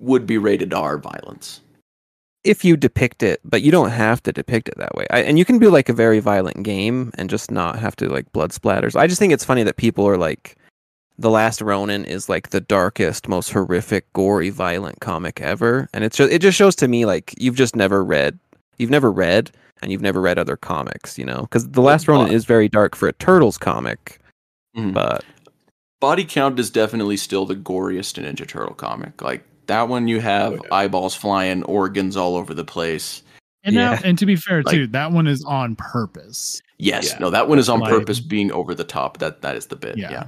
[0.00, 1.60] would be rated R violence.
[2.44, 5.06] If you depict it, but you don't have to depict it that way.
[5.10, 8.08] I, and you can do like a very violent game and just not have to
[8.08, 8.96] like blood splatters.
[8.96, 10.56] I just think it's funny that people are like,
[11.18, 16.16] the Last Ronin is like the darkest, most horrific, gory, violent comic ever, and it's
[16.16, 18.38] just it just shows to me like you've just never read,
[18.78, 21.42] you've never read, and you've never read other comics, you know?
[21.42, 24.18] Because the Last Ronin is very dark for a Turtles comic,
[24.76, 24.94] Mhm.
[24.94, 25.24] but
[26.00, 29.22] Body Count is definitely still the goriest Ninja Turtle comic.
[29.22, 30.68] Like that one, you have Oh, yeah.
[30.74, 33.22] eyeballs flying, organs all over the place.
[33.64, 34.00] and now Yeah.
[34.04, 36.60] and to be fair Like- too, that one is on purpose.
[36.78, 37.18] Yes, Yeah.
[37.20, 39.18] no, that one is on Like- purpose, being over the top.
[39.18, 39.96] That that is the bit.
[39.96, 40.10] Yeah.
[40.10, 40.24] Yeah.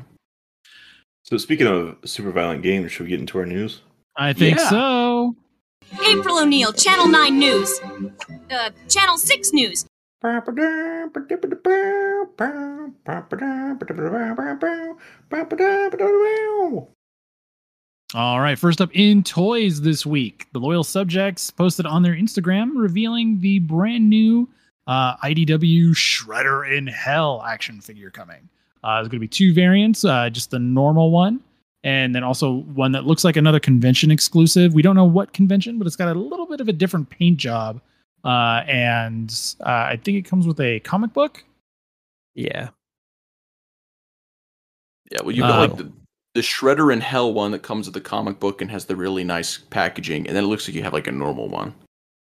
[1.24, 3.80] So speaking of super violent games, should we get into our news?
[4.16, 4.68] I think Yeah.
[4.70, 5.34] so.
[6.06, 7.80] April O'Neil, Channel 9 News.
[8.50, 9.84] Uh, Channel 6 News.
[18.14, 22.70] All right, first up in toys this week, the loyal subjects posted on their Instagram
[22.76, 24.48] revealing the brand new
[24.86, 28.48] uh, IDW Shredder in Hell action figure coming.
[28.84, 31.40] Uh, there's going to be two variants, uh, just the normal one,
[31.82, 34.74] and then also one that looks like another convention exclusive.
[34.74, 37.38] We don't know what convention, but it's got a little bit of a different paint
[37.38, 37.80] job,
[38.22, 41.42] uh, and uh, I think it comes with a comic book.
[42.36, 42.68] yeah,
[45.10, 45.92] Yeah, well, you've got Uh, like the,
[46.34, 49.24] the Shredder in Hell one that comes with the comic book and has the really
[49.24, 51.74] nice packaging, and then it looks like you have like a normal one.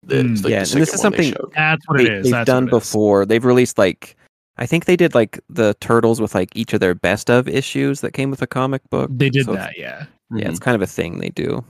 [0.03, 1.51] That's Mm, like yeah, the and this is something- showed.
[1.55, 2.23] That's what they, it is.
[2.25, 2.83] They've That's done what it is.
[2.83, 3.25] before.
[3.25, 4.15] They've released like,
[4.57, 8.01] I think they did like the Turtles with like each of their best of issues
[8.01, 9.09] that came with a comic book.
[9.13, 10.05] They did So that, yeah.
[10.33, 11.63] Yeah, it's kind of a thing they do.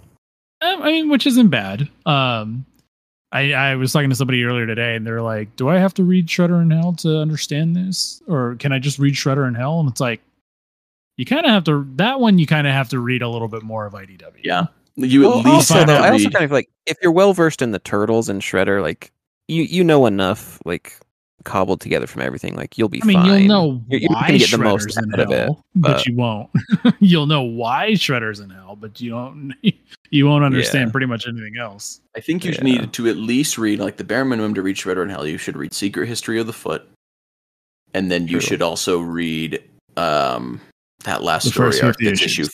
[0.61, 1.87] Um, I mean, which isn't bad.
[2.05, 2.65] Um,
[3.31, 6.03] I I was talking to somebody earlier today, and they're like, "Do I have to
[6.03, 9.79] read Shredder in Hell to understand this, or can I just read Shredder in Hell?"
[9.79, 10.21] And it's like,
[11.17, 11.87] you kind of have to.
[11.95, 14.39] That one, you kind of have to read a little bit more of IDW.
[14.43, 17.33] Yeah, you at Well, least also, though, I also kind of like if you're well
[17.33, 19.11] versed in the turtles and Shredder, like
[19.47, 20.97] you you know enough, like
[21.43, 23.25] cobbled together from everything, like you'll be I mean, fine.
[23.39, 25.37] you'll know You're, you're why gonna get the Shredder's most in out of it.
[25.39, 26.49] hell, but, but- you won't.
[26.99, 29.53] you'll know why Shredder's in hell, but you don't.
[30.09, 30.91] You won't understand Yeah.
[30.93, 31.99] pretty much anything else.
[32.15, 32.63] I think you Yeah.
[32.63, 35.27] need to at least read like the bare minimum to read Shredder in Hell.
[35.27, 36.87] You should read Secret History of the Foot,
[37.93, 38.41] and then you True.
[38.41, 39.61] should also read
[39.97, 40.61] um
[41.07, 42.45] that last The story arc that's issue.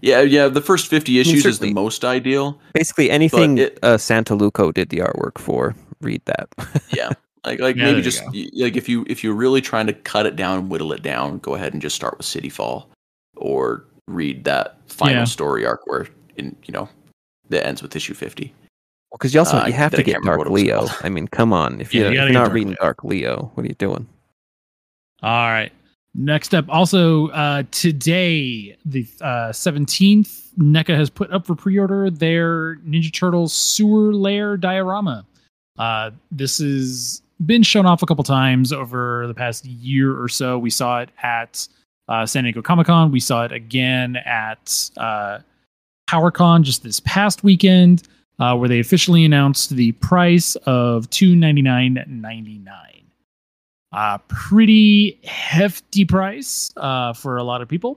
[0.00, 0.48] Yeah, yeah.
[0.48, 2.58] The first fifty issues is the most ideal.
[2.74, 6.48] Basically, anything it- uh, Santolouco did the artwork for, read that.
[6.90, 7.10] Yeah,
[7.46, 8.30] like like Yeah, maybe just go.
[8.34, 11.38] y- like if you if you're really trying to cut it down, whittle it down,
[11.38, 12.88] go ahead and just start with City Fall,
[13.36, 15.24] or read that final Yeah.
[15.24, 16.06] story arc where
[16.36, 16.88] in you know
[17.50, 18.52] that ends with issue fifty.
[19.10, 20.86] Well, Because you also Uh, you have to I get Dark what it was Leo.
[21.02, 21.80] I mean, come on.
[21.80, 22.76] If, Yeah, you're, you if you're not Dark reading Leo.
[22.80, 24.06] Dark Leo, what are you doing?
[25.22, 25.72] All right.
[26.16, 32.08] Next up, also uh, today, the uh, 17th, NECA has put up for pre order
[32.08, 35.26] their Ninja Turtles sewer lair diorama.
[35.76, 40.56] Uh, this has been shown off a couple times over the past year or so.
[40.56, 41.66] We saw it at
[42.08, 45.38] uh, San Diego Comic Con, we saw it again at uh,
[46.08, 48.04] PowerCon just this past weekend,
[48.38, 52.93] uh, where they officially announced the price of two ninety nine ninety nine.
[53.94, 57.96] Uh, pretty hefty price uh, for a lot of people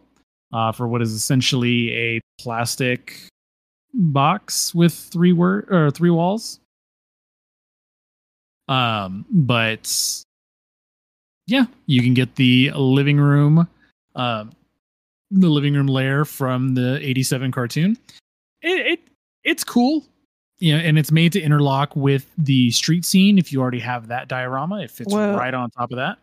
[0.53, 3.27] uh, for what is essentially a plastic
[3.95, 6.59] box with three word or three walls.
[8.67, 9.91] Um, but
[11.47, 13.67] yeah, you can get the living room,
[14.15, 14.51] um,
[15.31, 17.97] the living room lair from the '87 cartoon.
[18.61, 18.99] It, it
[19.43, 20.05] it's cool
[20.59, 23.37] you know, and it's made to interlock with the street scene.
[23.37, 26.17] If you already have that diorama, it fits Well- right on top of that.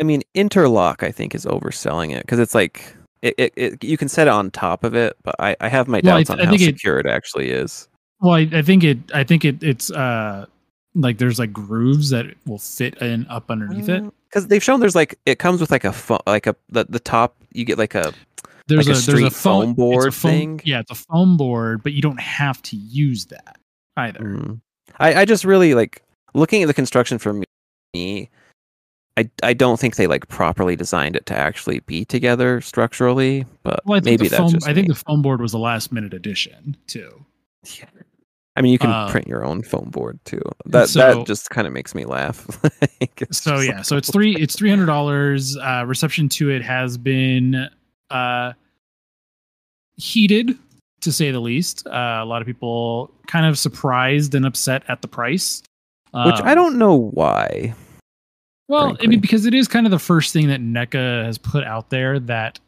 [0.00, 1.02] I mean, interlock.
[1.02, 4.30] I think is overselling it because it's like it, it, it you can set it
[4.30, 6.50] on top of it, but I, I have my Well, doubts th- on I how
[6.50, 7.88] think it- secure it, actually is.
[8.20, 8.98] Well, I, I think it.
[9.12, 9.62] I think it.
[9.62, 10.46] It's uh,
[10.94, 14.02] like there's like grooves that will fit in up underneath it.
[14.28, 17.00] Because they've shown there's like it comes with like a fo- like a the, the
[17.00, 18.12] top you get like a
[18.68, 20.60] There's like a, a there's a foam a board foam- thing.
[20.64, 23.56] Yeah, it's a foam board, but you don't have to use that
[23.96, 24.20] either.
[24.20, 24.60] Mm.
[24.98, 26.02] I, I just really like
[26.34, 27.42] looking at the construction for
[27.94, 28.30] me.
[29.16, 33.80] I, I don't think they like properly designed it to actually be together structurally, but
[33.84, 34.50] Well, maybe the that's foam.
[34.52, 34.94] just I think me.
[34.94, 37.24] the foam board was a last minute addition too.
[37.78, 37.84] Yeah.
[38.56, 40.42] I mean, you can um, print your own foam board too.
[40.66, 42.46] That so- that just kind of makes me laugh.
[43.00, 44.36] Like, So yeah, like, so it's three.
[44.36, 45.56] It's three hundred dollars.
[45.56, 47.68] Uh, reception to it has been
[48.10, 48.52] uh,
[49.96, 50.56] heated,
[51.02, 51.86] to say the least.
[51.86, 55.62] Uh, a lot of people kind of surprised and upset at the price,
[56.12, 57.74] which I Um, don't know why.
[58.68, 61.64] Well, I mean, because it is kind of the first thing that NECA has put
[61.64, 62.58] out there that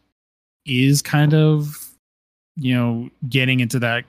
[0.67, 1.89] is kind of,
[2.57, 4.05] you know, getting into that.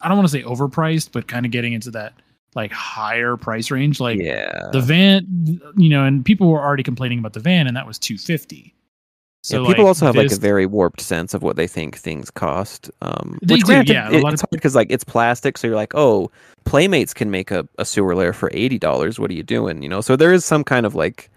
[0.00, 2.14] I don't want to say overpriced, but kind of getting into that
[2.56, 4.00] like higher price range.
[4.00, 7.76] Like yeah, the van, you know, and people were already complaining about the van, and
[7.76, 8.74] that was two fifty.
[9.42, 11.96] So yeah, people like, also have like a very warped sense of what they think
[11.96, 12.90] things cost.
[13.00, 15.66] Um, They which do, granted, yeah, a it- it's hard because like it's plastic, so
[15.66, 16.30] you're like, oh,
[16.64, 19.18] Playmates can make a, a sewer lair for eighty dollars.
[19.18, 19.82] What are you doing?
[19.82, 21.30] You know, so there is some kind of like,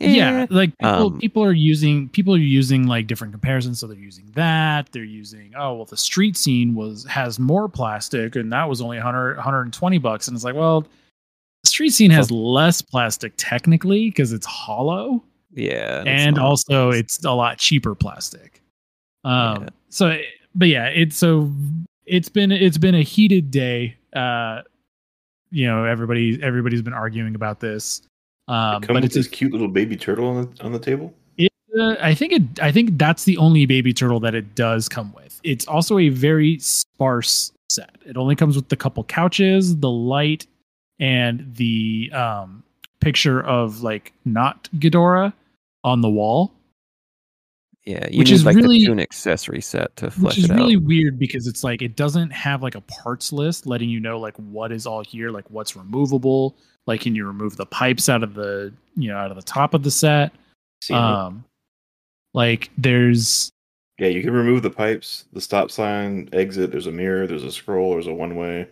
[0.00, 3.86] yeah eh, like people, um, people are using people are using like different comparisons so
[3.86, 8.52] they're using that they're using oh well the street scene was has more plastic and
[8.52, 12.82] that was only 100 120 bucks and it's like well the street scene has less
[12.82, 15.22] plastic technically because it's hollow
[15.54, 18.60] yeah, and not- also it's a lot cheaper plastic
[19.24, 20.18] um so
[20.54, 21.50] but yeah it's so
[22.06, 24.60] it's been it's been a heated day uh
[25.50, 28.02] you know everybody everybody's been arguing about this
[28.48, 30.78] um Come but with it's a this cute little baby turtle on the on the
[30.78, 31.14] table.
[31.38, 32.42] it, uh, I think it.
[32.60, 35.40] I think that's the only baby turtle that it does come with.
[35.44, 37.96] It's also a very sparse set.
[38.04, 40.46] It only comes with the couple couches, the light,
[41.00, 42.62] and the um,
[43.00, 45.32] picture of like not Ghidorah
[45.84, 46.54] on the wall,
[47.84, 50.50] yeah, you which need is like really- the tune accessory set to flesh which is
[50.50, 50.82] it really out.
[50.82, 54.36] weird because it's like it doesn't have like a parts list letting you know like
[54.36, 56.56] what is all here, like what's removable.
[56.86, 59.74] Like, can you remove the pipes out of the you know out of the top
[59.74, 60.32] of the set?
[60.82, 61.00] Seen it.
[61.00, 61.44] Um,
[62.32, 63.50] like there's
[63.98, 66.72] yeah, you can remove the pipes, the stop sign, exit.
[66.72, 67.26] There's a mirror.
[67.26, 67.92] There's a scroll.
[67.92, 68.66] There's a one way.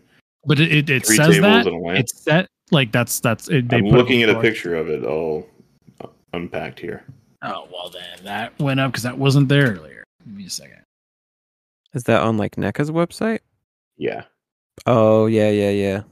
[0.45, 1.99] But it, it, it says that and a lamp.
[2.01, 4.89] it's set like that's that's it, they I'm put up looking at a picture of
[4.89, 5.52] it all uh,
[6.33, 7.05] unpacked here.
[7.43, 10.05] Oh well, then that went up because that wasn't there earlier.
[10.25, 10.83] Give me a second.
[11.95, 13.41] Is that on like NECA's website?
[13.97, 14.25] Yeah.
[14.87, 16.03] Oh yeah, yeah, yeah.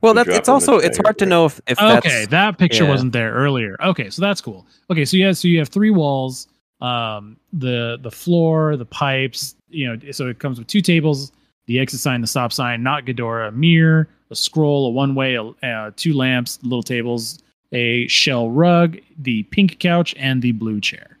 [0.00, 2.90] Well, We that's it's also it's hard to know if if okay, that picture yeah.
[2.90, 3.76] wasn't there earlier.
[3.82, 4.66] Okay, so that's cool.
[4.90, 6.48] Okay, so yeah, so you have three walls,
[6.80, 9.56] um, the the floor, the pipes.
[9.68, 11.32] You know, so it comes with two tables,
[11.66, 15.34] the exit sign, the stop sign, not Ghidorah, a mirror, a scroll, a one way,
[15.34, 17.40] a, uh, two lamps, little tables,
[17.72, 21.18] a shell rug, the pink couch, and the blue chair.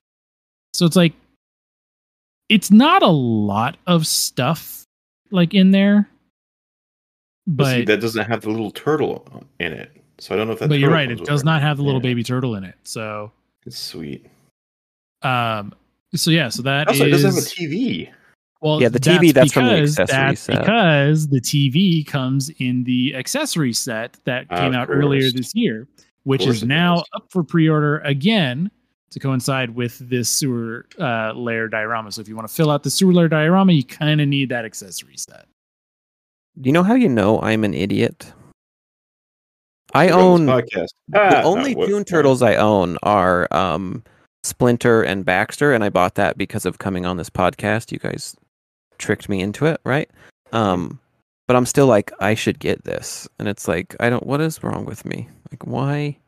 [0.74, 1.12] So it's like
[2.48, 4.84] it's not a lot of stuff
[5.32, 6.08] like in there,
[7.46, 9.26] But, but see, that doesn't have the little turtle
[9.58, 10.68] in it, so I don't know if that.
[10.68, 12.10] but you're right, it does not have the little Yeah.
[12.10, 12.76] baby turtle in it.
[12.84, 13.32] So
[13.64, 14.26] It's sweet.
[15.22, 15.74] um
[16.14, 18.10] so yeah, so that Also, it doesn't have a TV.
[18.62, 20.60] Well, Yeah, the TV, that's from the because- accessory that's set.
[20.60, 25.86] because the TV comes in the accessory set that Of came out earlier this year,
[26.26, 27.04] which is now does.
[27.14, 28.70] up for pre-order again
[29.10, 32.10] to coincide with this sewer uh, lair diorama.
[32.10, 34.48] So if you want to fill out the sewer lair diorama, you kind of need
[34.48, 35.46] that accessory set.
[36.60, 38.32] Do you know how you know I'm an idiot?
[39.94, 40.88] I own podcast.
[41.08, 44.02] the Ah, only what- Toon Turtles I own are um,
[44.42, 47.92] Splinter and Baxter, and I bought that because of coming on this podcast.
[47.92, 48.36] You guys
[48.98, 50.10] tricked me into it, right?
[50.52, 50.98] Um,
[51.46, 54.26] but I'm still like, I should get this, and it's like, I don't.
[54.26, 55.28] What is wrong with me?
[55.50, 56.18] Like, why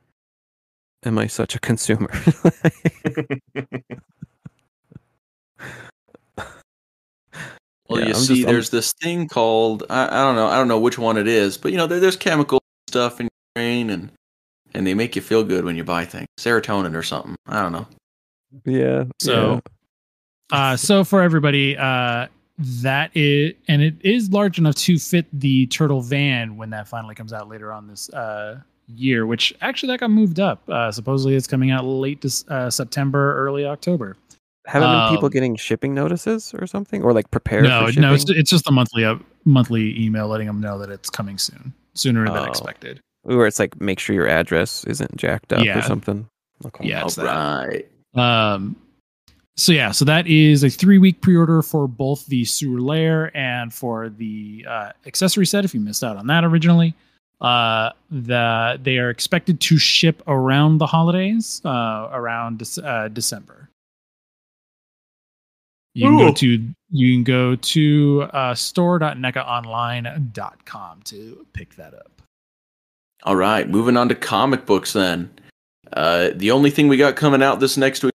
[1.05, 2.11] am I such a consumer?
[7.89, 10.47] Well, Yeah, you I'm see, just- I'm- there's this thing called I, I don't know,
[10.47, 13.24] I don't know which one it is, but you know, there, there's chemical stuff in
[13.27, 14.11] your brain, and
[14.74, 17.35] and they make you feel good when you buy things, serotonin or something.
[17.47, 17.86] I don't know.
[18.66, 19.05] yeah.
[19.23, 19.61] So,
[20.53, 22.27] uh, so for everybody, uh,
[22.59, 27.14] that is, and it is large enough to fit the turtle van when that finally
[27.14, 29.26] comes out later on this uh, year.
[29.26, 30.62] Which actually that got moved up.
[30.68, 34.16] Uh, supposedly it's coming out late this, uh, September, early October.
[34.66, 38.12] haven't been people um, getting shipping notices or something, or like prepared No, for no,
[38.12, 41.72] it's it's just a monthly up monthly email letting them know that it's coming soon,
[41.94, 42.44] sooner than Oh.
[42.44, 43.01] expected.
[43.22, 45.78] Where it's like, make sure your address isn't jacked up Yeah.
[45.78, 46.26] or something.
[46.66, 46.89] Okay.
[46.89, 47.24] Yeah, it's that.
[47.66, 47.89] right.
[48.14, 48.76] Um,
[49.59, 53.36] so yeah, so that is a three week pre order for both the sewer lair
[53.36, 55.64] and for the uh, accessory set.
[55.64, 56.94] If you missed out on that originally,
[57.40, 63.68] uh, the they are expected to ship around the holidays, uh, around uh, December.
[65.94, 72.22] You can go to you can go to uh, store.necaonline.com to pick that up.
[73.24, 75.28] All right, moving on to comic books then.
[75.93, 78.12] Uh, the only thing we got coming out this next week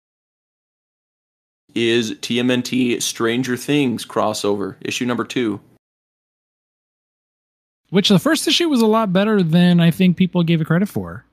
[1.75, 5.59] is TMNT Stranger Things crossover, issue number two.
[7.89, 10.87] Which the first issue was a lot better than I think people gave it credit
[10.87, 11.25] for.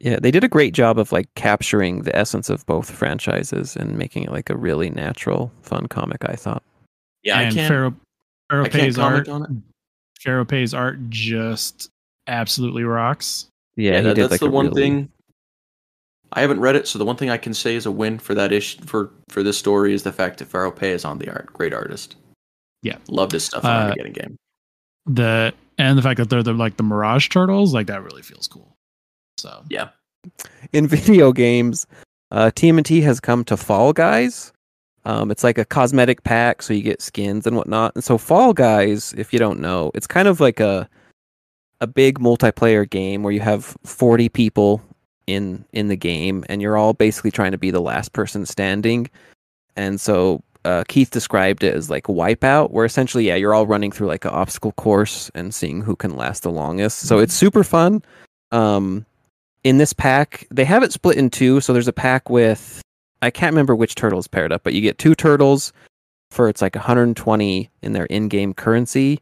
[0.00, 3.96] Yeah, they did a great job of like capturing the essence of both franchises and
[3.96, 6.18] making it like a really natural, fun comic.
[6.24, 6.62] I thought.
[7.24, 7.68] Yeah, and I can't.
[7.68, 7.94] Fero,
[8.50, 9.34] Fero I can't Pe's comment art.
[9.34, 9.50] on it.
[10.20, 11.90] Fero Pe's art just
[12.26, 13.46] absolutely rocks.
[13.76, 15.08] Yeah, Yeah, he that- did that's like the one really- thing.
[16.32, 18.34] I haven't read it, so the one thing I can say is a win for
[18.34, 21.28] that ish for for this story is the fact that Fero Pe is on the
[21.30, 21.52] art.
[21.52, 22.16] Great artist.
[22.82, 22.98] Yeah.
[23.08, 24.36] loved his stuff on Uh, Armageddon game.
[25.06, 28.46] The and the fact that they're the like the Mirage Turtles, like that really feels
[28.46, 28.74] cool.
[29.38, 29.88] So Yeah,
[30.72, 31.86] in video games,
[32.30, 34.52] uh, TMNT has come to Fall Guys.
[35.04, 37.92] Um, it's like a cosmetic pack, so you get skins and whatnot.
[37.94, 40.88] And so Fall Guys, if you don't know, it's kind of like a
[41.80, 44.82] a big multiplayer game where you have 40 people
[45.28, 49.08] in in the game, and you're all basically trying to be the last person standing.
[49.76, 53.92] And so uh, Keith described it as like Wipeout, where essentially, yeah, you're all running
[53.92, 57.00] through like an obstacle course and seeing who can last the longest.
[57.00, 58.02] So it's super fun.
[58.50, 59.04] Um,
[59.62, 61.60] in this pack, they have it split in two.
[61.60, 62.82] So there's a pack with
[63.20, 65.72] I can't remember which turtles paired up, but you get two turtles
[66.30, 69.20] for it's like 120 in their in-game currency.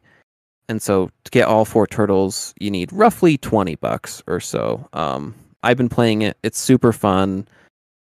[0.69, 4.87] And so to get all four turtles, you need roughly 20 bucks or so.
[4.93, 6.37] Um, I've been playing it.
[6.43, 7.47] It's super fun.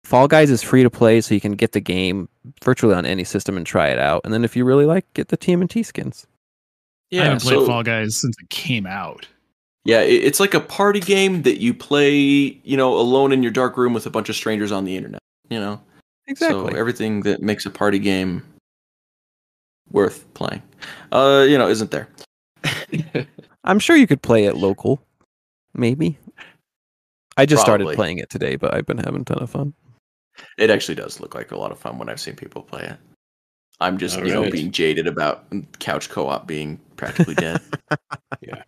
[0.04, 2.30] Fall Guys is free to play, so you can get the game
[2.64, 4.22] virtually on any system and try it out.
[4.24, 6.28] And then if you really like, get the TMNT skins.
[7.10, 9.28] Yeah, I haven't played so- Fall Guys since it came out.
[9.84, 12.12] Yeah, it's like a party game that you play,
[12.64, 15.22] you know, alone in your dark room with a bunch of strangers on the internet.
[15.50, 15.80] You know,
[16.26, 16.72] Exactly.
[16.72, 18.42] so everything that makes a party game
[19.92, 20.64] worth playing,
[21.12, 22.10] uh, you know, isn't there.
[23.64, 25.02] I'm sure you could play it local.
[25.76, 26.18] Maybe.
[27.38, 27.86] I just Probably.
[27.86, 29.74] started playing it today, but I've been having a ton of fun.
[30.58, 32.98] It actually does look like a lot of fun when I've seen people play it.
[33.80, 35.46] I'm just, you know, being jaded about
[35.80, 37.62] couch co-op being practically dead.
[38.42, 38.62] Yeah.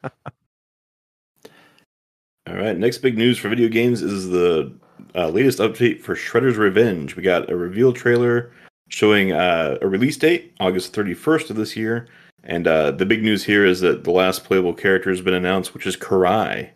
[2.47, 2.77] All right.
[2.77, 4.73] Next big news for video games is the
[5.13, 7.15] uh, latest update for Shredder's Revenge.
[7.15, 8.51] We got a reveal trailer
[8.87, 12.07] showing uh, a release date, August 31st of this year.
[12.43, 15.73] And uh, the big news here is that the last playable character has been announced,
[15.73, 16.69] which is Karai,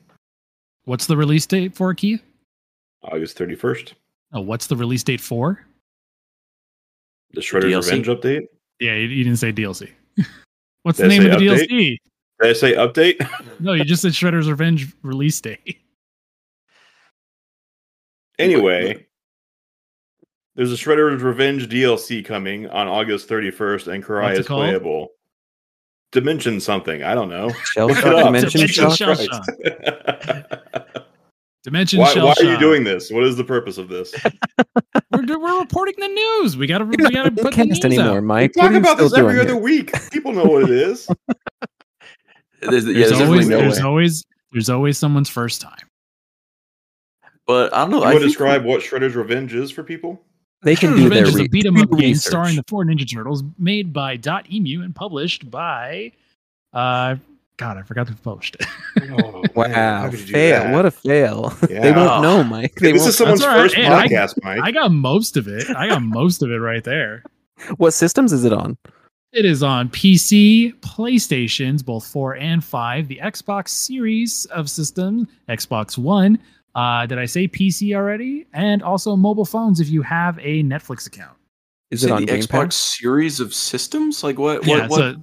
[0.86, 2.24] What's the release date for Keith?
[3.03, 3.94] August 31st.
[4.34, 5.64] Oh, what's the release date for?
[7.34, 7.91] The Shredder's DLC?
[7.91, 8.41] Revenge update.
[8.80, 9.90] Yeah, you, you didn't say DLC.
[10.84, 11.70] what's Did the name of the update?
[11.70, 11.98] DLC?
[12.41, 13.30] Did I say update?
[13.60, 15.78] No, you just said Shredder's Revenge release date.
[18.40, 19.06] Anyway,
[20.56, 24.64] there's a Shredder's Revenge DLC coming on August 31st, and Karai is called?
[24.64, 25.10] playable.
[26.11, 27.03] Dimension something.
[27.03, 27.49] I don't know.
[27.73, 28.97] Shell shock dimension Dimension shock.
[28.97, 29.49] shell Christ.
[31.63, 33.11] Dimension why Shell why are you doing this?
[33.11, 34.13] What is the purpose of this?
[35.13, 36.57] We're, we're reporting the news.
[36.57, 38.13] We gotta we You're gotta not put the news anymore, out.
[38.15, 38.53] We Mike.
[38.53, 39.61] talk What are you about this every other here?
[39.61, 39.93] week.
[40.09, 41.07] People know what it is.
[42.61, 43.85] There's, yeah, There's there's always no there's way.
[43.85, 44.23] always
[44.53, 45.88] there's always someone's first time.
[47.45, 47.97] But I don't know.
[47.97, 50.23] You I want to think describe what Shredder's Revenge is for people?
[50.63, 52.29] They can Shredder's do Revenge their is a re- beat 'em up game research.
[52.31, 56.11] starring the four Ninja Turtles, made by Dotemu and published by,
[56.73, 57.15] uh,
[57.57, 58.65] God, I forgot who published it.
[59.11, 60.71] Oh, Wow, fail!
[60.73, 61.49] What a fail!
[61.61, 61.95] they Yeah.
[61.95, 62.75] won't know, Mike.
[62.75, 63.09] They this won't.
[63.09, 63.63] is someone's That's all right.
[63.63, 64.59] first Hey, I- podcast, Mike.
[64.63, 65.69] I got most of it.
[65.75, 67.23] I got most of it right there.
[67.77, 68.75] What systems is it on?
[69.33, 75.97] It is on PC, PlayStations, both four and five, the Xbox series of systems, Xbox
[75.97, 76.39] One.
[76.76, 78.45] Uh, did I say PC already?
[78.53, 81.38] And also mobile phones if you have a Netflix account.
[81.91, 82.76] Is Is it on the Game Xbox Pass?
[82.76, 84.23] series of systems?
[84.23, 84.65] Like what?
[84.65, 84.99] yeah, what, what?
[84.99, 85.15] so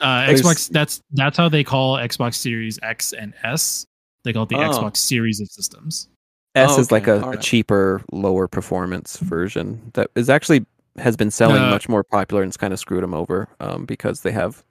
[0.00, 0.68] uh, There's- Xbox.
[0.68, 3.86] That's that's how they call Xbox Series X and S.
[4.24, 4.70] They call it the Oh.
[4.70, 6.08] Xbox series of systems.
[6.54, 7.26] S Oh, is like okay.
[7.26, 10.66] a, a cheaper, lower performance version that is actually
[10.98, 13.86] has been selling Uh, much more popular and it's kind of screwed them over um,
[13.86, 14.62] because they have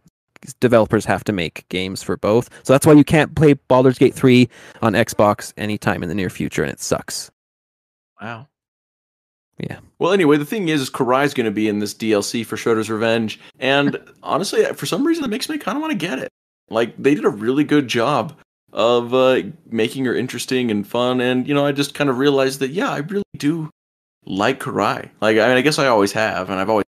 [0.60, 2.50] developers have to make games for both.
[2.64, 4.50] So that's why you can't play Baldur's Gate 3
[4.82, 7.32] on Xbox anytime in the near future and it sucks.
[8.22, 8.48] Wow.
[9.58, 9.80] Yeah.
[10.00, 12.90] Well, anyway, the thing is, is Karai's going to be in this DLC for Shredder's
[12.90, 16.30] Revenge, and honestly, for some reason, it makes me kind of want to get it.
[16.70, 18.38] Like they did a really good job
[18.74, 22.60] of uh, making her interesting and fun, and you know, I just kind of realized
[22.62, 23.70] that yeah, I really do
[24.26, 25.10] like Karai.
[25.20, 26.86] Like I mean, I guess I always have, and I've always,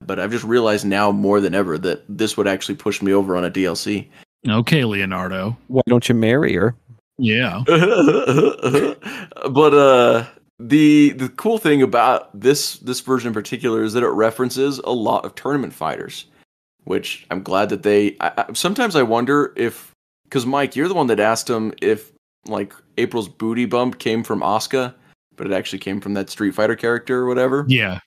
[0.00, 3.36] but I've just realized now more than ever that this would actually push me over
[3.36, 4.08] on a DLC.
[4.48, 5.56] Okay, Leonardo.
[5.68, 6.74] Why don't you marry her?
[7.18, 7.62] Yeah.
[7.66, 7.74] but
[9.74, 10.26] uh
[10.58, 14.92] the the cool thing about this this version in particular is that it references a
[14.92, 16.26] lot of tournament fighters,
[16.84, 18.16] which I'm glad that they.
[18.20, 19.90] I, I, sometimes I wonder if
[20.24, 22.12] because Mike, you're the one that asked him if
[22.46, 24.94] like April's booty bump came from Oscar,
[25.36, 27.64] but it actually came from that Street Fighter character or whatever.
[27.68, 27.98] Yeah.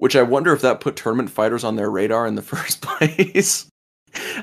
[0.00, 3.66] Which I wonder if that put tournament fighters on their radar in the first place.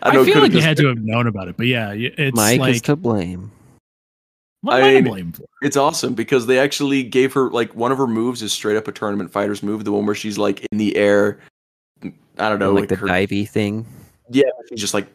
[0.01, 1.91] I, know it feel like they just had to have known about it, but yeah,
[1.93, 3.51] it's Mike like is to blame.
[4.61, 5.43] what am I I to blame for?
[5.61, 8.87] It's awesome because they actually gave her like one of her moves is straight up
[8.87, 11.39] a tournament fighter's move, the one where she's like in the air.
[12.03, 13.85] I don't know, like the her, divey thing.
[14.29, 15.07] yeah, she's just like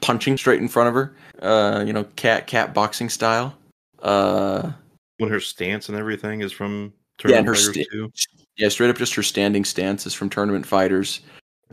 [0.00, 1.14] punching straight in front of her.
[1.42, 3.54] Uh, you know, cat cat boxing style.
[4.00, 4.70] Uh,
[5.18, 6.92] When her stance and everything is from
[7.24, 8.12] yeah, Tournament her Fighters sta- too.
[8.58, 11.20] Yeah, straight up just her standing stance is from tournament fighters.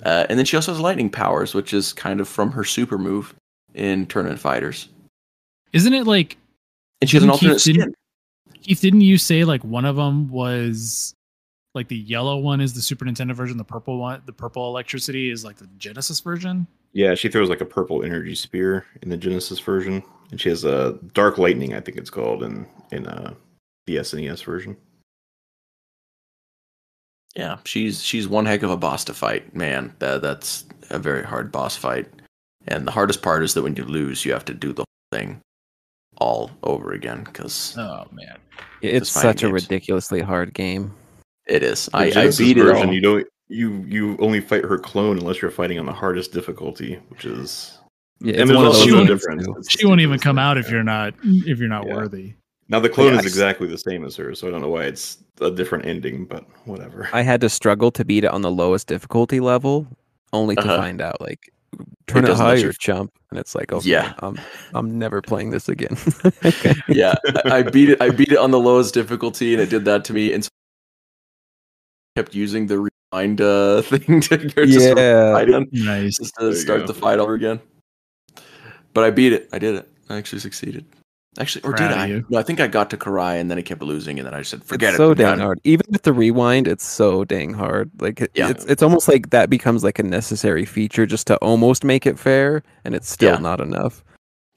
[0.03, 2.97] Uh, and then she also has lightning powers, which is kind of from her super
[2.97, 3.33] move
[3.73, 4.89] in tournament fighters.
[5.73, 6.37] Isn't it like
[7.01, 7.75] And she has an Didn't Keith- alternate skin.
[7.75, 7.95] didn't-
[8.63, 11.13] Keith, didn't you say like one of them was
[11.75, 15.29] like the yellow one is the Super Nintendo version, the purple one, the purple electricity
[15.29, 16.65] is like the Genesis version?
[16.93, 20.01] Yeah, she throws like a purple energy spear in the Genesis version,
[20.31, 23.33] and she has a dark lightning, I think it's called, in in uh,
[23.85, 24.77] the SNES version.
[27.35, 29.93] Yeah, she's she's one heck of a boss to fight, man.
[29.99, 32.07] That that's a very hard boss fight.
[32.67, 35.19] And the hardest part is that when you lose, you have to do the whole
[35.19, 35.41] thing
[36.17, 38.37] all over again because Oh man.
[38.81, 39.63] It's fighting such a games.
[39.63, 40.93] ridiculously hard game.
[41.47, 41.87] it is.
[41.87, 42.93] The I, I Genesis beat it version, all.
[42.93, 46.95] You don't you you only fight her clone unless you're fighting on the hardest difficulty,
[47.09, 47.77] which is
[48.21, 49.45] Yeah, it's there's one of also those no ones difference.
[49.45, 49.55] too.
[49.57, 51.95] It's She won't even come out if you're not if you're not Yeah.
[51.95, 52.33] worthy.
[52.67, 54.61] Now the clone Yeah, is I s- exactly the same as her, so I don't
[54.61, 57.07] know why it's a different ending, but whatever.
[57.13, 59.85] I had to struggle to beat it on the lowest difficulty level,
[60.33, 60.77] only to Uh-huh.
[60.77, 61.51] find out like
[62.07, 64.13] turn it, doesn't let higher, you- chump, and it's like okay, Yeah.
[64.19, 64.39] I'm
[64.73, 65.95] I'm never playing this again.
[66.43, 66.73] okay.
[66.89, 67.13] yeah,
[67.45, 68.01] I, I beat it.
[68.01, 70.33] I beat it on the lowest difficulty, and it did that to me.
[70.33, 70.49] And so
[72.15, 75.33] I kept using the rewind uh, thing to just Yeah.
[75.33, 76.17] fight him, Nice.
[76.17, 77.59] just to you start the fight over again.
[78.93, 79.49] But I beat it.
[79.53, 79.87] I did it.
[80.09, 80.85] I actually succeeded.
[81.37, 82.05] Actually, or Proud did I?
[82.07, 82.25] you.
[82.29, 84.41] No, I think I got to Karai, and then I kept losing, and then I
[84.41, 85.59] said, "Forget it's it." so I'm dang hard.
[85.65, 87.91] Even with the rewind, it's so dang hard.
[87.99, 88.49] Like it, Yeah.
[88.49, 92.17] it's it's almost like that becomes like a necessary feature just to almost make it
[92.17, 93.39] fair, and it's still Yeah.
[93.39, 94.03] not enough.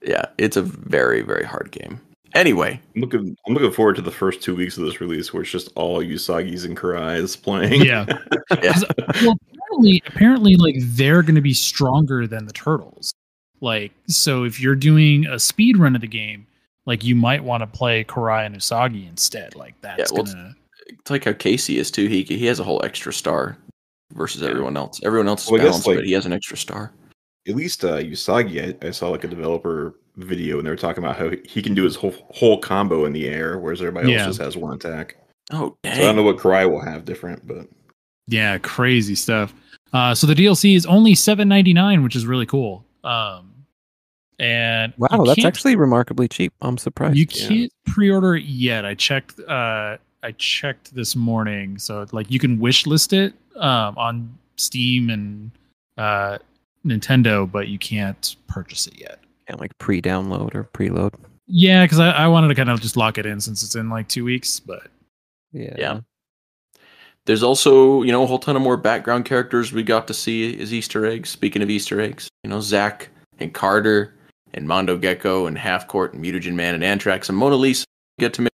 [0.01, 1.99] Yeah, it's a very, very hard game.
[2.35, 5.41] Anyway, I'm looking I'm looking forward to the first two weeks of this release where
[5.41, 7.83] it's just all Usagi's and Karai's playing.
[7.83, 8.05] Yeah.
[8.63, 8.85] yeah, 'Cause,
[9.23, 13.11] well, apparently, apparently, like they're going to be stronger than the turtles.
[13.61, 16.45] Like, so if you're doing a speed run of the game,
[16.89, 19.55] like you might want to play Karai and Usagi instead.
[19.55, 20.55] Like that's well, gonna.
[20.89, 22.07] it's like how Casey is too.
[22.07, 23.57] He he has a whole extra star
[24.13, 24.49] versus Yeah.
[24.49, 24.99] everyone else.
[25.03, 26.91] Everyone else is Well, I guess, balanced, like- but he has an extra star.
[27.47, 31.01] At least uh, Usagi, I, I saw like a developer video and they were talking
[31.03, 34.19] about how he can do his whole whole combo in the air, whereas everybody Yeah.
[34.25, 35.15] else just has one attack.
[35.51, 37.67] Oh, So I don't know what Karai will have different, but
[38.27, 39.53] Yeah, crazy stuff.
[39.93, 42.83] Uh, so the DLC is only seven ninety nine, which is really cool.
[43.03, 43.48] Um,
[44.39, 46.53] and Wow, that's actually remarkably cheap.
[46.61, 47.17] I'm surprised.
[47.17, 47.47] you yeah.
[47.47, 48.85] can't pre-order it yet.
[48.85, 49.39] I checked.
[49.39, 55.09] Uh, I checked this morning, so like you can wish list it um, on Steam
[55.09, 55.51] and
[55.97, 56.37] uh,
[56.85, 59.19] Nintendo, but you can't purchase it yet.
[59.47, 61.13] Can't like pre-download or preload.
[61.47, 63.89] Yeah, because I, I wanted to kind of just lock it in since it's in
[63.89, 64.59] like two weeks.
[64.59, 64.87] But
[65.51, 65.75] Yeah.
[65.77, 65.99] Yeah.
[67.25, 70.59] There's also, you know, a whole ton of more background characters we got to see
[70.59, 71.29] as Easter eggs.
[71.29, 73.09] Speaking of Easter eggs, you know, zach
[73.39, 74.15] and Carter
[74.53, 77.85] and Mondo Gecko and Half Court and Mutagen Man and Anthrax and Mona Lisa
[78.19, 78.51] get to make,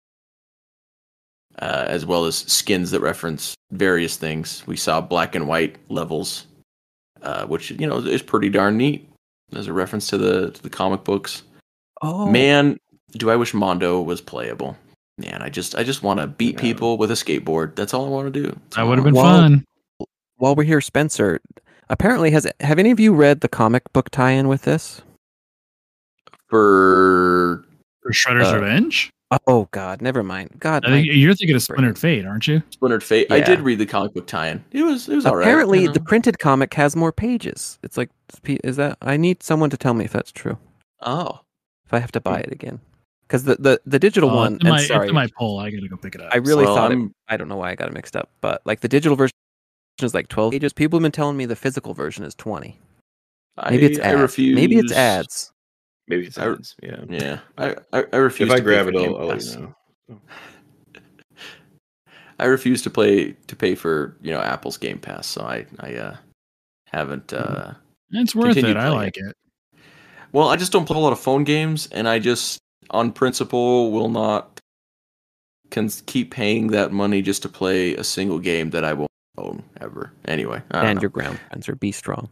[1.60, 4.64] uh, as well as skins that reference various things.
[4.66, 6.48] We saw black and white levels,
[7.22, 9.10] uh, which you know is pretty darn neat
[9.56, 11.44] as a reference to the to the comic books.
[12.02, 12.78] Oh Man,
[13.11, 14.78] do I wish Mondo was playable.
[15.18, 16.61] Man, I just I just want to beat Yeah.
[16.61, 17.76] people with a skateboard.
[17.76, 18.48] That's all I want to do.
[18.49, 19.66] That's that would have been Well, fun.
[20.38, 21.41] while we're here, Spencer,
[21.90, 25.02] apparently has have any of you read the comic book tie-in with this?
[26.50, 27.66] For
[28.02, 29.12] For Shredder's uh, Revenge,
[29.46, 30.50] Oh God, never mind.
[30.60, 32.64] God, I think my- you're thinking of Splintered Fate, aren't you?
[32.72, 33.32] Splintered Fate.
[33.32, 34.64] I did read the comic book tie-in.
[34.72, 35.44] It was it was all right.
[35.44, 35.94] apparently you know?
[35.94, 37.78] the printed comic has more pages.
[37.84, 38.10] It's like,
[38.46, 38.98] is that?
[39.02, 40.58] I need someone to tell me if that's true.
[41.02, 41.42] oh
[41.86, 42.80] If I have to buy it again,
[43.28, 44.56] because the, the the digital Oh, one.
[44.56, 45.60] it's in And my, it's sorry, in my poll.
[45.60, 46.30] I gotta go pick it up.
[46.34, 46.96] I really Well, thought it.
[46.96, 49.36] I'm- don't know why I got it mixed up, but like the digital version
[50.02, 50.74] is like twelve pages.
[50.74, 52.80] People have been telling me the physical version is twenty.
[53.70, 54.08] Maybe it's ads.
[54.18, 54.56] I refuse.
[54.56, 55.52] Maybe it's ads.
[56.10, 56.53] Maybe it's I-
[56.84, 57.06] Yeah.
[57.07, 58.49] Yeah, I I, I refuse.
[58.49, 59.73] If I to pay grab it, Game I'll, I'll let you
[60.10, 60.19] know.
[62.40, 65.95] I refuse to play to pay for you know Apple's Game Pass, so I I
[65.95, 66.18] uh,
[66.86, 67.31] haven't.
[67.34, 67.73] Uh,
[68.11, 68.77] It's worth it.
[68.77, 69.36] I like it.
[70.31, 72.60] Well, I just don't play a lot of phone games, and I just,
[72.91, 74.60] on principle, will not
[75.72, 79.64] can keep paying that money just to play a single game that I won't own
[79.81, 80.11] ever.
[80.26, 81.76] Anyway, I And your ground Spencer.
[81.76, 82.30] Be strong.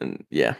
[0.00, 0.54] And yeah.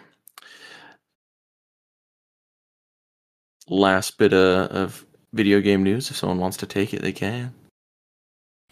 [3.69, 6.11] Last bit of, of video game news.
[6.11, 7.55] If someone wants to take it, they can.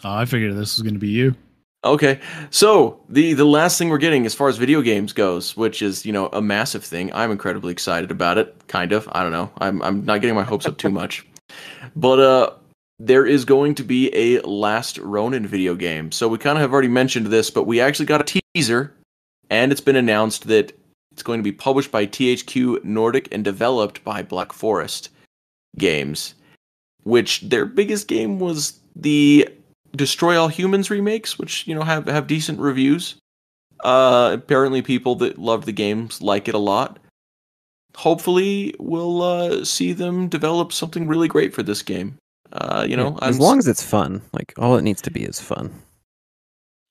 [0.03, 1.35] Oh, I figured this was going to be you.
[1.83, 5.81] Okay, so the the last thing we're getting as far as video games goes, which
[5.81, 7.11] is you know a massive thing.
[7.15, 8.55] I'm incredibly excited about it.
[8.69, 9.09] Kind of.
[9.13, 9.51] I don't know.
[9.59, 11.27] I'm I'm not getting my hopes up too much,
[11.97, 12.51] but uh,
[12.99, 16.13] there is going to be a Last Ronin video game.
[16.13, 18.93] So we kind of have already mentioned this, but we actually got a teaser,
[19.49, 20.79] and it's been announced that
[21.21, 25.11] it's going to be published by THQ Nordic and developed by Black Forest
[25.77, 26.35] Games,
[27.03, 29.47] which their biggest game was the
[29.95, 33.17] Destroy All Humans remakes, which you know have have decent reviews.
[33.85, 36.99] Uh, apparently, people that love the games like it a lot.
[37.97, 42.17] Hopefully, we'll uh, see them develop something really great for this game.
[42.51, 45.11] Uh, you know, Yeah, as I'm- long as it's fun, like all it needs to
[45.11, 45.71] be is fun.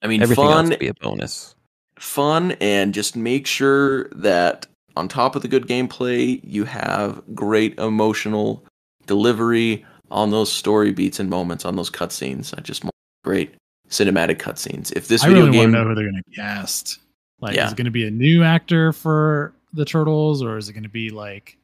[0.03, 1.55] I mean, Everything fun, else to be a bonus.
[1.99, 4.65] Fun, and just make sure that
[4.95, 8.63] on top of the good gameplay, you have great emotional
[9.05, 12.53] delivery on those story beats and moments on those cutscenes.
[12.57, 12.93] I just want
[13.23, 13.53] great
[13.89, 14.91] cinematic cutscenes.
[14.95, 16.99] If this I video really game, want to know who they're going to cast.
[17.41, 17.67] Like, Yeah.
[17.67, 20.83] is it going to be a new actor for the Turtles, or is it going
[20.83, 21.57] to be like,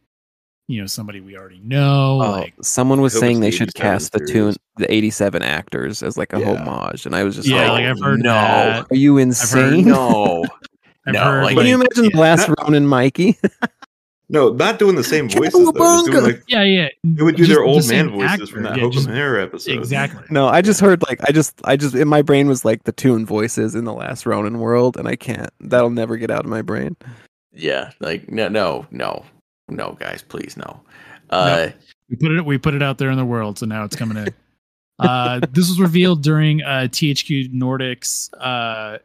[0.67, 2.13] you know, somebody we already know?
[2.21, 5.41] Oh, like, someone was saying it's they the should 87 cast the Toon, the '87
[5.41, 6.53] actors as like a Yeah.
[6.65, 8.33] homage, and I was just yeah, like, like I've heard no.
[8.33, 8.85] that.
[8.91, 10.43] "Are you heard- insane?" no,
[11.07, 12.19] I've No, heard, like- Can you imagine the yeah.
[12.19, 13.37] last Ronin Mikey?
[14.27, 16.03] No, not doing the same voices though.
[16.07, 16.87] Doing like Yeah, yeah.
[17.03, 18.45] they would do Just their old same man voices actor.
[18.47, 19.77] from that Yeah, Hokum just- Hair episode.
[19.77, 20.23] Exactly.
[20.31, 22.91] no, I just heard like I just I just in my brain was like the
[22.91, 25.51] Toon voices in the last Ronin world, and I can't.
[25.59, 26.97] That'll never get out of my brain.
[27.53, 29.23] yeah, like no, no, no,
[29.69, 30.81] no, guys, please no.
[31.29, 31.69] Uh,
[32.09, 34.17] We put it we put it out there in the world, so now it's coming
[34.17, 34.29] in.
[34.99, 38.99] uh, this was revealed during uh, THQ Nordic's uh,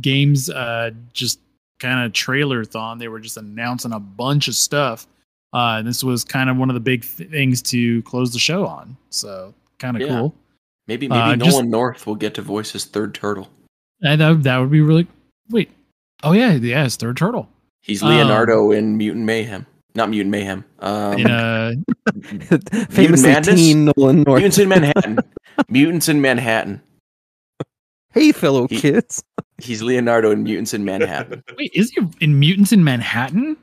[0.00, 1.40] games uh, just
[1.80, 2.98] kind of trailer thon.
[2.98, 5.06] They were just announcing a bunch of stuff.
[5.52, 8.38] Uh, and this was kind of one of the big th- things to close the
[8.38, 8.96] show on.
[9.10, 10.08] So kind of Yeah.
[10.08, 10.34] cool.
[10.86, 13.48] maybe maybe Uh, Nolan just- North will get to voice his third turtle.
[14.02, 15.06] And that, that would be really
[15.50, 15.70] wait.
[16.22, 17.48] Oh yeah, yeah, his third turtle.
[17.82, 19.66] He's Um, Leonardo in Mutant Mayhem,
[19.96, 20.64] not Mutant Mayhem.
[20.80, 21.72] Um, In uh
[22.90, 23.54] Famously Madness?
[23.56, 24.38] teen Nolan North.
[24.40, 25.18] Mutants in Manhattan.
[25.68, 26.82] Mutants in Manhattan.
[28.12, 29.24] Hey, fellow He- kids.
[29.58, 31.42] He's Leonardo in Mutants in Manhattan.
[31.56, 33.56] wait, is he in Mutants in Manhattan?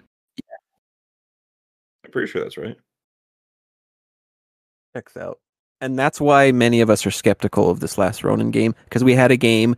[2.03, 2.75] I'm pretty sure that's right.
[4.95, 5.39] Checks out.
[5.81, 9.13] And that's why many of us are skeptical of this last Ronin game because we
[9.13, 9.75] had a game,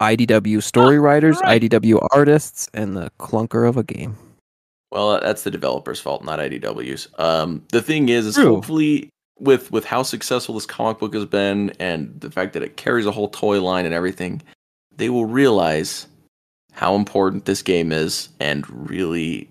[0.00, 1.60] IDW story writers, right.
[1.62, 4.16] IDW artists, and the clunker of a game.
[4.94, 7.08] Well, that's the developer's fault, not IDW's.
[7.18, 8.54] Um, the thing is, is True.
[8.54, 9.10] hopefully
[9.40, 13.04] with with how successful this comic book has been, and the fact that it carries
[13.04, 14.40] a whole toy line and everything,
[14.96, 16.06] they will realize
[16.70, 19.50] how important this game is, and really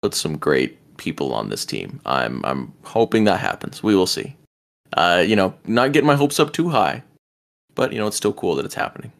[0.00, 2.00] put some great people on this team.
[2.06, 3.82] I'm I'm hoping that happens.
[3.82, 4.34] We will see.
[4.94, 7.02] Uh, you know, not getting my hopes up too high,
[7.74, 9.12] but you know, it's still cool that it's happening.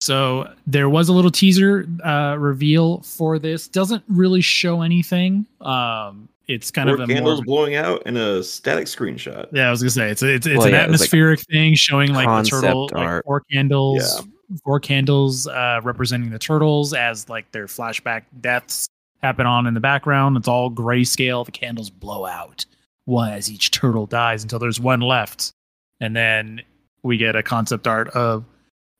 [0.00, 3.68] So there was a little teaser uh, reveal for this.
[3.68, 5.44] Doesn't really show anything.
[5.60, 7.44] Um, it's kind Four of a candles more.
[7.44, 9.46] blowing out and a static screenshot.
[9.52, 11.40] Yeah, I was gonna say it's it's it's Well, an yeah, it was like atmospheric
[11.40, 13.24] thing showing like the concept turtle, like art.
[13.24, 14.22] four candles,
[14.64, 18.88] four candles uh, representing the turtles as like their flashback deaths
[19.22, 20.36] happen on in the background.
[20.38, 21.44] It's all grayscale.
[21.44, 22.64] The candles blow out
[23.04, 25.52] one as each turtle dies until there's one left,
[26.00, 26.62] and then
[27.04, 28.44] we get a concept art of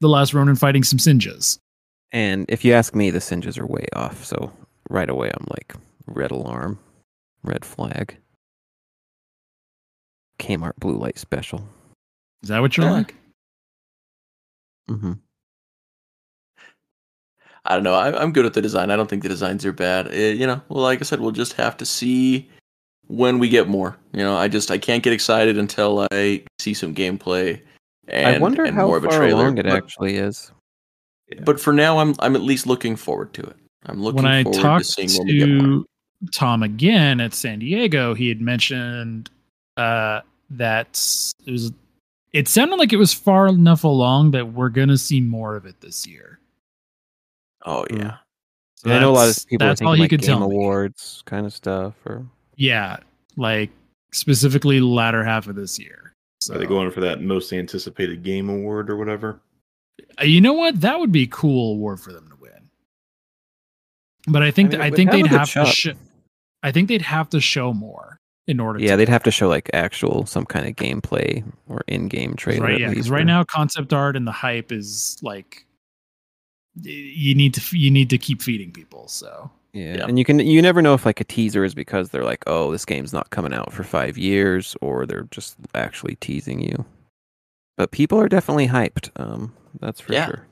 [0.01, 1.59] the last Ronin fighting some Sinjas.
[2.13, 4.25] And if you ask me, the Sinjas are way off.
[4.25, 4.53] So
[4.89, 5.75] right away, I'm like,
[6.07, 6.79] red alarm,
[7.45, 8.17] red flag.
[10.39, 11.63] Kmart blue light special.
[12.43, 12.93] Is that what you're Yeah.
[12.93, 13.15] like?
[14.89, 15.13] hmm
[17.67, 17.95] I don't know.
[17.95, 18.91] I, I'm good at the design.
[18.91, 20.09] I don't think the designs are bad.
[20.09, 22.49] Uh, you know, well, like I said, we'll just have to see
[23.07, 23.97] when we get more.
[24.15, 27.61] You know, I just I can't get excited until I see some gameplay.
[28.11, 29.45] And, I wonder and how more of a far trailer.
[29.45, 30.51] along it but, actually is.
[31.45, 33.57] but for now, I'm I'm at least looking forward to it.
[33.87, 35.85] I'm looking when I forward to talked seeing when we get more.
[35.85, 35.87] to
[36.35, 39.31] Tom again at San Diego, he had mentioned
[39.77, 40.21] uh,
[40.51, 41.01] that
[41.47, 41.73] it was.
[42.33, 45.81] It sounded like it was far enough along that we're gonna see more of it
[45.81, 46.39] this year.
[47.65, 47.99] Oh Mm.
[47.99, 48.17] yeah.
[48.77, 50.39] So I know a lot of people are that's all thinking he like could Game
[50.39, 50.57] tell me.
[50.57, 52.25] Awards kind of stuff, or
[52.57, 52.97] Yeah,
[53.37, 53.71] like
[54.13, 56.10] specifically latter half of this year.
[56.41, 59.41] So Are they going for that most anticipated game award or whatever?
[60.21, 60.81] Uh, you know what?
[60.81, 62.71] That would be a cool award for them to win.
[64.27, 65.67] But I think I mean, I, think have they'd good have to.
[65.67, 65.89] Sh-
[66.63, 68.81] I think they'd have to show more in order.
[68.81, 72.67] Yeah, to they'd have to show like actual some kind of gameplay or in-game trailer.
[72.67, 72.81] right.
[72.81, 75.67] Yeah, because right now concept art and the hype is like
[76.81, 79.09] you need to you need to keep feeding people.
[79.09, 79.99] So Yeah.
[79.99, 80.07] Yeah.
[80.09, 82.73] and you can you never know if like a teaser is because they're like, oh,
[82.73, 86.85] this game's not coming out for five years, or they're just actually teasing you.
[87.77, 89.11] But people are definitely hyped.
[89.17, 90.27] Um, that's for Yeah.
[90.27, 90.47] sure.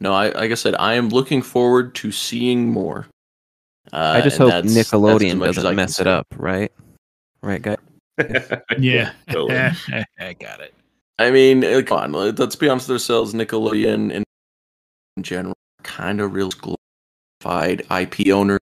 [0.00, 3.06] No, I like I said, I am looking forward to seeing more.
[3.92, 6.10] Uh, I just hope that's- that's Nickelodeon much as I doesn't mess it say.
[6.10, 6.72] up, right?
[7.42, 7.76] Right, guy.
[8.78, 9.54] yeah, Totally.
[10.18, 10.72] I got it.
[11.18, 13.34] I mean, uh, come on, let- let's be honest with ourselves.
[13.34, 14.24] Nickelodeon in,
[15.16, 16.50] in general, kind of real
[17.44, 18.60] glorified IP owners,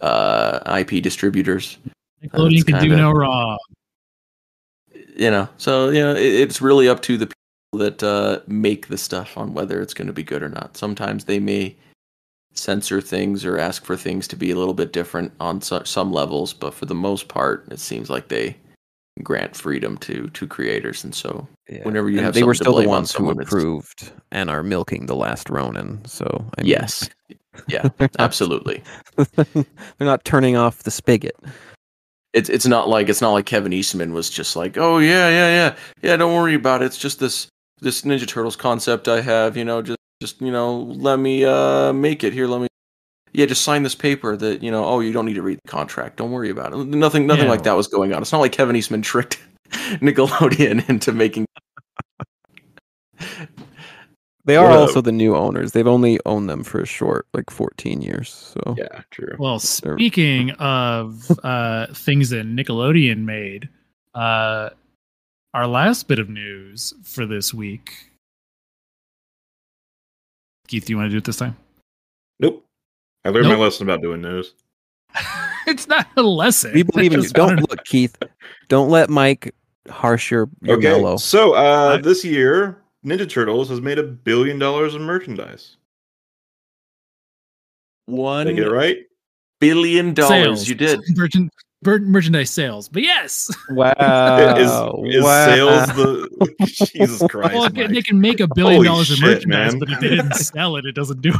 [0.00, 1.78] uh, IP distributors.
[2.22, 3.58] Nickelodeon That's can do no wrong.
[5.16, 8.88] You know, so you know, it, it's really up to the people that uh, make
[8.88, 10.76] the stuff on whether it's going to be good or not.
[10.76, 11.76] Sometimes they may
[12.54, 16.12] censor things or ask for things to be a little bit different on so, some
[16.12, 18.56] levels, but for the most part, it seems like they
[19.22, 21.84] grant freedom to to creators, and so Yeah.
[21.84, 24.12] whenever you And have they were something to still the blame on ones who approved
[24.30, 26.04] and are milking the last Ronin.
[26.04, 26.26] So
[26.56, 27.08] I mean, Yes.
[27.68, 27.88] Yeah,
[28.18, 28.82] absolutely.
[29.16, 29.64] they're
[30.00, 31.36] not turning off the spigot.
[32.32, 35.48] It's it's not like it's not like Kevin Eastman was just like, oh yeah, yeah,
[35.48, 36.16] yeah, yeah.
[36.16, 36.86] Don't worry about it.
[36.86, 37.48] It's just this
[37.80, 39.56] this Ninja Turtles concept I have.
[39.56, 42.46] You know, just just you know, let me uh make it here.
[42.46, 42.68] Let me.
[43.34, 44.84] Yeah, just sign this paper that you know.
[44.84, 46.16] Oh, you don't need to read the contract.
[46.16, 46.76] Don't worry about it.
[46.86, 47.50] Nothing, nothing Yeah.
[47.50, 48.22] like that was going on.
[48.22, 49.38] It's not like Kevin Eastman tricked
[50.00, 51.44] Nickelodeon into making.
[54.44, 55.70] They are What, also the new owners.
[55.72, 58.30] They've only owned them for a short, like 14 years.
[58.32, 59.36] So yeah, true.
[59.38, 63.68] Well, speaking of uh, things that Nickelodeon made,
[64.14, 64.70] uh,
[65.54, 67.92] our last bit of news for this week.
[70.66, 71.56] Keith, do you want to do it this time?
[72.40, 72.64] Nope.
[73.24, 73.58] I learned Nope.
[73.58, 74.54] my lesson about doing news.
[75.66, 76.72] it's not a lesson.
[76.74, 77.28] we believe in you.
[77.32, 78.16] Don't look, Keith.
[78.68, 79.54] Don't let Mike
[79.88, 80.88] harsh your, your Okay.
[80.88, 81.16] mellow.
[81.18, 85.76] So uh, I- this year, Ninja Turtles has made a billion dollars in merchandise.
[88.06, 88.98] One Did I get it right?
[89.60, 90.30] billion dollars.
[90.30, 90.68] Sales.
[90.68, 91.00] You did.
[91.16, 91.48] Merchan-
[91.84, 93.50] mer- merchandise sales, but yes.
[93.70, 93.92] Wow.
[95.06, 95.46] is is wow.
[95.46, 96.54] sales the
[96.92, 97.54] Jesus Christ?
[97.54, 99.78] well, they can make a billion Holy dollars in shit, merchandise, man.
[99.78, 101.32] but if they didn't sell it, it doesn't do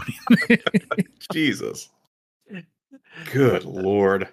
[0.49, 1.07] anything.
[1.33, 1.91] Jesus.
[3.33, 4.29] Good lord.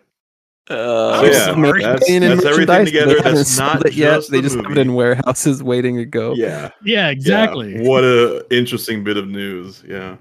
[0.69, 3.13] Uh, So, yeah, Submarine that's- in that's everything together.
[3.13, 4.15] They haven't That's not it yet.
[4.15, 6.33] just They the just have it in warehouses waiting to go.
[6.35, 6.69] Yeah.
[6.83, 7.09] yeah, yeah.
[7.09, 7.81] exactly.
[7.87, 9.83] What a interesting bit of news.
[9.87, 10.17] Yeah.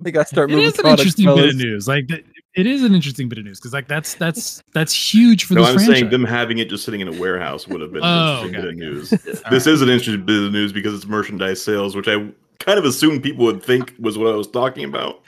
[0.00, 1.88] They got to start It moving is an products, interesting bit of news.
[1.88, 2.10] Like
[2.54, 5.60] it is an interesting bit of news because like that's that's that's huge for No,
[5.62, 5.96] this I'm franchise.
[5.98, 8.06] saying them having it just sitting in a warehouse would have been Oh,
[8.42, 9.10] an interesting okay, bit of news.
[9.50, 9.66] This right.
[9.66, 12.26] is an interesting bit of news because it's merchandise sales, which I
[12.60, 15.22] kind of assumed people would think was what I was talking about.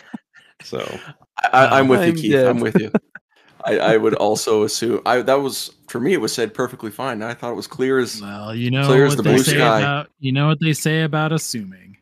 [0.63, 0.79] So
[1.53, 2.33] I, I'm with you, Keith.
[2.33, 2.47] dead.
[2.47, 2.91] I'm with you.
[3.65, 6.13] I, I would also assume I that was for me.
[6.13, 7.23] It was said perfectly fine.
[7.23, 9.43] I thought it was clear as Well, you know Clear as what the they blue
[9.45, 9.81] say sky.
[9.81, 11.97] about you know what they say about assuming.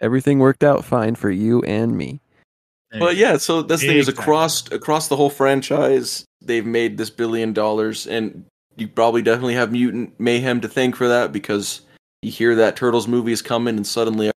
[0.00, 2.20] Everything worked out fine for you and me.
[2.90, 3.30] There Well, you go.
[3.32, 3.36] yeah.
[3.38, 6.24] So this thing is across across the whole franchise.
[6.40, 8.44] They've made this billion dollars, and
[8.76, 11.82] you probably definitely have Mutant Mayhem to thank for that because
[12.22, 14.30] you hear that Turtles movie is coming, and suddenly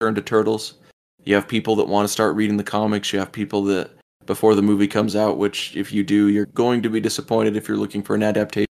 [0.00, 0.74] turn to Turtles.
[1.24, 3.12] You have people that want to start reading the comics.
[3.12, 3.90] You have people that
[4.26, 7.68] before the movie comes out, which if you do, you're going to be disappointed if
[7.68, 8.66] you're looking for an adaptation.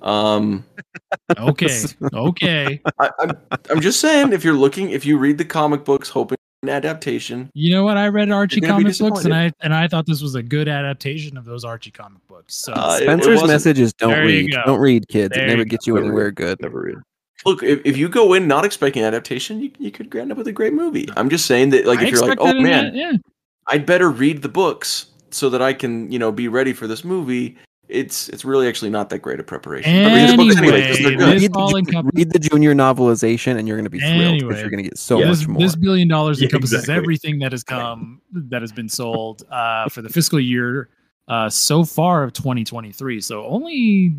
[0.00, 0.64] Um,
[1.38, 1.78] Okay,
[2.12, 2.80] okay.
[2.98, 3.30] I, I'm
[3.70, 7.50] I'm just saying if you're looking, if you read the comic books hoping an adaptation,
[7.54, 7.96] You know what?
[7.96, 10.34] I read Archie You're gonna be comic books, and I and I thought this was
[10.34, 12.54] a good adaptation of those Archie comic books.
[12.54, 14.50] So Uh, it- it Spencer's message is don't read.
[14.66, 15.34] Don't read, kids.
[15.34, 16.34] There it never you gets you anywhere read.
[16.34, 16.60] good.
[16.62, 16.96] never read.
[17.44, 20.46] Look, if, if you go in not expecting adaptation, you, you could end up with
[20.46, 21.08] a great movie.
[21.16, 23.12] I'm just saying that, like, I if you're like, oh it, man, yeah.
[23.66, 27.04] I'd better read the books so that I can, you know, be ready for this
[27.04, 27.56] movie.
[27.88, 30.04] It's it's really actually not that great a preparation.
[30.04, 31.42] But read the books anyway 'cause they're Anyway, good.
[31.42, 34.70] Read the, all read the junior novelization, and you're going to be thrilled because you're
[34.70, 35.26] going to get so Yeah.
[35.28, 35.60] much this, more.
[35.60, 36.94] this billion dollars Yeah, encompasses exactly.
[36.94, 40.88] everything that has come that has been sold uh, for the fiscal year
[41.28, 43.20] uh, so far of 2023.
[43.20, 44.16] So only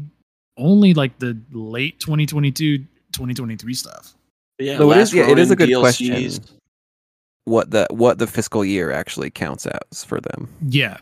[0.58, 2.78] only like the late 2022
[3.12, 4.14] 2023 stuff.
[4.60, 6.44] Yeah, Though it Last is- yeah, it is a Ronin good question.
[7.46, 10.50] What the what the fiscal year actually counts as for them.
[10.66, 10.98] Yeah.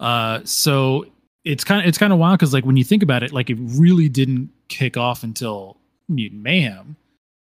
[0.00, 1.06] Uh, so
[1.44, 3.50] it's kind of it's kind of wild because like when you think about it, like
[3.50, 5.76] it really didn't kick off until
[6.08, 6.96] Mutant Mayhem.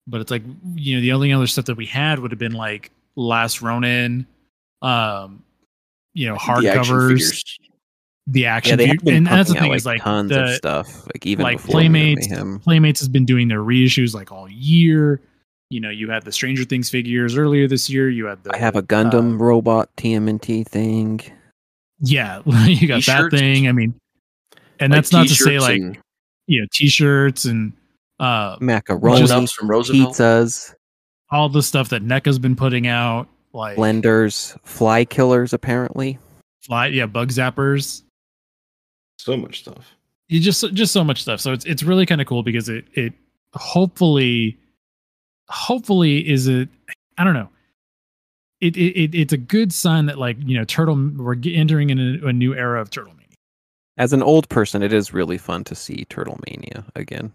[0.06, 0.42] But it's like
[0.74, 4.26] you know the only other stuff that we had would have been like Last Ronin,
[4.82, 5.42] um,
[6.14, 7.44] you know hardcovers,
[8.28, 10.28] The action the action Yeah, been and that's the pumping out, like, is like tons
[10.30, 12.28] the, of stuff, like even like before playmates
[12.62, 15.20] playmates has been doing their reissues like all year
[15.70, 18.59] you know you had the stranger things figures earlier this year you had the I
[18.59, 21.20] have a uh, Gundam robot TMNT thing.
[22.01, 23.34] yeah you got that T-shirts.
[23.38, 23.94] thing i mean
[24.80, 25.98] and Like that's not to say like and
[26.47, 27.72] you know t-shirts and
[28.18, 30.14] uh Macaroni, Grown-ups from Roosevelt.
[30.16, 30.74] pizzas,
[31.30, 35.52] all the stuff that NECA's been putting out like blenders, fly killers.
[35.52, 36.18] Apparently,
[36.62, 38.02] fly yeah bug zappers
[39.18, 39.94] So much stuff.
[40.28, 42.84] you just just so much stuff so it's it's really kind of cool because it
[42.94, 43.12] it
[43.55, 44.59] hopefully
[45.51, 46.66] hopefully is a
[47.18, 47.48] i don't know
[48.60, 51.98] it, it, it it's a good sign that like you know turtle we're entering in
[52.22, 53.27] a, a new era of turtle mania
[53.98, 57.31] as an old person, it is really fun to see Turtle Mania again.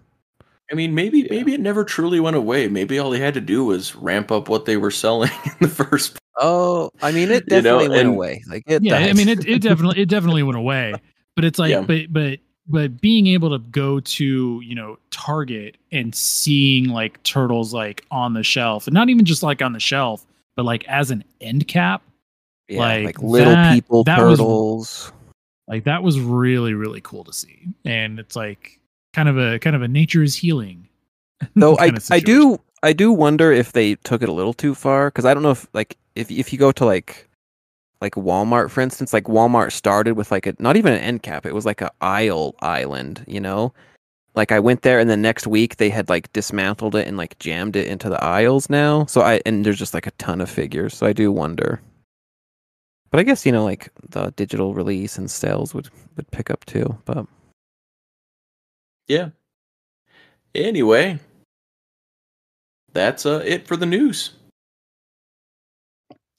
[0.71, 2.67] I mean, maybe maybe it never truly went away.
[2.67, 5.67] Maybe all they had to do was ramp up what they were selling in the
[5.67, 6.17] first.
[6.37, 8.43] Oh, I mean, it You know, definitely went and- away.
[8.49, 10.95] Like it, yeah i mean it, it definitely it definitely went away
[11.35, 11.81] but it's like Yeah.
[11.81, 17.73] but but but being able to go to you know target and seeing like turtles
[17.73, 20.25] like on the shelf and not even just like on the shelf
[20.55, 22.01] but like as an end cap
[22.67, 25.13] yeah, like, like, little that- people that was- turtles.
[25.67, 28.79] like that was really really cool to see and it's like
[29.13, 30.87] kind of a kind of a nature is healing
[31.55, 35.09] Though I I do I do wonder if they took it a little too far
[35.09, 37.27] because I don't know if like if if you go to like
[38.01, 41.45] like Walmart for instance, like Walmart started with like a not even an end cap,
[41.45, 43.73] it was like a aisle island, you know.
[44.35, 47.39] Like I went there and the next week they had like dismantled it and like
[47.39, 49.05] jammed it into the aisles now.
[49.05, 50.95] So I and there's just like a ton of figures.
[50.95, 51.81] So I do wonder.
[53.11, 56.65] But I guess you know like the digital release and sales would would pick up
[56.65, 56.97] too.
[57.05, 57.25] But
[59.07, 59.29] Yeah.
[60.53, 61.19] Anyway,
[62.93, 64.31] that's uh, it for the news.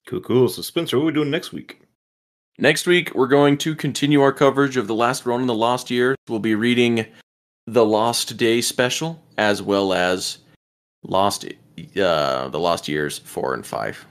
[0.06, 0.48] Cool, cool.
[0.48, 1.80] So Spencer, what are we doing next week?
[2.58, 6.14] Next week, we're going to continue our coverage of The Last Ronin the Lost Year.
[6.28, 7.06] We'll be reading
[7.66, 10.38] the Lost Day special as well as
[11.02, 14.06] Lost uh the Lost Years 4 and 5.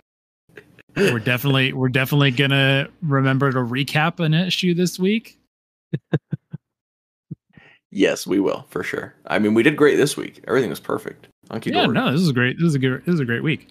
[0.97, 5.39] we're definitely we're definitely gonna remember to recap an issue this week
[7.95, 9.15] Yes, we will, for sure.
[9.25, 10.43] I mean, we did great this week.
[10.49, 11.29] Everything was perfect.
[11.49, 11.93] Hunky yeah, dory.
[11.93, 12.57] no, this is great.
[12.57, 13.05] This is a good.
[13.05, 13.69] This is a great week.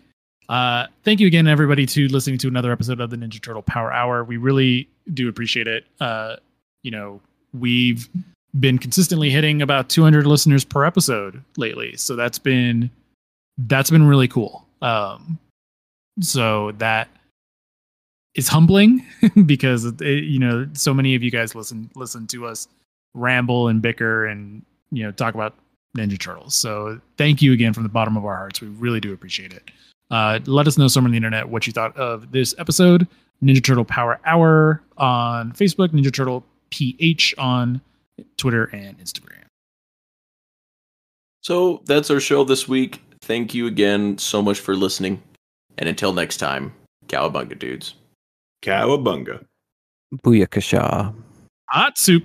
[0.48, 3.92] Uh, thank you again, everybody, to listening to another episode of the Ninja Turtle Power
[3.92, 4.24] Hour.
[4.24, 5.86] We really do appreciate it.
[6.00, 6.36] Uh,
[6.82, 7.20] you know,
[7.52, 8.08] we've
[8.58, 12.90] been consistently hitting about 200 listeners per episode lately, so that's been
[13.58, 14.66] that's been really cool.
[14.82, 15.38] Um,
[16.20, 17.08] so that
[18.34, 19.04] is humbling
[19.46, 22.68] because it, you know so many of you guys listen listen to us
[23.14, 25.54] ramble and bicker and you know talk about
[25.96, 26.54] Ninja Turtles.
[26.54, 28.60] So thank you again from the bottom of our hearts.
[28.60, 29.70] We really do appreciate it.
[30.10, 33.06] Uh, let us know somewhere on the internet what you thought of this episode.
[33.42, 37.80] Ninja Turtle Power Hour on Facebook, Ninja Turtle PH on
[38.36, 39.44] Twitter and Instagram.
[41.40, 43.02] So that's our show this week.
[43.22, 45.22] Thank you again so much for listening.
[45.78, 46.72] And until next time,
[47.08, 47.94] cowabunga dudes.
[48.62, 49.44] Cowabunga.
[50.22, 51.14] booyakasha.
[51.70, 52.24] Hot soup.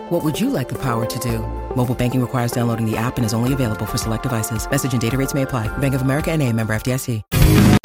[0.11, 1.39] What would you like the power to do?
[1.73, 4.69] Mobile banking requires downloading the app and is only available for select devices.
[4.69, 5.69] Message and data rates may apply.
[5.77, 7.21] Bank of America and a member FDIC.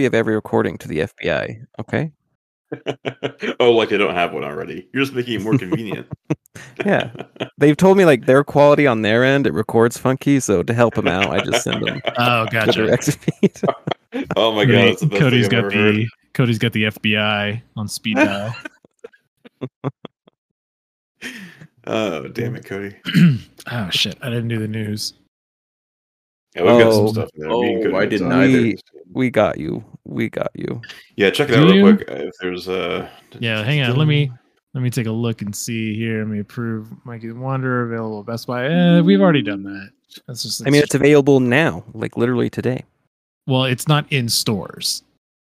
[0.00, 1.64] of every recording to the FBI.
[1.78, 2.10] Okay.
[3.60, 4.88] oh, like I don't have one already.
[4.92, 6.08] You're just making it more convenient.
[6.86, 7.12] Yeah.
[7.58, 10.94] They've told me like their quality on their end it records funky, so to help
[10.94, 12.72] them out, I just send them Oh, the gotcha.
[12.72, 13.60] direct feed.
[14.36, 16.08] oh my god, that's the best Cody's thing I've got ever the heard.
[16.32, 18.54] Cody's got the FBI on speed dial.
[21.86, 22.96] Oh, damn it, Cody.
[23.70, 24.16] oh shit!
[24.22, 25.14] I didn't do the news.
[26.54, 27.12] Yeah, we've got some Oh.
[27.12, 27.50] stuff in there.
[27.50, 28.58] Oh, Me and Cody I didn't either.
[28.62, 28.76] we,
[29.12, 29.84] we got you.
[30.04, 30.80] We got you.
[31.16, 31.96] Yeah, check it Do out real you?
[31.96, 32.10] quick.
[32.10, 33.08] uh, If there's uh
[33.38, 33.96] Yeah, hang on.
[33.96, 34.30] Let me
[34.74, 36.18] let me take a look and see here.
[36.20, 38.66] Let me approve Mikey the Wanderer available at Best Buy.
[38.66, 39.90] Eh, we've already done that.
[40.26, 40.66] That's just.
[40.66, 42.84] I mean, it's available now, like literally today.
[43.46, 45.02] well, it's not in stores.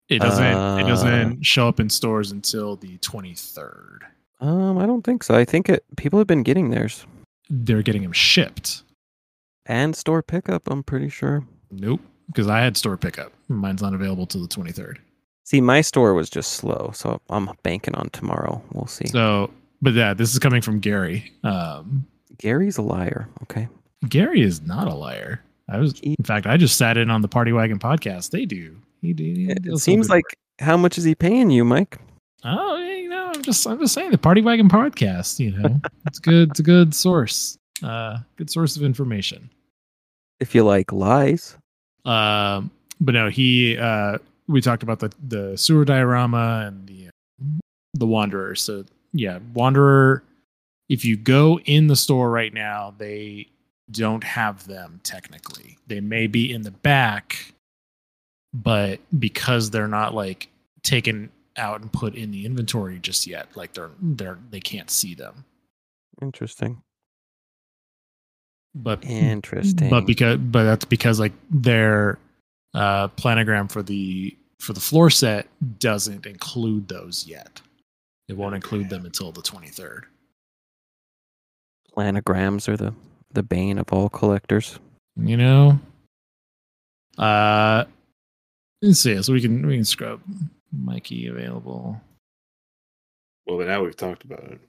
[0.10, 0.44] It doesn't.
[0.46, 0.88] it Uh.
[0.88, 4.04] doesn't show up in stores until the twenty third.
[4.40, 5.36] Um, I don't think so.
[5.36, 5.84] I think it.
[5.98, 7.06] People have been getting theirs
[7.50, 8.84] They're getting them shipped.
[9.66, 10.64] and store pickup.
[10.70, 11.44] I'm pretty sure.
[11.72, 13.32] Nope, because I had store pickup.
[13.48, 15.00] Mine's not available till the twenty third.
[15.46, 18.62] See, my store was just slow, so I'm banking on tomorrow.
[18.72, 19.08] We'll see.
[19.08, 19.50] So,
[19.82, 21.32] but yeah, this is coming from Gary.
[21.44, 22.06] Um,
[22.38, 23.28] Gary's a liar.
[23.44, 23.68] Okay.
[24.08, 25.42] Gary is not a liar.
[25.68, 28.30] I was, in fact, I just sat in on the Party Wagon podcast.
[28.30, 28.76] They do.
[29.02, 30.24] He, do- he It seems like
[30.60, 31.98] how much is he paying you, Mike?
[32.44, 35.80] Oh, yeah, you know, I'm just I'm just saying the Party Wagon podcast, you know.
[36.08, 37.58] it's good it's a good source.
[37.84, 39.50] Uh good source of information.
[40.40, 41.56] If you like lies.
[42.06, 47.10] Um but no, he uh we talked about the the sewer diorama and the
[47.94, 48.56] the wanderer.
[48.56, 50.24] So yeah, wanderer
[50.90, 53.48] if you go in the store right now, they
[53.92, 55.78] don't have them technically.
[55.88, 57.54] They may be in the back,
[58.54, 60.50] but because they're not like
[60.84, 61.30] taken
[61.60, 65.46] out and put in the inventory just yet, like they're they're they can't see them.
[66.22, 66.82] Interesting.
[68.76, 69.90] But Interesting.
[69.90, 72.18] but because but that's because like their
[72.74, 75.48] uh planogram for the for the floor set
[75.80, 77.62] doesn't include those yet.
[78.28, 80.02] It won't include them until the 23rd.
[81.96, 82.94] Planograms are the
[83.34, 84.80] the bane of all collectors.
[85.16, 85.80] You know?
[87.18, 87.86] Uh
[88.82, 89.22] let's see.
[89.24, 90.22] So we can we can scrub
[90.72, 92.00] Mikey available.
[93.46, 94.60] Well, then now we've talked about it.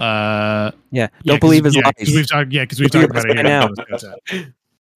[0.00, 2.14] Uh Yeah, yeah, don't believe his yeah, 'cause lies.
[2.16, 4.52] We've talked yeah, because we've talked about it us here.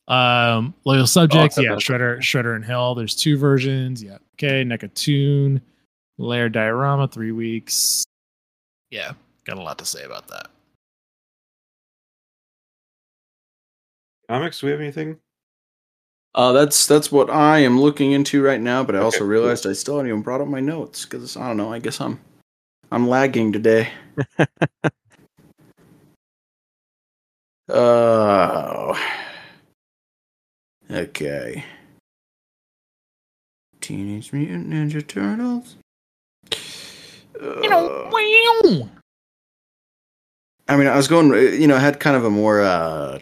[0.06, 1.72] by Um, loyal subjects, Oh, yeah.
[1.74, 1.80] okay.
[1.84, 2.96] Shredder, Shredder and Hell.
[2.96, 4.02] There's two versions.
[4.02, 4.18] Yeah.
[4.34, 4.64] Okay.
[4.64, 5.60] NECA Toon,
[6.18, 8.04] Lair Diorama, three weeks.
[8.90, 9.12] Yeah,
[9.44, 10.48] got a lot to say about that.
[14.28, 15.16] Comics, do we have anything?
[16.34, 18.84] Uh, that's that's what I am looking into right now.
[18.84, 19.28] But I also Okay, cool.
[19.28, 21.72] realized I still haven't even brought up my notes because I don't know.
[21.72, 22.20] I guess I'm
[22.92, 23.90] I'm lagging today.
[27.72, 28.98] Oh.
[30.90, 31.64] Okay.
[33.80, 35.76] Teenage Mutant Ninja Turtles.
[37.40, 38.10] Uh,
[40.68, 41.32] I mean, I was going.
[41.60, 43.20] You know, I had kind of a more uh,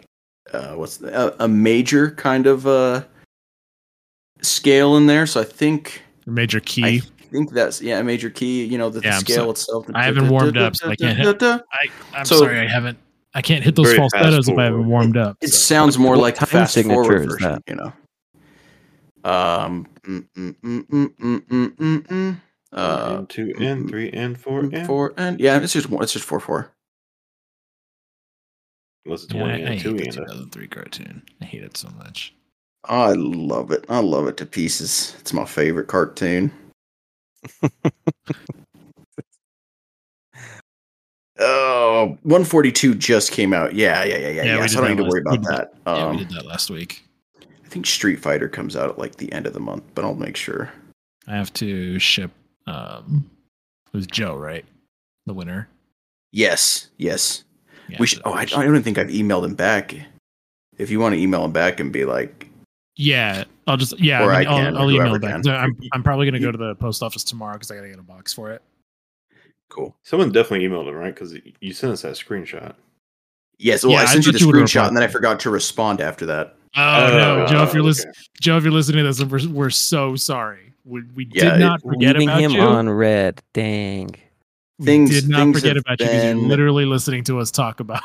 [0.53, 3.03] uh, what's the, a, a, major kind of uh,
[4.41, 5.25] scale in there.
[5.25, 6.83] So I think major key.
[6.85, 7.01] I
[7.31, 8.65] think that's yeah, major key.
[8.65, 9.85] You know the, yeah, the scale so, itself.
[9.93, 10.75] I haven't warmed up.
[10.75, 11.17] So I can't.
[11.17, 11.59] Hit, I,
[12.13, 12.97] am so, sorry, I haven't.
[13.33, 15.37] I can't hit those falsettos if I haven't warmed up.
[15.41, 15.55] It, so.
[15.55, 17.93] sounds more what like the fast forward version, you know.
[19.23, 19.87] Um.
[20.03, 20.55] Mm, mm,
[20.87, 26.03] mm, uh, and two and three and four and four and yeah, it's just one.
[26.03, 26.71] It's just four four.
[29.05, 31.23] Unless it's Yeah, one I, I and hate two the 2003 cartoon.
[31.41, 32.33] I hate it so much.
[32.85, 33.85] I love it.
[33.89, 35.15] I love it to pieces.
[35.19, 36.51] It's my favorite cartoon.
[41.41, 43.73] Oh, 142 just came out.
[43.73, 44.43] Yeah, yeah, yeah, yeah.
[44.43, 45.73] Yeah, yeah, so I don't need to worry about we did that.
[45.87, 47.05] yeah, Um, we did that last week.
[47.41, 50.15] I think Street Fighter comes out at like the end of the month, but I'll
[50.15, 50.69] make sure.
[51.27, 52.31] I have to ship.
[52.67, 53.29] Um,
[53.93, 54.65] it was Joe, right?
[55.27, 55.69] The winner.
[56.31, 57.45] Yes, yes.
[57.89, 58.21] Yeah, we should.
[58.25, 59.95] Oh, I, I don't think I've emailed him back.
[60.77, 62.47] If you want to email him back and be like,
[62.95, 64.23] Yeah, I'll just yeah.
[64.23, 65.31] Or I mean, I I'll, can, or I'll email whoever back.
[65.33, 65.43] can.
[65.43, 67.99] So I'm I'm probably gonna go to the post office tomorrow because I gotta get
[67.99, 68.61] a box for it.
[69.69, 69.95] cool.
[70.03, 71.13] Someone definitely emailed him, right?
[71.13, 72.73] Because you sent us that screenshot.
[73.57, 75.49] Yes, well, Yeah, I I sent you the you screenshot and then I forgot to
[75.49, 76.55] respond after that.
[76.77, 77.63] Oh, no, Oh, Joe!
[77.63, 77.87] If you're okay.
[77.87, 80.73] listening, Joe, if you're listening to this, we're, we're so sorry.
[80.85, 82.61] We, we Yeah, did not it- forget Leaving about him you.
[82.61, 83.41] on red.
[83.53, 84.15] Dang.
[84.79, 87.51] We Things- did not things forget have about you because you're literally listening to us
[87.51, 88.01] talk about.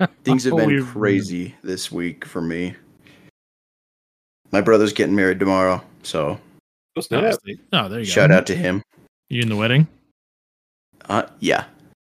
[0.24, 2.74] Things have been crazy this week for me.
[4.52, 6.38] My brother's getting married tomorrow, so
[6.96, 7.34] Oh, snap.
[7.72, 8.10] Oh, there you go.
[8.10, 8.82] shout out to him.
[9.28, 9.86] You in the wedding?
[11.08, 11.64] Uh, yeah,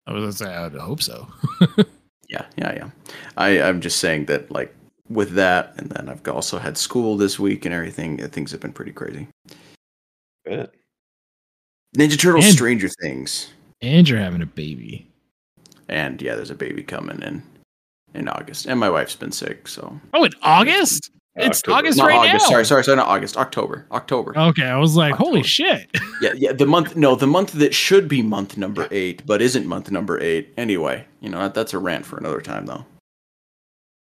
[0.07, 1.27] I was gonna say I would hope so.
[2.29, 2.91] yeah, yeah, yeah.
[3.37, 4.75] I, I'm just saying that, like,
[5.09, 8.23] with that, and then I've also had school this week and everything.
[8.23, 9.27] uh, Things have been pretty crazy.
[10.45, 10.73] Bet.
[11.97, 13.51] Ninja Turtles, And- Stranger Things,
[13.83, 15.07] and you're having a baby.
[15.89, 17.43] and yeah, there's a baby coming in
[18.15, 21.11] in August, and my wife's been sick, so Oh, in August?
[21.39, 21.77] It's October.
[21.79, 22.45] August not right August.
[22.47, 22.49] now.
[22.51, 23.37] Sorry, sorry, sorry, not August.
[23.37, 24.39] October, October.
[24.39, 25.89] Okay, I was like, holy shit.
[26.23, 26.53] Yeah, yeah.
[26.55, 30.19] The month, no, the month that should be month number eight, but isn't month number
[30.19, 30.55] eight.
[30.57, 32.87] Anyway, you know that, that's a rant for another time, though.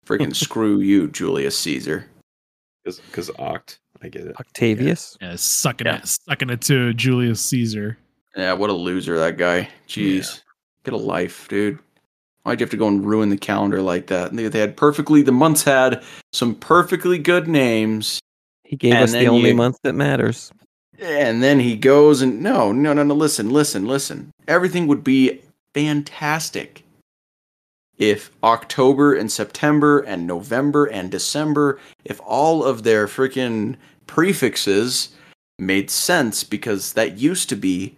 [0.04, 2.06] Freaking screw you, Julius Caesar.
[2.84, 3.78] Because Oct.
[4.02, 4.34] I get it.
[4.40, 5.16] Octavius.
[5.20, 5.98] Yeah, sucking Yeah.
[5.98, 7.96] it, sucking it to Julius Caesar.
[8.36, 9.68] Yeah, what a loser that guy.
[9.88, 10.42] Jeez,
[10.84, 11.78] get a life, dude.
[12.42, 14.34] Why'd you have to go and ruin the calendar like that?
[14.34, 16.02] They, they had perfectly the months had
[16.32, 18.18] some perfectly good names.
[18.64, 20.52] He gave us the only you- month that matters.
[20.98, 23.14] And then he goes and no, no, no, no.
[23.14, 24.30] Listen, listen, listen.
[24.46, 25.40] Everything would be
[25.74, 26.84] fantastic
[28.00, 33.76] if October and September and November and December, if all of their freaking
[34.06, 35.10] prefixes
[35.58, 37.96] made sense because that used to be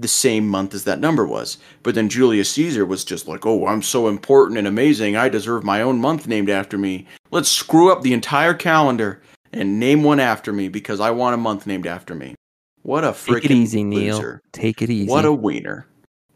[0.00, 1.58] the same month as that number was.
[1.82, 5.16] But then Julius Caesar was just like, oh, I'm so important and amazing.
[5.16, 7.06] I deserve my own month named after me.
[7.30, 9.20] Let's screw up the entire calendar
[9.52, 12.34] and name one after me because I want a month named after me.
[12.82, 14.16] What a freaking Take it easy, Neil.
[14.16, 14.42] loser.
[14.52, 15.08] Take it easy.
[15.08, 15.86] What a wiener.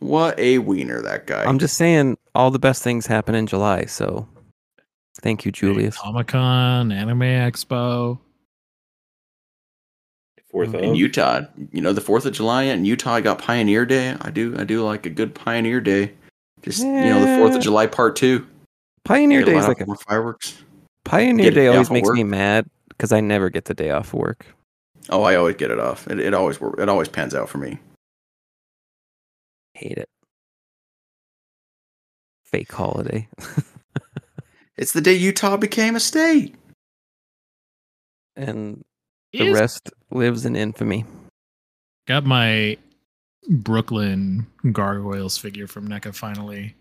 [0.01, 1.45] What a wiener that guy.
[1.45, 3.87] I'm just saying, all the best things happen in July.
[3.87, 4.29] So,
[5.23, 5.97] thank you, Julius.
[5.97, 8.19] Comic Con, Anime Expo.
[10.55, 10.95] Fourth in.
[10.95, 11.43] Utah.
[11.73, 14.17] You know, the Fourth of July in Utah, I got Pioneer Day.
[14.21, 16.13] I do, I do like a good Pioneer Day.
[16.63, 18.47] Just you know, the Fourth of July Part Two.
[19.05, 20.63] Pioneer Day is of like a more fireworks.
[21.05, 23.75] Pioneer Get Day day always off of makes me mad because I never get the
[23.75, 24.47] day off work.
[25.11, 26.07] Oh, I always get it off.
[26.09, 27.79] It, it always wor- it always pans out for me.
[29.75, 30.09] Hate it.
[32.45, 33.29] Fake holiday.
[34.77, 36.57] It's the day Utah became a state.
[38.35, 38.83] and
[39.33, 41.05] the Is- rest lives in infamy.
[42.07, 42.77] Got my
[43.49, 46.75] Brooklyn Gargoyles figure from NECA finally.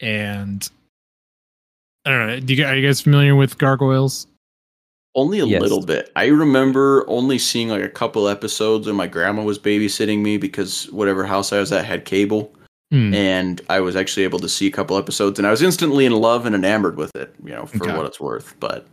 [0.00, 0.68] And
[2.04, 2.40] I don't know.
[2.40, 4.26] Do you, are you guys familiar with Gargoyles?
[5.14, 5.60] Only a Yes.
[5.60, 6.10] little bit.
[6.16, 10.90] I remember only seeing like a couple episodes when my grandma was babysitting me because
[10.92, 12.52] whatever house I was at had cable.
[12.92, 13.12] Hmm.
[13.14, 16.12] And I was actually able to see a couple episodes and I was instantly in
[16.12, 17.96] love and enamored with it, you know, for Okay.
[17.96, 18.54] what it's worth.
[18.60, 18.86] But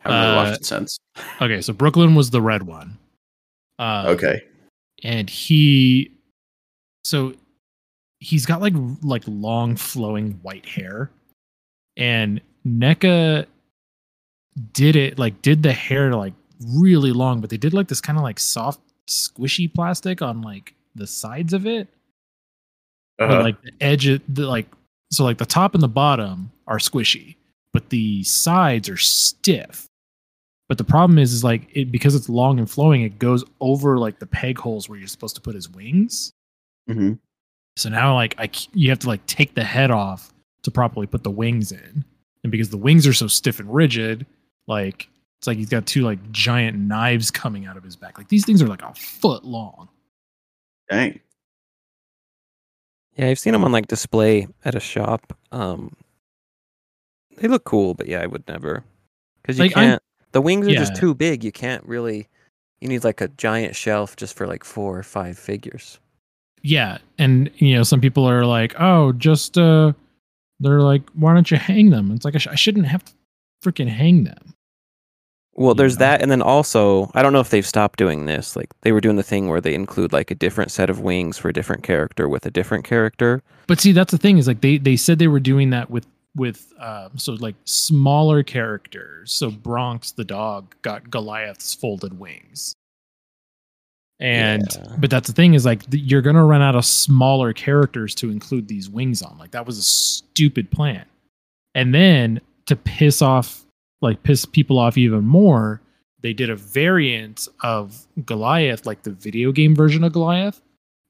[0.00, 0.98] haven't really Uh, watched it since.
[1.40, 2.98] Okay, so Brooklyn was the red one.
[3.78, 4.42] Uh, Okay.
[5.04, 6.10] and he
[7.04, 7.32] so
[8.20, 11.10] he's got like like long flowing white hair
[11.96, 13.46] and NECA
[14.72, 16.34] did it like did the hair like
[16.66, 20.74] really long but they did like this kind of like soft squishy plastic on like
[20.96, 21.86] the sides of it
[23.20, 23.40] Uh-huh.
[23.42, 24.66] like the edge of the like
[25.12, 27.36] so like the top and the bottom are squishy
[27.72, 29.88] but the sides are stiff
[30.68, 33.98] but the problem is is like it because it's long and flowing it goes over
[33.98, 36.32] like the peg holes where you're supposed to put his wings
[36.88, 37.14] Mm-hmm.
[37.76, 40.32] so now like I you have to like take the head off
[40.62, 42.04] to properly put the wings in
[42.42, 44.24] and because the wings are so stiff and rigid
[44.66, 45.08] like
[45.38, 48.44] it's like he's got two like giant knives coming out of his back like these
[48.46, 49.88] things are like a foot long
[50.90, 51.20] Dang.
[53.16, 55.36] Yeah, I've seen them on like display at a shop.
[55.52, 55.94] Um,
[57.40, 58.84] they look cool, but yeah, I would never
[59.42, 60.02] because you Like, I'm- can't.
[60.32, 61.42] The wings are just too big.
[61.42, 62.28] You can't really.
[62.80, 65.98] You need like a giant shelf just for like four or five figures.
[66.62, 69.92] Yeah, and you know, some people are like, "Oh, just uh
[70.60, 73.12] they're like, why don't you hang them?" It's like I, sh- I shouldn't have to
[73.64, 74.54] freaking hang them.
[75.54, 76.06] Well, there's know?
[76.06, 78.54] that, and then also, I don't know if they've stopped doing this.
[78.54, 81.36] Like they were doing the thing where they include like a different set of wings
[81.38, 83.42] for a different character with a different character.
[83.66, 86.06] But see, that's the thing is like they they said they were doing that with
[86.36, 89.32] with um so like smaller characters.
[89.32, 92.74] So Bronx the dog got Goliath's folded wings.
[94.20, 94.96] And Yeah.
[94.98, 98.68] but that's the thing is like you're gonna run out of smaller characters to include
[98.68, 99.38] these wings on.
[99.38, 101.04] Like that was a stupid plan.
[101.74, 103.64] And then to piss off
[104.00, 105.80] like piss people off even more,
[106.20, 110.60] they did a variant of Goliath, like the video game version of Goliath,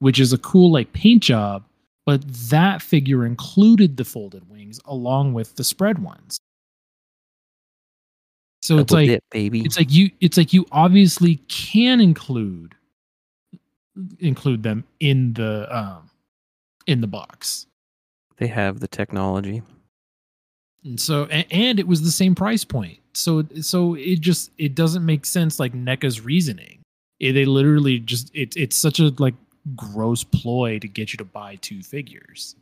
[0.01, 1.65] which is a cool like paint job,
[2.09, 6.39] but that figure included the folded wings along with the spread ones.
[8.63, 9.61] So it's like dip, baby.
[9.61, 12.75] it's like you it's like you obviously can include
[14.21, 16.09] include them in the um
[16.87, 17.67] in the box.
[18.39, 19.61] they have the technology.
[20.85, 23.01] And so and, and it was the same price point.
[23.13, 26.81] So so it just it doesn't make sense like NECA's reasoning.
[27.21, 29.35] It, they literally just it, it's such a like
[29.77, 32.57] gross ploy to get you to buy two figures.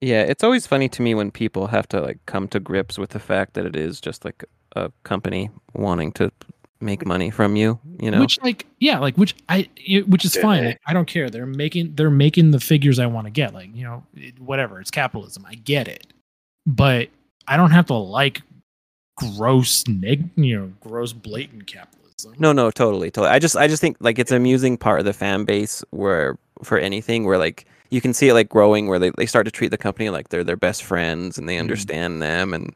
[0.00, 3.10] Yeah, it's always funny to me when people have to like come to grips with
[3.10, 4.44] the fact that it is just like
[4.76, 6.32] a company wanting to
[6.80, 7.78] make money from you.
[8.00, 9.68] You know, Which like yeah, like which I
[10.06, 10.64] which is fine.
[10.64, 11.28] Like, I don't care.
[11.28, 13.52] They're making they're making the figures I want to get.
[13.52, 14.80] Like you know it, whatever.
[14.80, 15.44] It's capitalism.
[15.46, 16.06] I get it,
[16.66, 17.08] but
[17.46, 18.42] I don't have to like
[19.16, 21.99] gross neg you know gross blatant capitalism.
[22.38, 23.30] No, no, totally, totally.
[23.34, 26.38] I just, I just think like it's an amusing part of the fan base where
[26.62, 29.50] for anything where like you can see it like growing where they, they start to
[29.50, 31.60] treat the company like they're their best friends and they Mm.
[31.60, 32.74] understand them and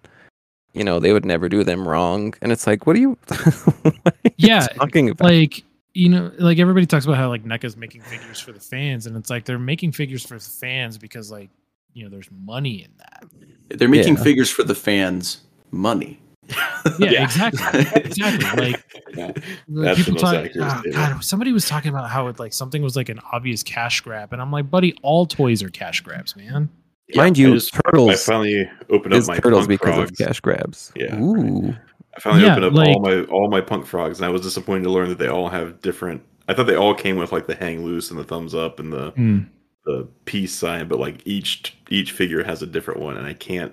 [0.73, 4.07] you know they would never do them wrong and it's like what are you, what
[4.07, 5.63] are you Yeah, talking about like
[5.93, 9.17] you know like everybody talks about how like NECA's making figures for the fans, and
[9.17, 11.51] it's like they're making figures for the fans because like
[11.93, 13.25] you know there's money in that.
[13.69, 14.23] They're making Yeah.
[14.25, 16.19] figures for the fans money.
[16.99, 17.25] Yeah, Yeah.
[17.25, 18.45] exactly, exactly.
[18.73, 18.85] Like
[19.17, 19.33] Yeah.
[19.69, 20.83] Like, people most talk, accurate ah.
[20.93, 24.33] God, somebody was talking about how it like something was like an obvious cash grab,
[24.33, 26.69] and I'm like, buddy, all toys are cash grabs, man.
[27.15, 30.11] Mind I you, just- I turtles finally opened up my turtles because frogs.
[30.21, 30.93] of cash grabs.
[30.97, 31.19] Yeah.
[31.21, 31.75] Ooh.
[32.17, 34.43] I finally Yeah, opened up like- all my all my punk frogs, and I was
[34.43, 36.23] disappointed to learn that they all have different.
[36.49, 38.93] I thought they all came with like the hang loose and the thumbs up and
[38.93, 39.47] the Mm.
[39.87, 43.73] the peace sign, but like each each figure has a different one, and I can't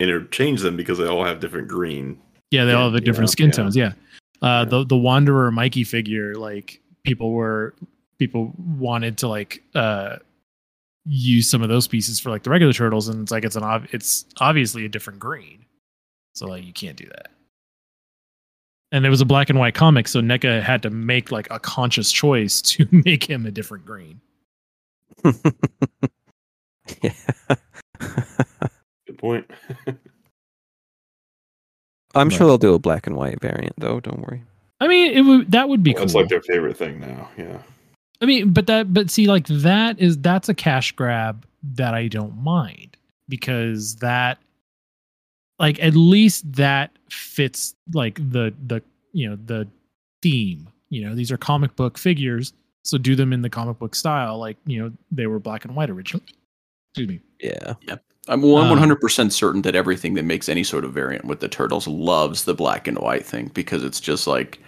[0.00, 2.18] interchange them because they all have different green.
[2.50, 3.52] Yeah, they all have the different yeah, skin yeah.
[3.52, 3.76] tones.
[3.76, 3.92] Yeah,
[4.42, 7.74] uh, the the Wanderer Mikey figure, like people were
[8.18, 10.16] people wanted to like uh
[11.06, 13.62] use some of those pieces for like the regular turtles, and it's like it's an
[13.62, 15.64] ob- it's obviously a different green,
[16.34, 17.28] so like you can't do that.
[18.92, 21.60] And it was a black and white comic, so NECA had to make like a
[21.60, 24.20] conscious choice to make him a different green.
[27.02, 27.12] yeah.
[29.20, 29.50] Good point.
[32.14, 32.36] I'm Right.
[32.36, 34.00] sure they'll do a black and white variant though.
[34.00, 34.42] Don't worry.
[34.80, 36.00] I mean, it would that would be cool.
[36.00, 37.28] That's like their favorite thing now.
[37.36, 37.58] Yeah.
[38.20, 42.08] I mean, but that, but see, like that is that's a cash grab that I
[42.08, 42.96] don't mind
[43.28, 44.38] because that,
[45.58, 48.82] like, at least that fits like the the
[49.12, 49.68] you know the
[50.22, 50.68] theme.
[50.88, 52.52] You know, these are comic book figures,
[52.84, 55.76] so do them in the comic book style, like you know they were black and
[55.76, 56.26] white originally.
[56.92, 57.20] Excuse me.
[57.40, 57.74] Yeah.
[58.28, 61.24] I'm one Um, one hundred percent certain that everything that makes any sort of variant
[61.24, 64.58] with the turtles loves the black and white thing because it's just like,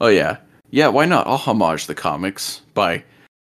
[0.00, 0.38] oh yeah,
[0.70, 1.26] yeah, why not?
[1.26, 3.04] I'll homage the comics by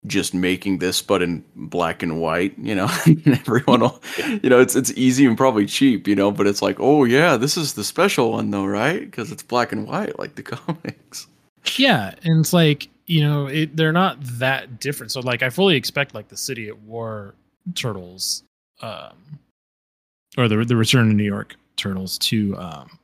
[0.06, 2.88] just making this but in black and white, you know.
[3.26, 4.02] everyone will,
[4.42, 7.36] you know, it's it's easy and probably cheap, you know, but it's like, oh yeah,
[7.36, 9.00] this is the special one though, right?
[9.00, 11.26] Because it's black and white like the comics.
[11.76, 15.12] Yeah, and it's like you know it, they're not that different.
[15.12, 17.34] So like I fully expect like the City at War
[17.74, 18.42] turtles,
[18.80, 19.12] um,
[20.38, 22.98] or the the Return to New York turtles to um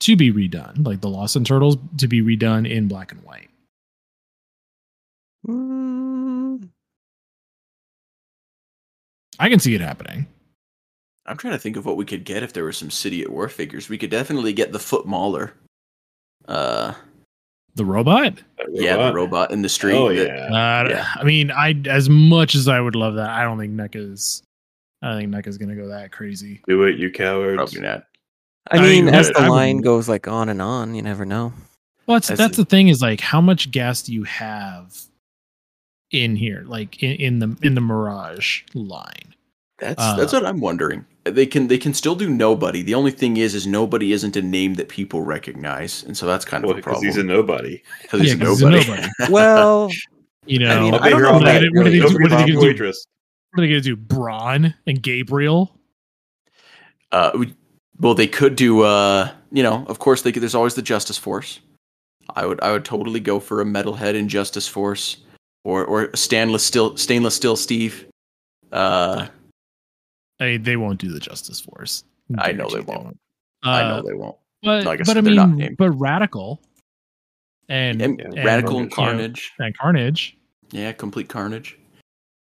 [0.00, 3.48] to be redone, like the Lawson turtles to be redone in black and white.
[5.46, 6.68] Mm,
[9.38, 10.26] I can see it happening.
[11.26, 13.30] I'm trying to think of what we could get if there were some City at
[13.30, 13.88] War figures.
[13.88, 15.52] We could definitely get the Foot Mauler.
[16.46, 16.94] Uh,
[17.74, 18.36] The robot.
[18.56, 19.14] That yeah, the robot.
[19.14, 19.94] robot in the street.
[19.96, 20.46] Oh that- yeah.
[20.46, 21.06] Uh, Yeah.
[21.16, 24.42] I mean, I as much as I would love that, I don't think NECA's.
[25.02, 26.60] I don't think NECA's gonna go that crazy.
[26.66, 27.56] Do it, you cowards.
[27.56, 28.04] Probably not.
[28.70, 31.02] I I mean, would- as the I would- line goes like on and on, you
[31.02, 31.52] never know.
[32.06, 34.96] Well, that's That's that's the- the thing is like how much gas do you have
[36.10, 39.34] in here, like in, in the in the Mirage line?
[39.78, 41.04] That's Uh, that's what I'm wondering.
[41.24, 42.82] They can they can still do nobody.
[42.82, 46.44] The only thing is, is nobody isn't a name that people recognize, and so that's
[46.44, 47.06] kind Well, of a because problem.
[47.06, 47.82] he's a nobody.
[48.02, 48.86] Because he's, Yeah, a 'cause he's a nobody.
[48.90, 49.08] nobody.
[49.32, 49.90] Well,
[50.46, 51.60] You know, I mean, I'll I don't know all if night.
[51.60, 52.96] that What are they Don't gonna do- forget
[53.58, 53.96] what are they going to do?
[53.96, 54.14] gonna do?
[54.14, 55.74] Braun and Gabriel.
[57.10, 57.54] Uh, we,
[57.98, 58.82] well, they could do.
[58.82, 61.60] Uh, you know, of course, they could, there's always the Justice Force.
[62.36, 65.16] I would I would totally go for a metalhead in Justice Force,
[65.64, 68.06] or or stainless steel stainless steel Steve.
[68.70, 69.26] Uh,
[70.38, 72.04] They they won't do the Justice Force.
[72.36, 73.18] I know they Guarantee won't.
[73.62, 74.36] I know Uh, they won't.
[74.62, 76.60] But No, I guess but I mean, but Radical
[77.70, 79.50] and, And and Radical and know, Carnage.
[79.58, 80.36] and Carnage,
[80.70, 81.78] Yeah, complete Carnage.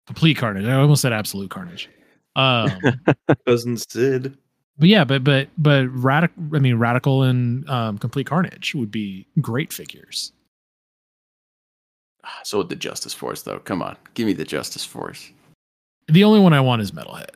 [0.09, 0.65] Complete Carnage.
[0.65, 1.87] I almost said absolute Carnage.
[2.35, 2.71] Um,
[3.45, 4.35] Cousin Sid.
[4.79, 6.43] but yeah, but but but radical.
[6.55, 10.31] I mean, Radical and um, complete Carnage would be great figures.
[12.23, 15.29] Ah, So with the Justice Force, though, come on, give me the Justice Force.
[16.07, 17.29] The only one I want is Metalhead.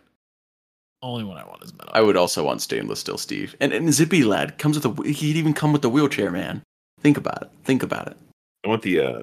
[1.04, 1.91] Only one I want is Metalhead.
[1.94, 5.12] I would also want stainless steel Steve, and and Zippy Lad comes with a.
[5.12, 6.64] He'd even come with the wheelchair, man.
[7.02, 7.50] Think about it.
[7.66, 8.18] Think about it.
[8.66, 9.22] I want the uh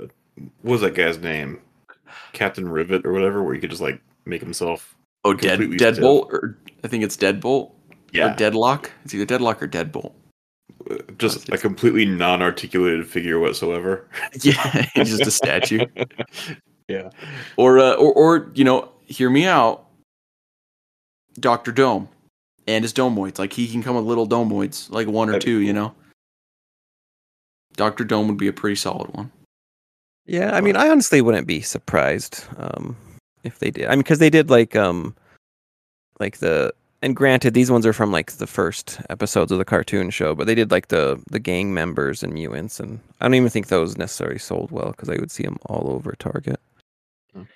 [0.63, 1.59] what was that guy's name?
[2.33, 6.59] Captain Rivet or whatever, where you could just like make himself Oh, dead Deadbolt, or
[6.83, 7.73] I think it's Deadbolt.
[8.13, 8.33] Yeah.
[8.33, 8.91] or Deadlock.
[9.05, 10.13] It's either Deadlock or Deadbolt.
[10.91, 14.09] uh, just a completely non-articulated figure whatsoever.
[14.43, 15.87] Yeah, he's just a statue.
[16.89, 17.11] Yeah.
[17.57, 19.87] Or uh, or or you know, hear me out.
[21.39, 22.09] Doctor Dome,
[22.67, 23.39] and his domoids.
[23.39, 25.59] Like he can come with little domoids, like one or That'd two.
[25.61, 25.95] You know.
[27.77, 29.31] Doctor Dome would be a pretty solid one.
[30.27, 32.97] Yeah, I mean, I honestly wouldn't be surprised um,
[33.43, 33.87] if they did.
[33.87, 35.15] I mean, because they did like um,
[36.21, 36.73] like the
[37.03, 40.47] and granted, these ones are from like the first episodes of the cartoon show, but
[40.47, 43.97] they did like the the gang members and mutants, and I don't even think those
[43.97, 46.61] necessarily sold well because I would see them all over Target.
[47.35, 47.49] I'm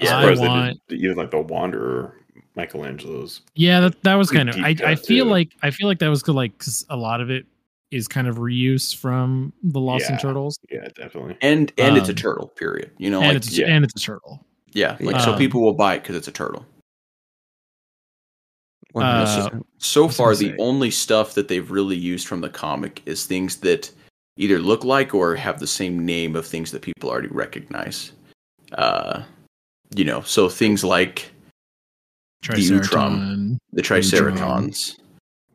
[0.00, 2.14] Yeah, I surprised want- they did even like the Wanderer
[2.56, 3.42] Michelangelo's.
[3.54, 4.56] Yeah, that, that was kind of.
[4.56, 5.30] I, I feel too.
[5.30, 7.46] like I feel like that was good, like 'cause a lot of it
[7.90, 10.18] is kind of reuse from the Lost in Yeah.
[10.20, 11.36] Turtles, Yeah, definitely.
[11.40, 12.48] And and it's a Um, turtle.
[12.48, 12.90] Period.
[12.98, 13.66] You know, and like it's yeah.
[13.66, 14.44] and it's a turtle.
[14.72, 16.66] yeah, like so Um, people will buy it because it's a turtle.
[18.94, 22.40] Uh, so, so I was far, the say- only stuff that they've really used from
[22.40, 23.90] the comic is things that
[24.36, 28.12] either look like or have the same name of things that people already recognize.
[28.72, 29.22] Uh,
[29.94, 31.30] you know, so things like
[32.42, 34.96] the Utrum, Triceraton, the Triceratons.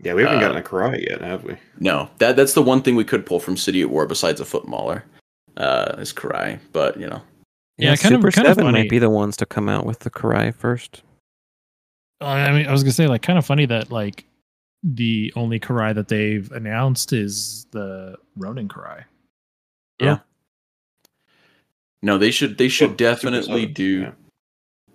[0.02, 1.56] Yeah, we haven't Uh, gotten a Karai yet, have we?
[1.80, 4.46] No, that that's the one thing we could pull from City at War besides a
[4.46, 5.06] foot mauler,
[5.58, 6.60] uh, is Karai.
[6.74, 7.22] But you know,
[7.78, 8.80] Yeah, kind of- Super kind of Seven funny.
[8.84, 11.04] might be the ones to come out with the Karai first.
[12.22, 14.26] Uh, I mean, I was gonna say like kind of funny that like
[14.84, 19.06] the only Karai that they've announced is the Ronin Karai.
[20.02, 20.20] Yeah.
[22.02, 24.12] no, they should they should Well, definitely do yeah.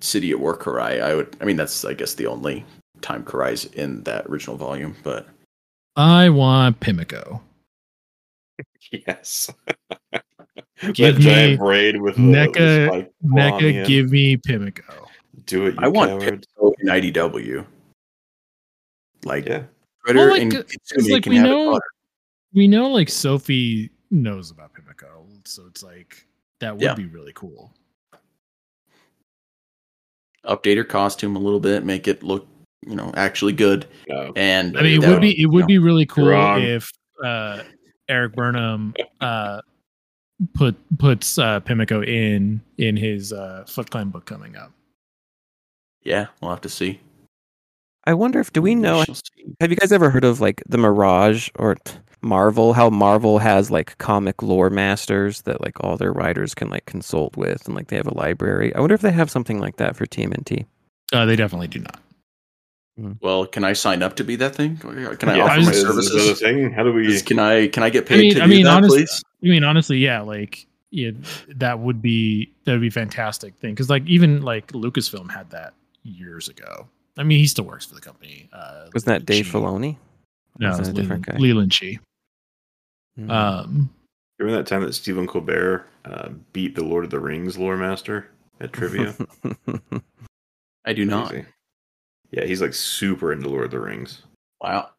[0.00, 1.00] City at War Karai.
[1.00, 1.34] I would.
[1.40, 2.64] I mean, that's I guess the only
[3.00, 4.96] time Karai's in that original volume.
[5.02, 5.26] But
[5.96, 7.40] I want Pimiko.
[8.90, 9.50] Yes.
[10.94, 14.10] Give that giant me braid with the, NECA, the spike claw on the NECA, give
[14.10, 15.06] me Pimiko.
[15.44, 16.46] Do it, you I want coward.
[16.58, 17.66] Pimiko in IDW.
[19.24, 19.64] Like Yeah.
[20.04, 21.80] Twitter Well, like, and it's like can we have it know-
[22.54, 26.26] We know like Sophie knows about Pimiko, so it's like
[26.60, 26.94] that would Yeah.
[26.94, 27.72] be really cool.
[30.44, 32.46] update her costume a little bit, make it look,
[32.86, 33.86] you know, actually good.
[34.08, 34.32] No.
[34.36, 36.62] And I mean, it would be it would you be really cool wrong.
[36.62, 36.90] if
[37.24, 37.62] uh,
[38.08, 39.60] Eric Burnham uh,
[40.54, 44.72] put puts uh, Pimiko in in his uh, Foot Clan book coming up.
[46.02, 47.00] yeah, we'll have to see.
[48.04, 49.04] I wonder if do we know?
[49.60, 51.76] Have you guys ever heard of like the Mirage or
[52.22, 52.72] Marvel?
[52.72, 57.36] How Marvel has like comic lore masters that like all their writers can like consult
[57.36, 58.74] with, and like they have a library.
[58.74, 60.64] I wonder if they have something like that for TMNT.
[61.12, 62.00] Uh, they definitely do not.
[63.20, 64.76] Well, can I sign up to be that thing?
[64.78, 66.40] Can I Yeah, offer I my was- is- is that a services?
[66.40, 66.72] thing?
[66.72, 67.06] How do we?
[67.06, 68.98] Is- Can I can I get I paid mean, to I do mean, that, honestly,
[69.02, 69.22] please?
[69.44, 71.10] I mean, honestly, yeah, like yeah,
[71.56, 75.48] that would be that would be a fantastic thing because like even like Lucasfilm had
[75.50, 76.88] that years ago.
[77.16, 78.48] I mean, he still works for the company.
[78.52, 79.52] Uh, Was that Dave Chee.
[79.52, 79.96] Filoni?
[80.58, 81.36] No, Was it's a different guy?
[81.36, 81.98] Leland Chee.
[83.18, 83.30] Mm.
[83.30, 83.90] Um,
[84.38, 88.28] Remember that time that Stephen Colbert uh, beat the Lord of the Rings lore master
[88.60, 89.14] at trivia?
[90.84, 91.34] I do not.
[92.30, 92.42] Crazy.
[92.42, 94.22] Yeah, he's like super into Lord of the Rings.
[94.60, 94.90] Wow.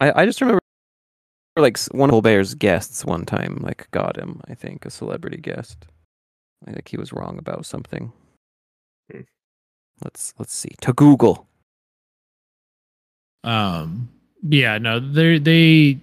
[0.00, 0.60] I, I just remember
[1.56, 4.40] like one of Colbert's guests one time like got him.
[4.48, 5.86] I think a celebrity guest.
[6.66, 8.12] I think he was wrong about something.
[9.10, 9.20] Hmm.
[10.04, 10.72] Let's let's see.
[10.82, 11.46] To Google.
[13.44, 14.08] um,
[14.42, 15.98] yeah, no, they they.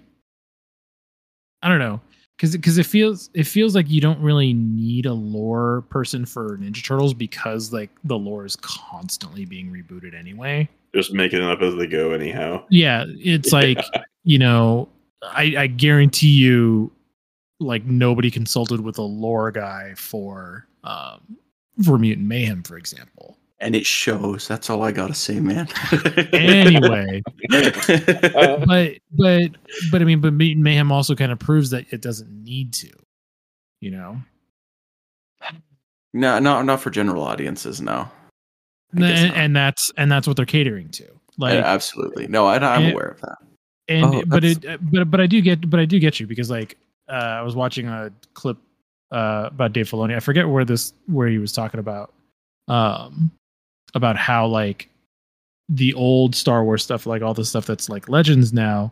[1.63, 1.99] I don't know,
[2.37, 6.57] because because it feels it feels like you don't really need a lore person for
[6.57, 10.69] Ninja Turtles because like the lore is constantly being rebooted anyway.
[10.93, 12.63] Just making it up as they go, anyhow.
[12.69, 13.79] Yeah, it's like
[14.23, 14.87] you know,
[15.23, 16.91] I I guarantee you,
[17.59, 21.37] like nobody consulted with a lore guy for um
[21.83, 23.37] for Mutant Mayhem, for example.
[23.59, 24.47] And it shows.
[24.47, 25.67] That's all I gotta say, man.
[26.31, 29.51] Anyway, but but
[29.91, 32.89] but I mean, but Mutant Mayhem also kind of proves that it doesn't need to,
[33.81, 34.21] you know.
[36.13, 37.81] no, no, not for general audiences.
[37.81, 38.09] No.
[38.95, 41.05] I And, and that's and that's what they're catering to.
[41.37, 42.27] Like Yeah, absolutely.
[42.27, 43.37] No, I, I'm and- aware of that.
[43.87, 46.27] and Oh, but that's- it but but I do get but I do get you
[46.27, 46.77] because like
[47.09, 48.57] uh, I was watching a clip
[49.11, 50.15] uh, about Dave Filoni.
[50.15, 52.13] I forget where this where he was talking about
[52.67, 53.31] um
[53.93, 54.89] about how like
[55.69, 58.91] the old Star Wars stuff, like all the stuff that's like Legends now.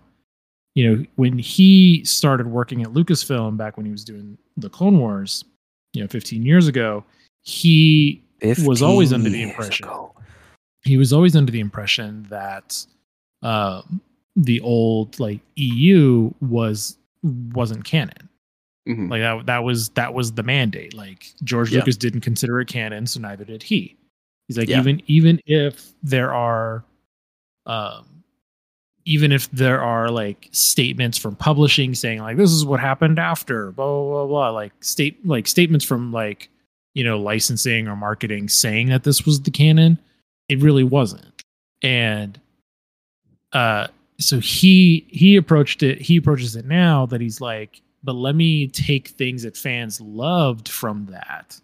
[0.73, 4.99] You know, when he started working at Lucasfilm back when he was doing the Clone
[4.99, 5.45] Wars,
[5.93, 7.05] you know, 15 years ago,
[7.43, 8.21] he
[8.65, 10.13] was always under the impression ago.
[10.83, 12.85] he was always under the impression that
[13.41, 14.01] um,
[14.35, 18.27] the old like EU was wasn't canon.
[18.87, 19.09] Mhm.
[19.09, 20.93] Like that that was that was the mandate.
[20.93, 21.79] Like George Yeah.
[21.79, 23.95] Lucas didn't consider it canon, so neither did he.
[24.47, 24.79] He's like Yeah.
[24.79, 26.83] even even if there are
[27.65, 28.05] um
[29.05, 33.71] even if there are like statements from publishing saying like this is what happened after
[33.71, 36.49] blah blah blah, blah like state like statements from like
[36.93, 39.97] you know licensing or marketing saying that this was the canon
[40.49, 41.43] it really wasn't
[41.81, 42.39] and
[43.53, 43.87] uh
[44.19, 48.67] so he he approached it he approaches it now that he's like but let me
[48.67, 51.59] take things that fans loved from that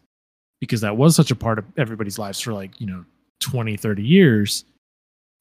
[0.61, 3.03] because that was such a part of everybody's lives for like you know
[3.41, 4.63] 20 30 years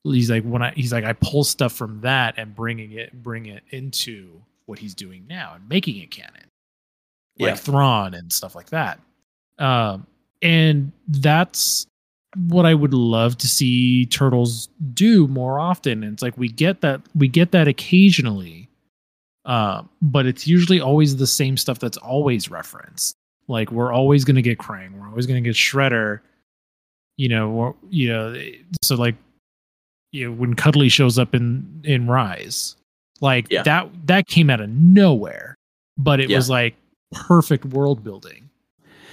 [0.03, 3.47] he's like when i he's like i pull stuff from that and bringing it bring
[3.47, 6.51] it into what he's doing now and making it canon
[7.41, 7.57] like Yeah.
[7.57, 9.01] Thrawn and stuff like that.
[9.59, 10.07] Um,
[10.43, 11.87] and that's
[12.37, 16.05] what I would love to see turtles do more often.
[16.05, 18.69] And it's like we get that we get that occasionally,
[19.45, 23.17] um, but it's usually always the same stuff that's always referenced.
[23.49, 26.21] Like we're always going to get Krang, we're always going to get Shredder.
[27.17, 28.35] You know, you know,
[28.83, 29.15] so like
[30.13, 32.77] you know when Cuddly shows up in in Rise,
[33.21, 33.63] like Yeah.
[33.65, 35.55] that that came out of nowhere,
[35.99, 36.39] but it Yeah.
[36.39, 36.77] was like
[37.13, 38.49] perfect world building.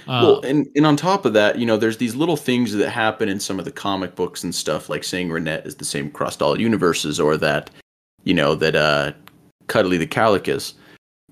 [0.06, 2.88] Uh, well, and, and on top of that, you know, there's these little things that
[2.88, 6.06] happen in some of the comic books and stuff, like saying Renet is the same
[6.06, 7.68] across all universes, or that,
[8.24, 9.12] you know, that uh,
[9.66, 10.72] Cuddly the Cowlick is.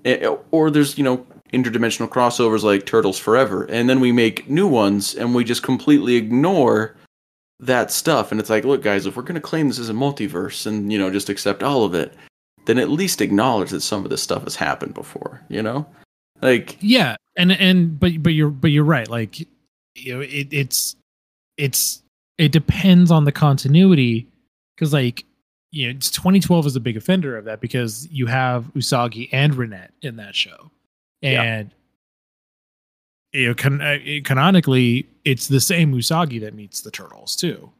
[0.05, 3.65] Eh, Or there's, you know, interdimensional crossovers like Turtles Forever.
[3.65, 6.95] And then we make new ones and we just completely ignore
[7.59, 8.31] that stuff.
[8.31, 10.91] And it's like, look, guys, if we're going to claim this as a multiverse and,
[10.91, 12.13] you know, just accept all of it,
[12.65, 15.87] then at least acknowledge that some of this stuff has happened before, you know?
[16.41, 19.39] Like, yeah and and but but you're but you're right like
[19.95, 20.95] you know it, it's
[21.55, 22.01] it's
[22.37, 24.27] it depends on the continuity
[24.75, 25.23] because like
[25.71, 29.53] you know it's 2012 is a big offender of that because you have usagi and
[29.53, 30.69] renet in that show
[31.21, 31.41] Yeah.
[31.41, 31.71] and
[33.33, 37.71] you know can, uh, canonically it's the same usagi that meets the turtles too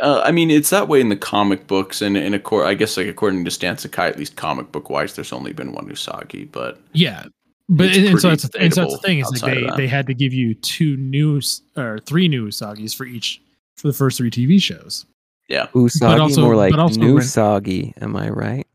[0.00, 2.74] Uh, I mean, it's that way in the comic books, and in a accord, I
[2.74, 5.88] guess like according to Stan Sakai, at least comic book wise, there's only been one
[5.88, 6.46] Usagi.
[6.52, 7.24] But yeah
[7.70, 9.54] but It's and, and so pretty that's the, and so that's the thing is like
[9.54, 11.40] they they had to give you two new
[11.76, 13.40] or three new usagis for each
[13.76, 15.06] for the first three tv shows
[15.48, 17.92] yeah, Usagi but also- more like but also new Ren- soggy.
[18.00, 18.66] Am I right?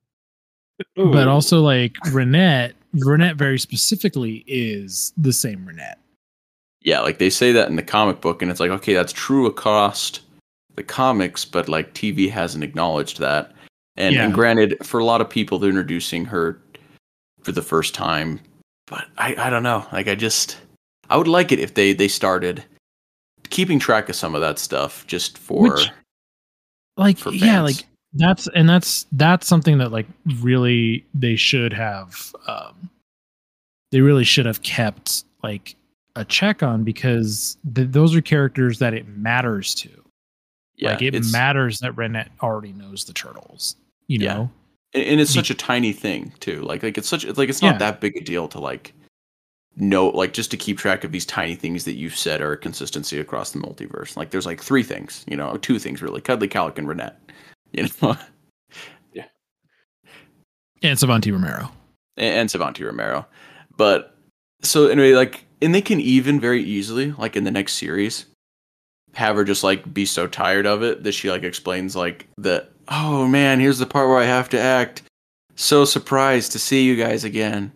[0.98, 5.96] but also like Renet, Renet very specifically is the same Renet.
[6.82, 9.46] yeah, like they say that in the comic book, and it's like okay, that's true
[9.48, 10.20] across
[10.76, 13.52] the comics, but like TV hasn't acknowledged that.
[13.98, 14.26] And, Yeah.
[14.26, 16.60] and granted, for a lot of people, they're introducing her
[17.44, 18.40] for the first time,
[18.88, 19.86] but I I don't know.
[19.94, 20.58] Like I just
[21.10, 22.64] I would like it if they they started
[23.50, 25.90] keeping track of some of that stuff just for Which-
[26.98, 27.86] Like For yeah, like
[28.16, 30.08] that's and that's that's something that like
[30.42, 32.90] really they should have um
[33.92, 35.76] they really should have kept like
[36.16, 39.90] a check on because th- those are characters that it matters to.
[40.76, 43.76] yeah, like it matters that Renet already knows the turtles.
[44.08, 44.34] You Yeah.
[44.34, 44.52] know?
[44.94, 47.74] and, and it's such a tiny thing too like like it's such like it's not
[47.76, 47.78] Yeah.
[47.80, 48.94] that big a deal to like
[49.78, 52.58] know like just to keep track of these tiny things that you've said are a
[52.58, 56.48] consistency across the multiverse like there's like three things you know two things really cuddly
[56.48, 57.14] cowlick and renet
[57.84, 58.18] you know
[59.14, 59.26] yeah.
[60.82, 61.72] And Savanti Romero.
[62.18, 63.26] and, and Savanti Romero.
[63.78, 64.16] But
[64.62, 68.26] so anyway, like, and they can even very easily, like in the next series,
[69.14, 72.70] have her just like be so tired of it that she like explains like that.
[72.90, 75.04] Oh man, here's the part where I have to act.
[75.56, 77.72] So surprised to see you guys again.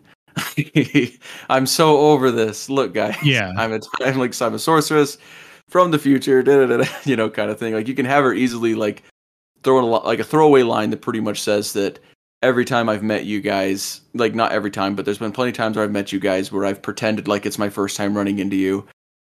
[1.49, 2.69] I'm so over this.
[2.69, 3.17] Look, guys.
[3.23, 3.53] Yeah.
[3.57, 5.17] I'm a I'm like I'm a sorceress
[5.69, 6.43] from the future.
[6.43, 7.73] Da, da, da, da, you know, kind of thing.
[7.73, 9.03] Like you can have her easily like
[9.63, 11.99] throw in a lo- like a throwaway line that pretty much says that
[12.41, 15.57] every time I've met you guys, like not every time, but there's been plenty of
[15.57, 18.39] times where I've met you guys where I've pretended like it's my first time running
[18.39, 18.87] into you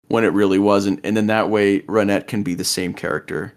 [0.08, 1.00] when it really wasn't.
[1.04, 3.54] And then that way, Renet can be the same character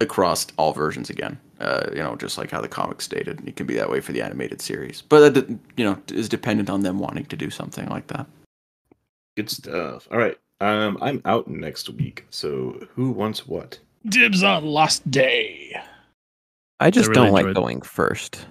[0.00, 1.38] across all versions again.
[1.60, 4.12] Uh, you know, just like how the comics stated, it can be that way for
[4.12, 5.02] the animated series.
[5.02, 8.26] But that, you know, is dependent on them wanting to do something like that.
[9.36, 10.06] Good stuff.
[10.12, 10.38] All right.
[10.60, 12.26] Um, I'm out next week.
[12.30, 13.78] So who wants what?
[14.06, 15.80] Dibs on Lost Day.
[16.80, 18.46] I just really don't like enjoyed- going first.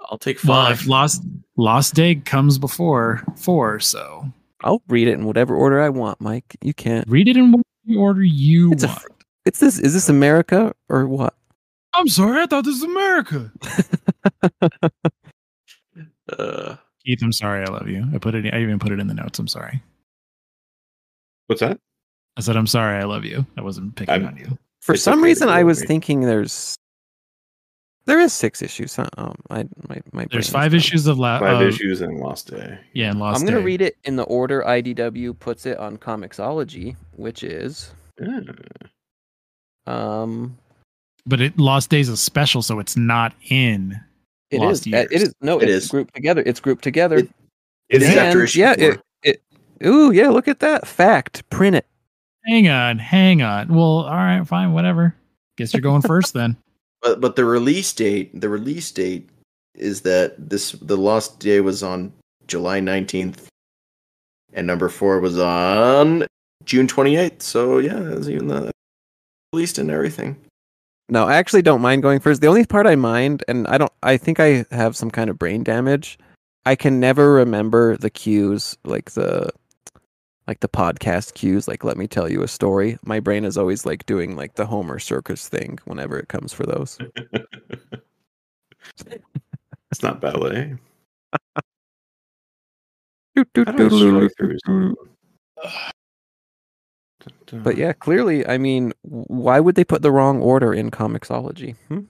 [0.00, 0.80] I'll take Well, five.
[0.80, 1.22] if Lost
[1.56, 4.26] Lost Day comes before four, so
[4.62, 6.56] I'll read it in whatever order I want, Mike.
[6.62, 7.08] You can't.
[7.08, 9.00] read it in whatever order you It's want.
[9.00, 9.08] fr-
[9.46, 9.78] It's this.
[9.78, 11.34] Is this America or what?
[11.94, 13.52] I'm sorry, I thought this was America.
[16.38, 18.04] uh, Keith, I'm sorry, I love you.
[18.12, 18.52] I put it.
[18.52, 19.38] I even put it in the notes.
[19.38, 19.82] I'm sorry.
[21.46, 21.78] What's that?
[22.36, 23.46] I said I'm sorry, I love you.
[23.56, 24.58] I wasn't picking I'm- on you.
[24.80, 25.86] For It's some okay reason, I was away.
[25.86, 26.74] thinking there's
[28.06, 28.96] there is six issues.
[28.96, 29.08] Huh?
[29.16, 30.26] Um, I my my.
[30.30, 32.78] There's five issues of la- Five of- issues and Lost Day.
[32.92, 33.64] Yeah, and Lost I'm gonna Day.
[33.64, 38.40] read it in the order IDW puts it on Comixology, which is Yeah.
[39.86, 40.58] um.
[41.26, 43.98] but it Lost Day's a special, so it's not in.
[44.50, 44.86] It Lost is.
[44.88, 45.06] Years.
[45.12, 45.34] is.
[45.40, 45.90] No, It it's is.
[45.90, 46.42] grouped together.
[46.44, 47.16] It's grouped together.
[47.18, 47.30] It-
[47.90, 48.84] It is And, after issue yeah, four.
[49.22, 49.42] it,
[49.80, 49.86] it.
[49.86, 50.28] Ooh, yeah.
[50.30, 51.48] Look at that fact.
[51.50, 51.86] Print it.
[52.46, 53.68] Hang on, hang on.
[53.68, 55.14] Well, all right, fine, whatever.
[55.56, 56.56] Guess you're going first then.
[57.02, 59.28] But but the release date, the release date
[59.74, 62.10] is that this the Lost Day was on
[62.46, 63.46] July 19th
[64.54, 66.26] and number 4 was on
[66.64, 67.42] June 28th.
[67.42, 68.72] So yeah, it was even the
[69.52, 70.36] released and everything.
[71.08, 72.40] No, I actually don't mind going first.
[72.40, 75.38] The only part I mind, and I don't, I think I have some kind of
[75.38, 76.18] brain damage.
[76.64, 79.50] I can never remember the cues, like the,
[80.46, 81.66] like the podcast cues.
[81.68, 82.98] Like, let me tell you a story.
[83.04, 86.64] My brain is always like doing like the Homer Circus thing whenever it comes for
[86.66, 86.98] those.
[89.90, 90.76] it's not ballet.
[93.34, 94.58] Doot, doot, How do I doodle, strike through
[97.20, 97.62] doot, doot.
[97.64, 101.76] But yeah, clearly, I mean, why would they put the wrong order in Comixology?
[101.88, 102.00] Hmm?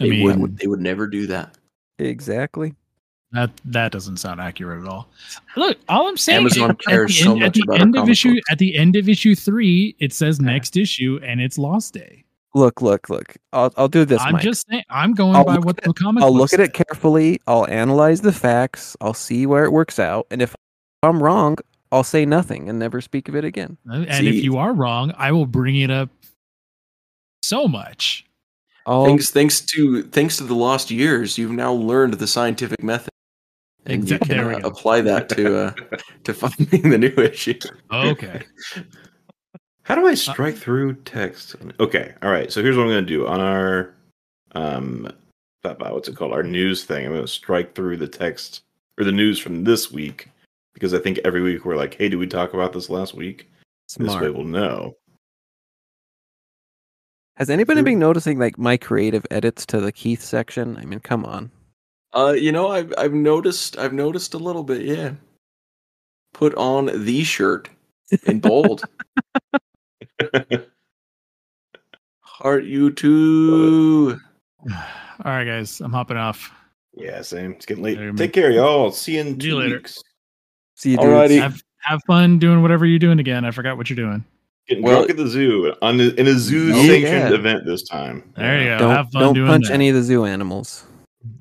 [0.00, 0.58] I They mean, wouldn't.
[0.58, 1.56] They would never do that.
[2.00, 2.74] Exactly.
[3.34, 5.08] That that doesn't sound accurate at all.
[5.56, 7.96] Look, all I'm saying Amazon is at cares the so end, at the about end
[7.98, 8.46] of issue books.
[8.50, 12.24] at the end of issue three, it says next issue and it's Lost Day.
[12.54, 13.34] Look, look, look.
[13.52, 14.20] I'll I'll do this.
[14.22, 14.42] I'm Mike.
[14.42, 16.72] just saying I'm going I'll by look what at the comic I'll look at it
[16.72, 17.40] carefully.
[17.48, 18.96] I'll analyze the facts.
[19.00, 20.54] I'll see where it works out, and if
[21.02, 21.56] I'm wrong,
[21.90, 23.76] I'll say nothing and never speak of it again.
[23.90, 26.10] Uh, and See- if you are wrong, I will bring it up
[27.42, 28.24] so much.
[28.86, 33.13] I'll, Thanks, thanks to thanks to the lost years, you've now learned the scientific method,
[33.86, 35.72] and you can uh, apply that to uh,
[36.24, 37.58] to finding the new issue.
[37.92, 38.42] Okay.
[39.82, 41.56] How do I strike through text?
[41.78, 42.50] Okay, all right.
[42.50, 43.94] So here's what I'm going to do on our
[44.52, 45.12] um,
[45.64, 46.32] uh, what's it called?
[46.32, 47.04] Our news thing.
[47.04, 48.62] I'm going to strike through the text
[48.98, 50.30] or the news from this week
[50.72, 53.50] because I think every week we're like, hey, did we talk about this last week?
[53.88, 54.34] This way smart.
[54.34, 54.96] we'll know.
[57.36, 60.76] Has anybody been noticing like my creative edits to the Keith section?
[60.76, 61.50] I mean, come on.
[62.14, 64.82] Uh, you know, I've I've noticed I've noticed a little bit.
[64.82, 65.12] Yeah,
[66.32, 67.68] put on the shirt
[68.26, 68.84] in bold.
[72.20, 74.18] Heart you too.
[74.70, 76.52] All right, guys, I'm hopping off.
[76.94, 77.52] yeah, same.
[77.52, 77.98] It's getting late.
[77.98, 78.90] Later, Take care, y'all.
[78.92, 79.76] See you in See two you later.
[79.76, 80.02] weeks.
[80.76, 81.40] See you, Alrighty.
[81.40, 83.44] Have have fun doing whatever you're doing again.
[83.44, 84.24] I forgot what you're doing.
[84.68, 87.34] Getting Well- drunk at the zoo on the, in a zoo sanctioned yeah.
[87.34, 88.32] event this time.
[88.36, 88.78] There you go.
[88.78, 89.74] Don't have fun don't doing punch that.
[89.74, 90.84] any of the zoo animals.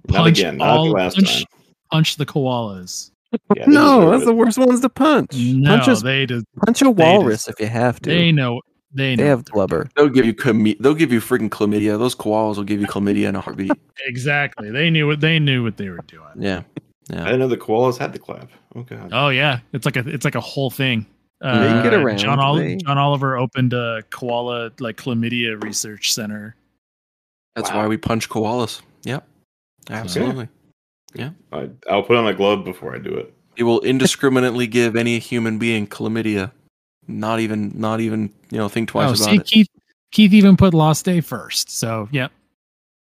[0.09, 0.57] Not Punch again.
[0.57, 1.45] Not like all- the last punch- time.
[1.91, 3.11] Punch the koalas.
[3.55, 5.31] Yeah, no, that's the worst ones to punch.
[5.35, 8.09] No, punch, a, they just punch a they walrus just- if you have to.
[8.09, 8.61] they know
[8.95, 9.89] they know They have what they're blubber.
[9.95, 10.77] They'll give you chlamydia.
[10.79, 11.97] They'll give you freaking chlamydia.
[11.97, 13.69] Those koalas will give you chlamydia in a heartbeat.
[13.69, 13.79] doing.
[14.07, 14.69] Exactly.
[14.69, 16.23] They knew what they knew what they were doing.
[16.37, 16.61] Yeah,
[17.09, 18.49] I didn't know the koalas had the clap.
[18.75, 19.09] Oh god.
[19.11, 21.05] Oh yeah, it's like a it's like a whole thing.
[21.41, 26.13] They Uh, get around, John, Ol- they- John Oliver opened a koala like chlamydia research
[26.13, 26.55] center.
[27.55, 27.77] That's Wow.
[27.79, 28.81] why we punch koalas.
[29.03, 29.27] Yep,
[29.89, 30.47] absolutely.
[31.13, 31.31] Yeah.
[31.51, 33.33] I, I'll put on a glove before I do it.
[33.55, 36.51] It will indiscriminately give any human being chlamydia.
[37.07, 39.45] Not even, not even, you know, think twice oh, about see, it.
[39.45, 39.67] Keith
[40.11, 41.69] Keith even put Lost Day first.
[41.69, 42.29] So yeah,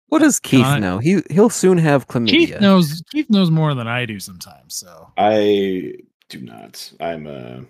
[0.09, 0.99] What does Keith John- know?
[0.99, 2.29] He he'll soon have chlamydia.
[2.29, 4.75] Keith knows Keith knows more than I do sometimes.
[4.75, 5.93] So I
[6.29, 6.91] do not.
[6.99, 7.61] I'm uh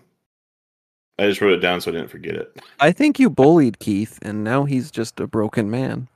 [1.19, 2.61] I just wrote it down so I didn't forget it.
[2.79, 6.07] I think you bullied Keith, and now he's just a broken man.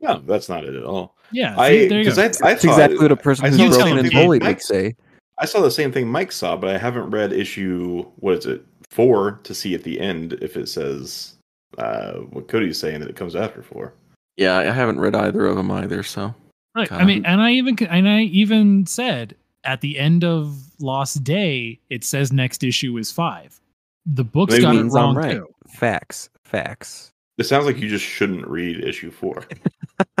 [0.00, 1.16] No, that's not it at all.
[1.32, 2.22] Yeah, I see, there you because go.
[2.22, 4.08] I, I That's thought exactly what a person I who's saw the broken same and
[4.08, 4.96] thing bullied would say.
[5.38, 8.64] I saw the same thing Mike saw, but I haven't read issue what is it
[8.90, 11.34] four to see at the end if it says
[11.76, 13.94] uh what Cody's saying that it comes after four.
[14.36, 16.02] Yeah, I haven't read either of them either.
[16.02, 16.34] So
[16.78, 16.92] Right.
[16.92, 19.34] I mean, and I even and I even said
[19.64, 23.60] at the end of Lost Day, it says next issue is five.
[24.06, 25.32] The book's Maybe got it wrong right.
[25.32, 25.48] too.
[25.66, 27.10] Facts, facts.
[27.36, 29.44] It sounds like you just shouldn't read issue four.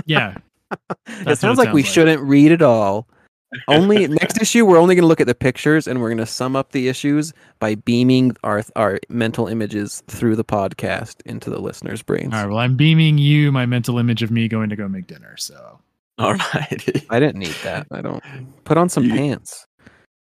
[0.06, 0.36] Yeah.
[1.06, 1.90] it what sounds like we like.
[1.90, 3.06] shouldn't read it all.
[3.68, 6.26] Only next issue, we're only going to look at the pictures and we're going to
[6.26, 11.58] sum up the issues by beaming our our mental images through the podcast into the
[11.58, 12.34] listeners' brains.
[12.34, 12.48] All right.
[12.50, 15.34] Well, I'm beaming you my mental image of me going to go make dinner.
[15.38, 15.80] So
[16.18, 17.06] all right.
[17.08, 17.86] I didn't need that.
[17.90, 18.22] I don't.
[18.64, 19.66] Put on some You- pants.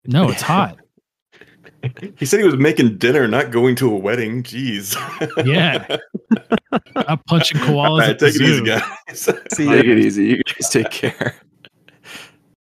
[0.06, 0.78] no, it's hot.
[2.18, 4.44] he said he was making dinner, not going to a wedding.
[4.44, 4.96] Jeez.
[5.46, 5.98] Yeah.
[6.96, 9.30] I'm punching koalas All right, at the take it easy, guys.
[9.54, 10.26] See Take it easy.
[10.26, 11.36] You guys take care.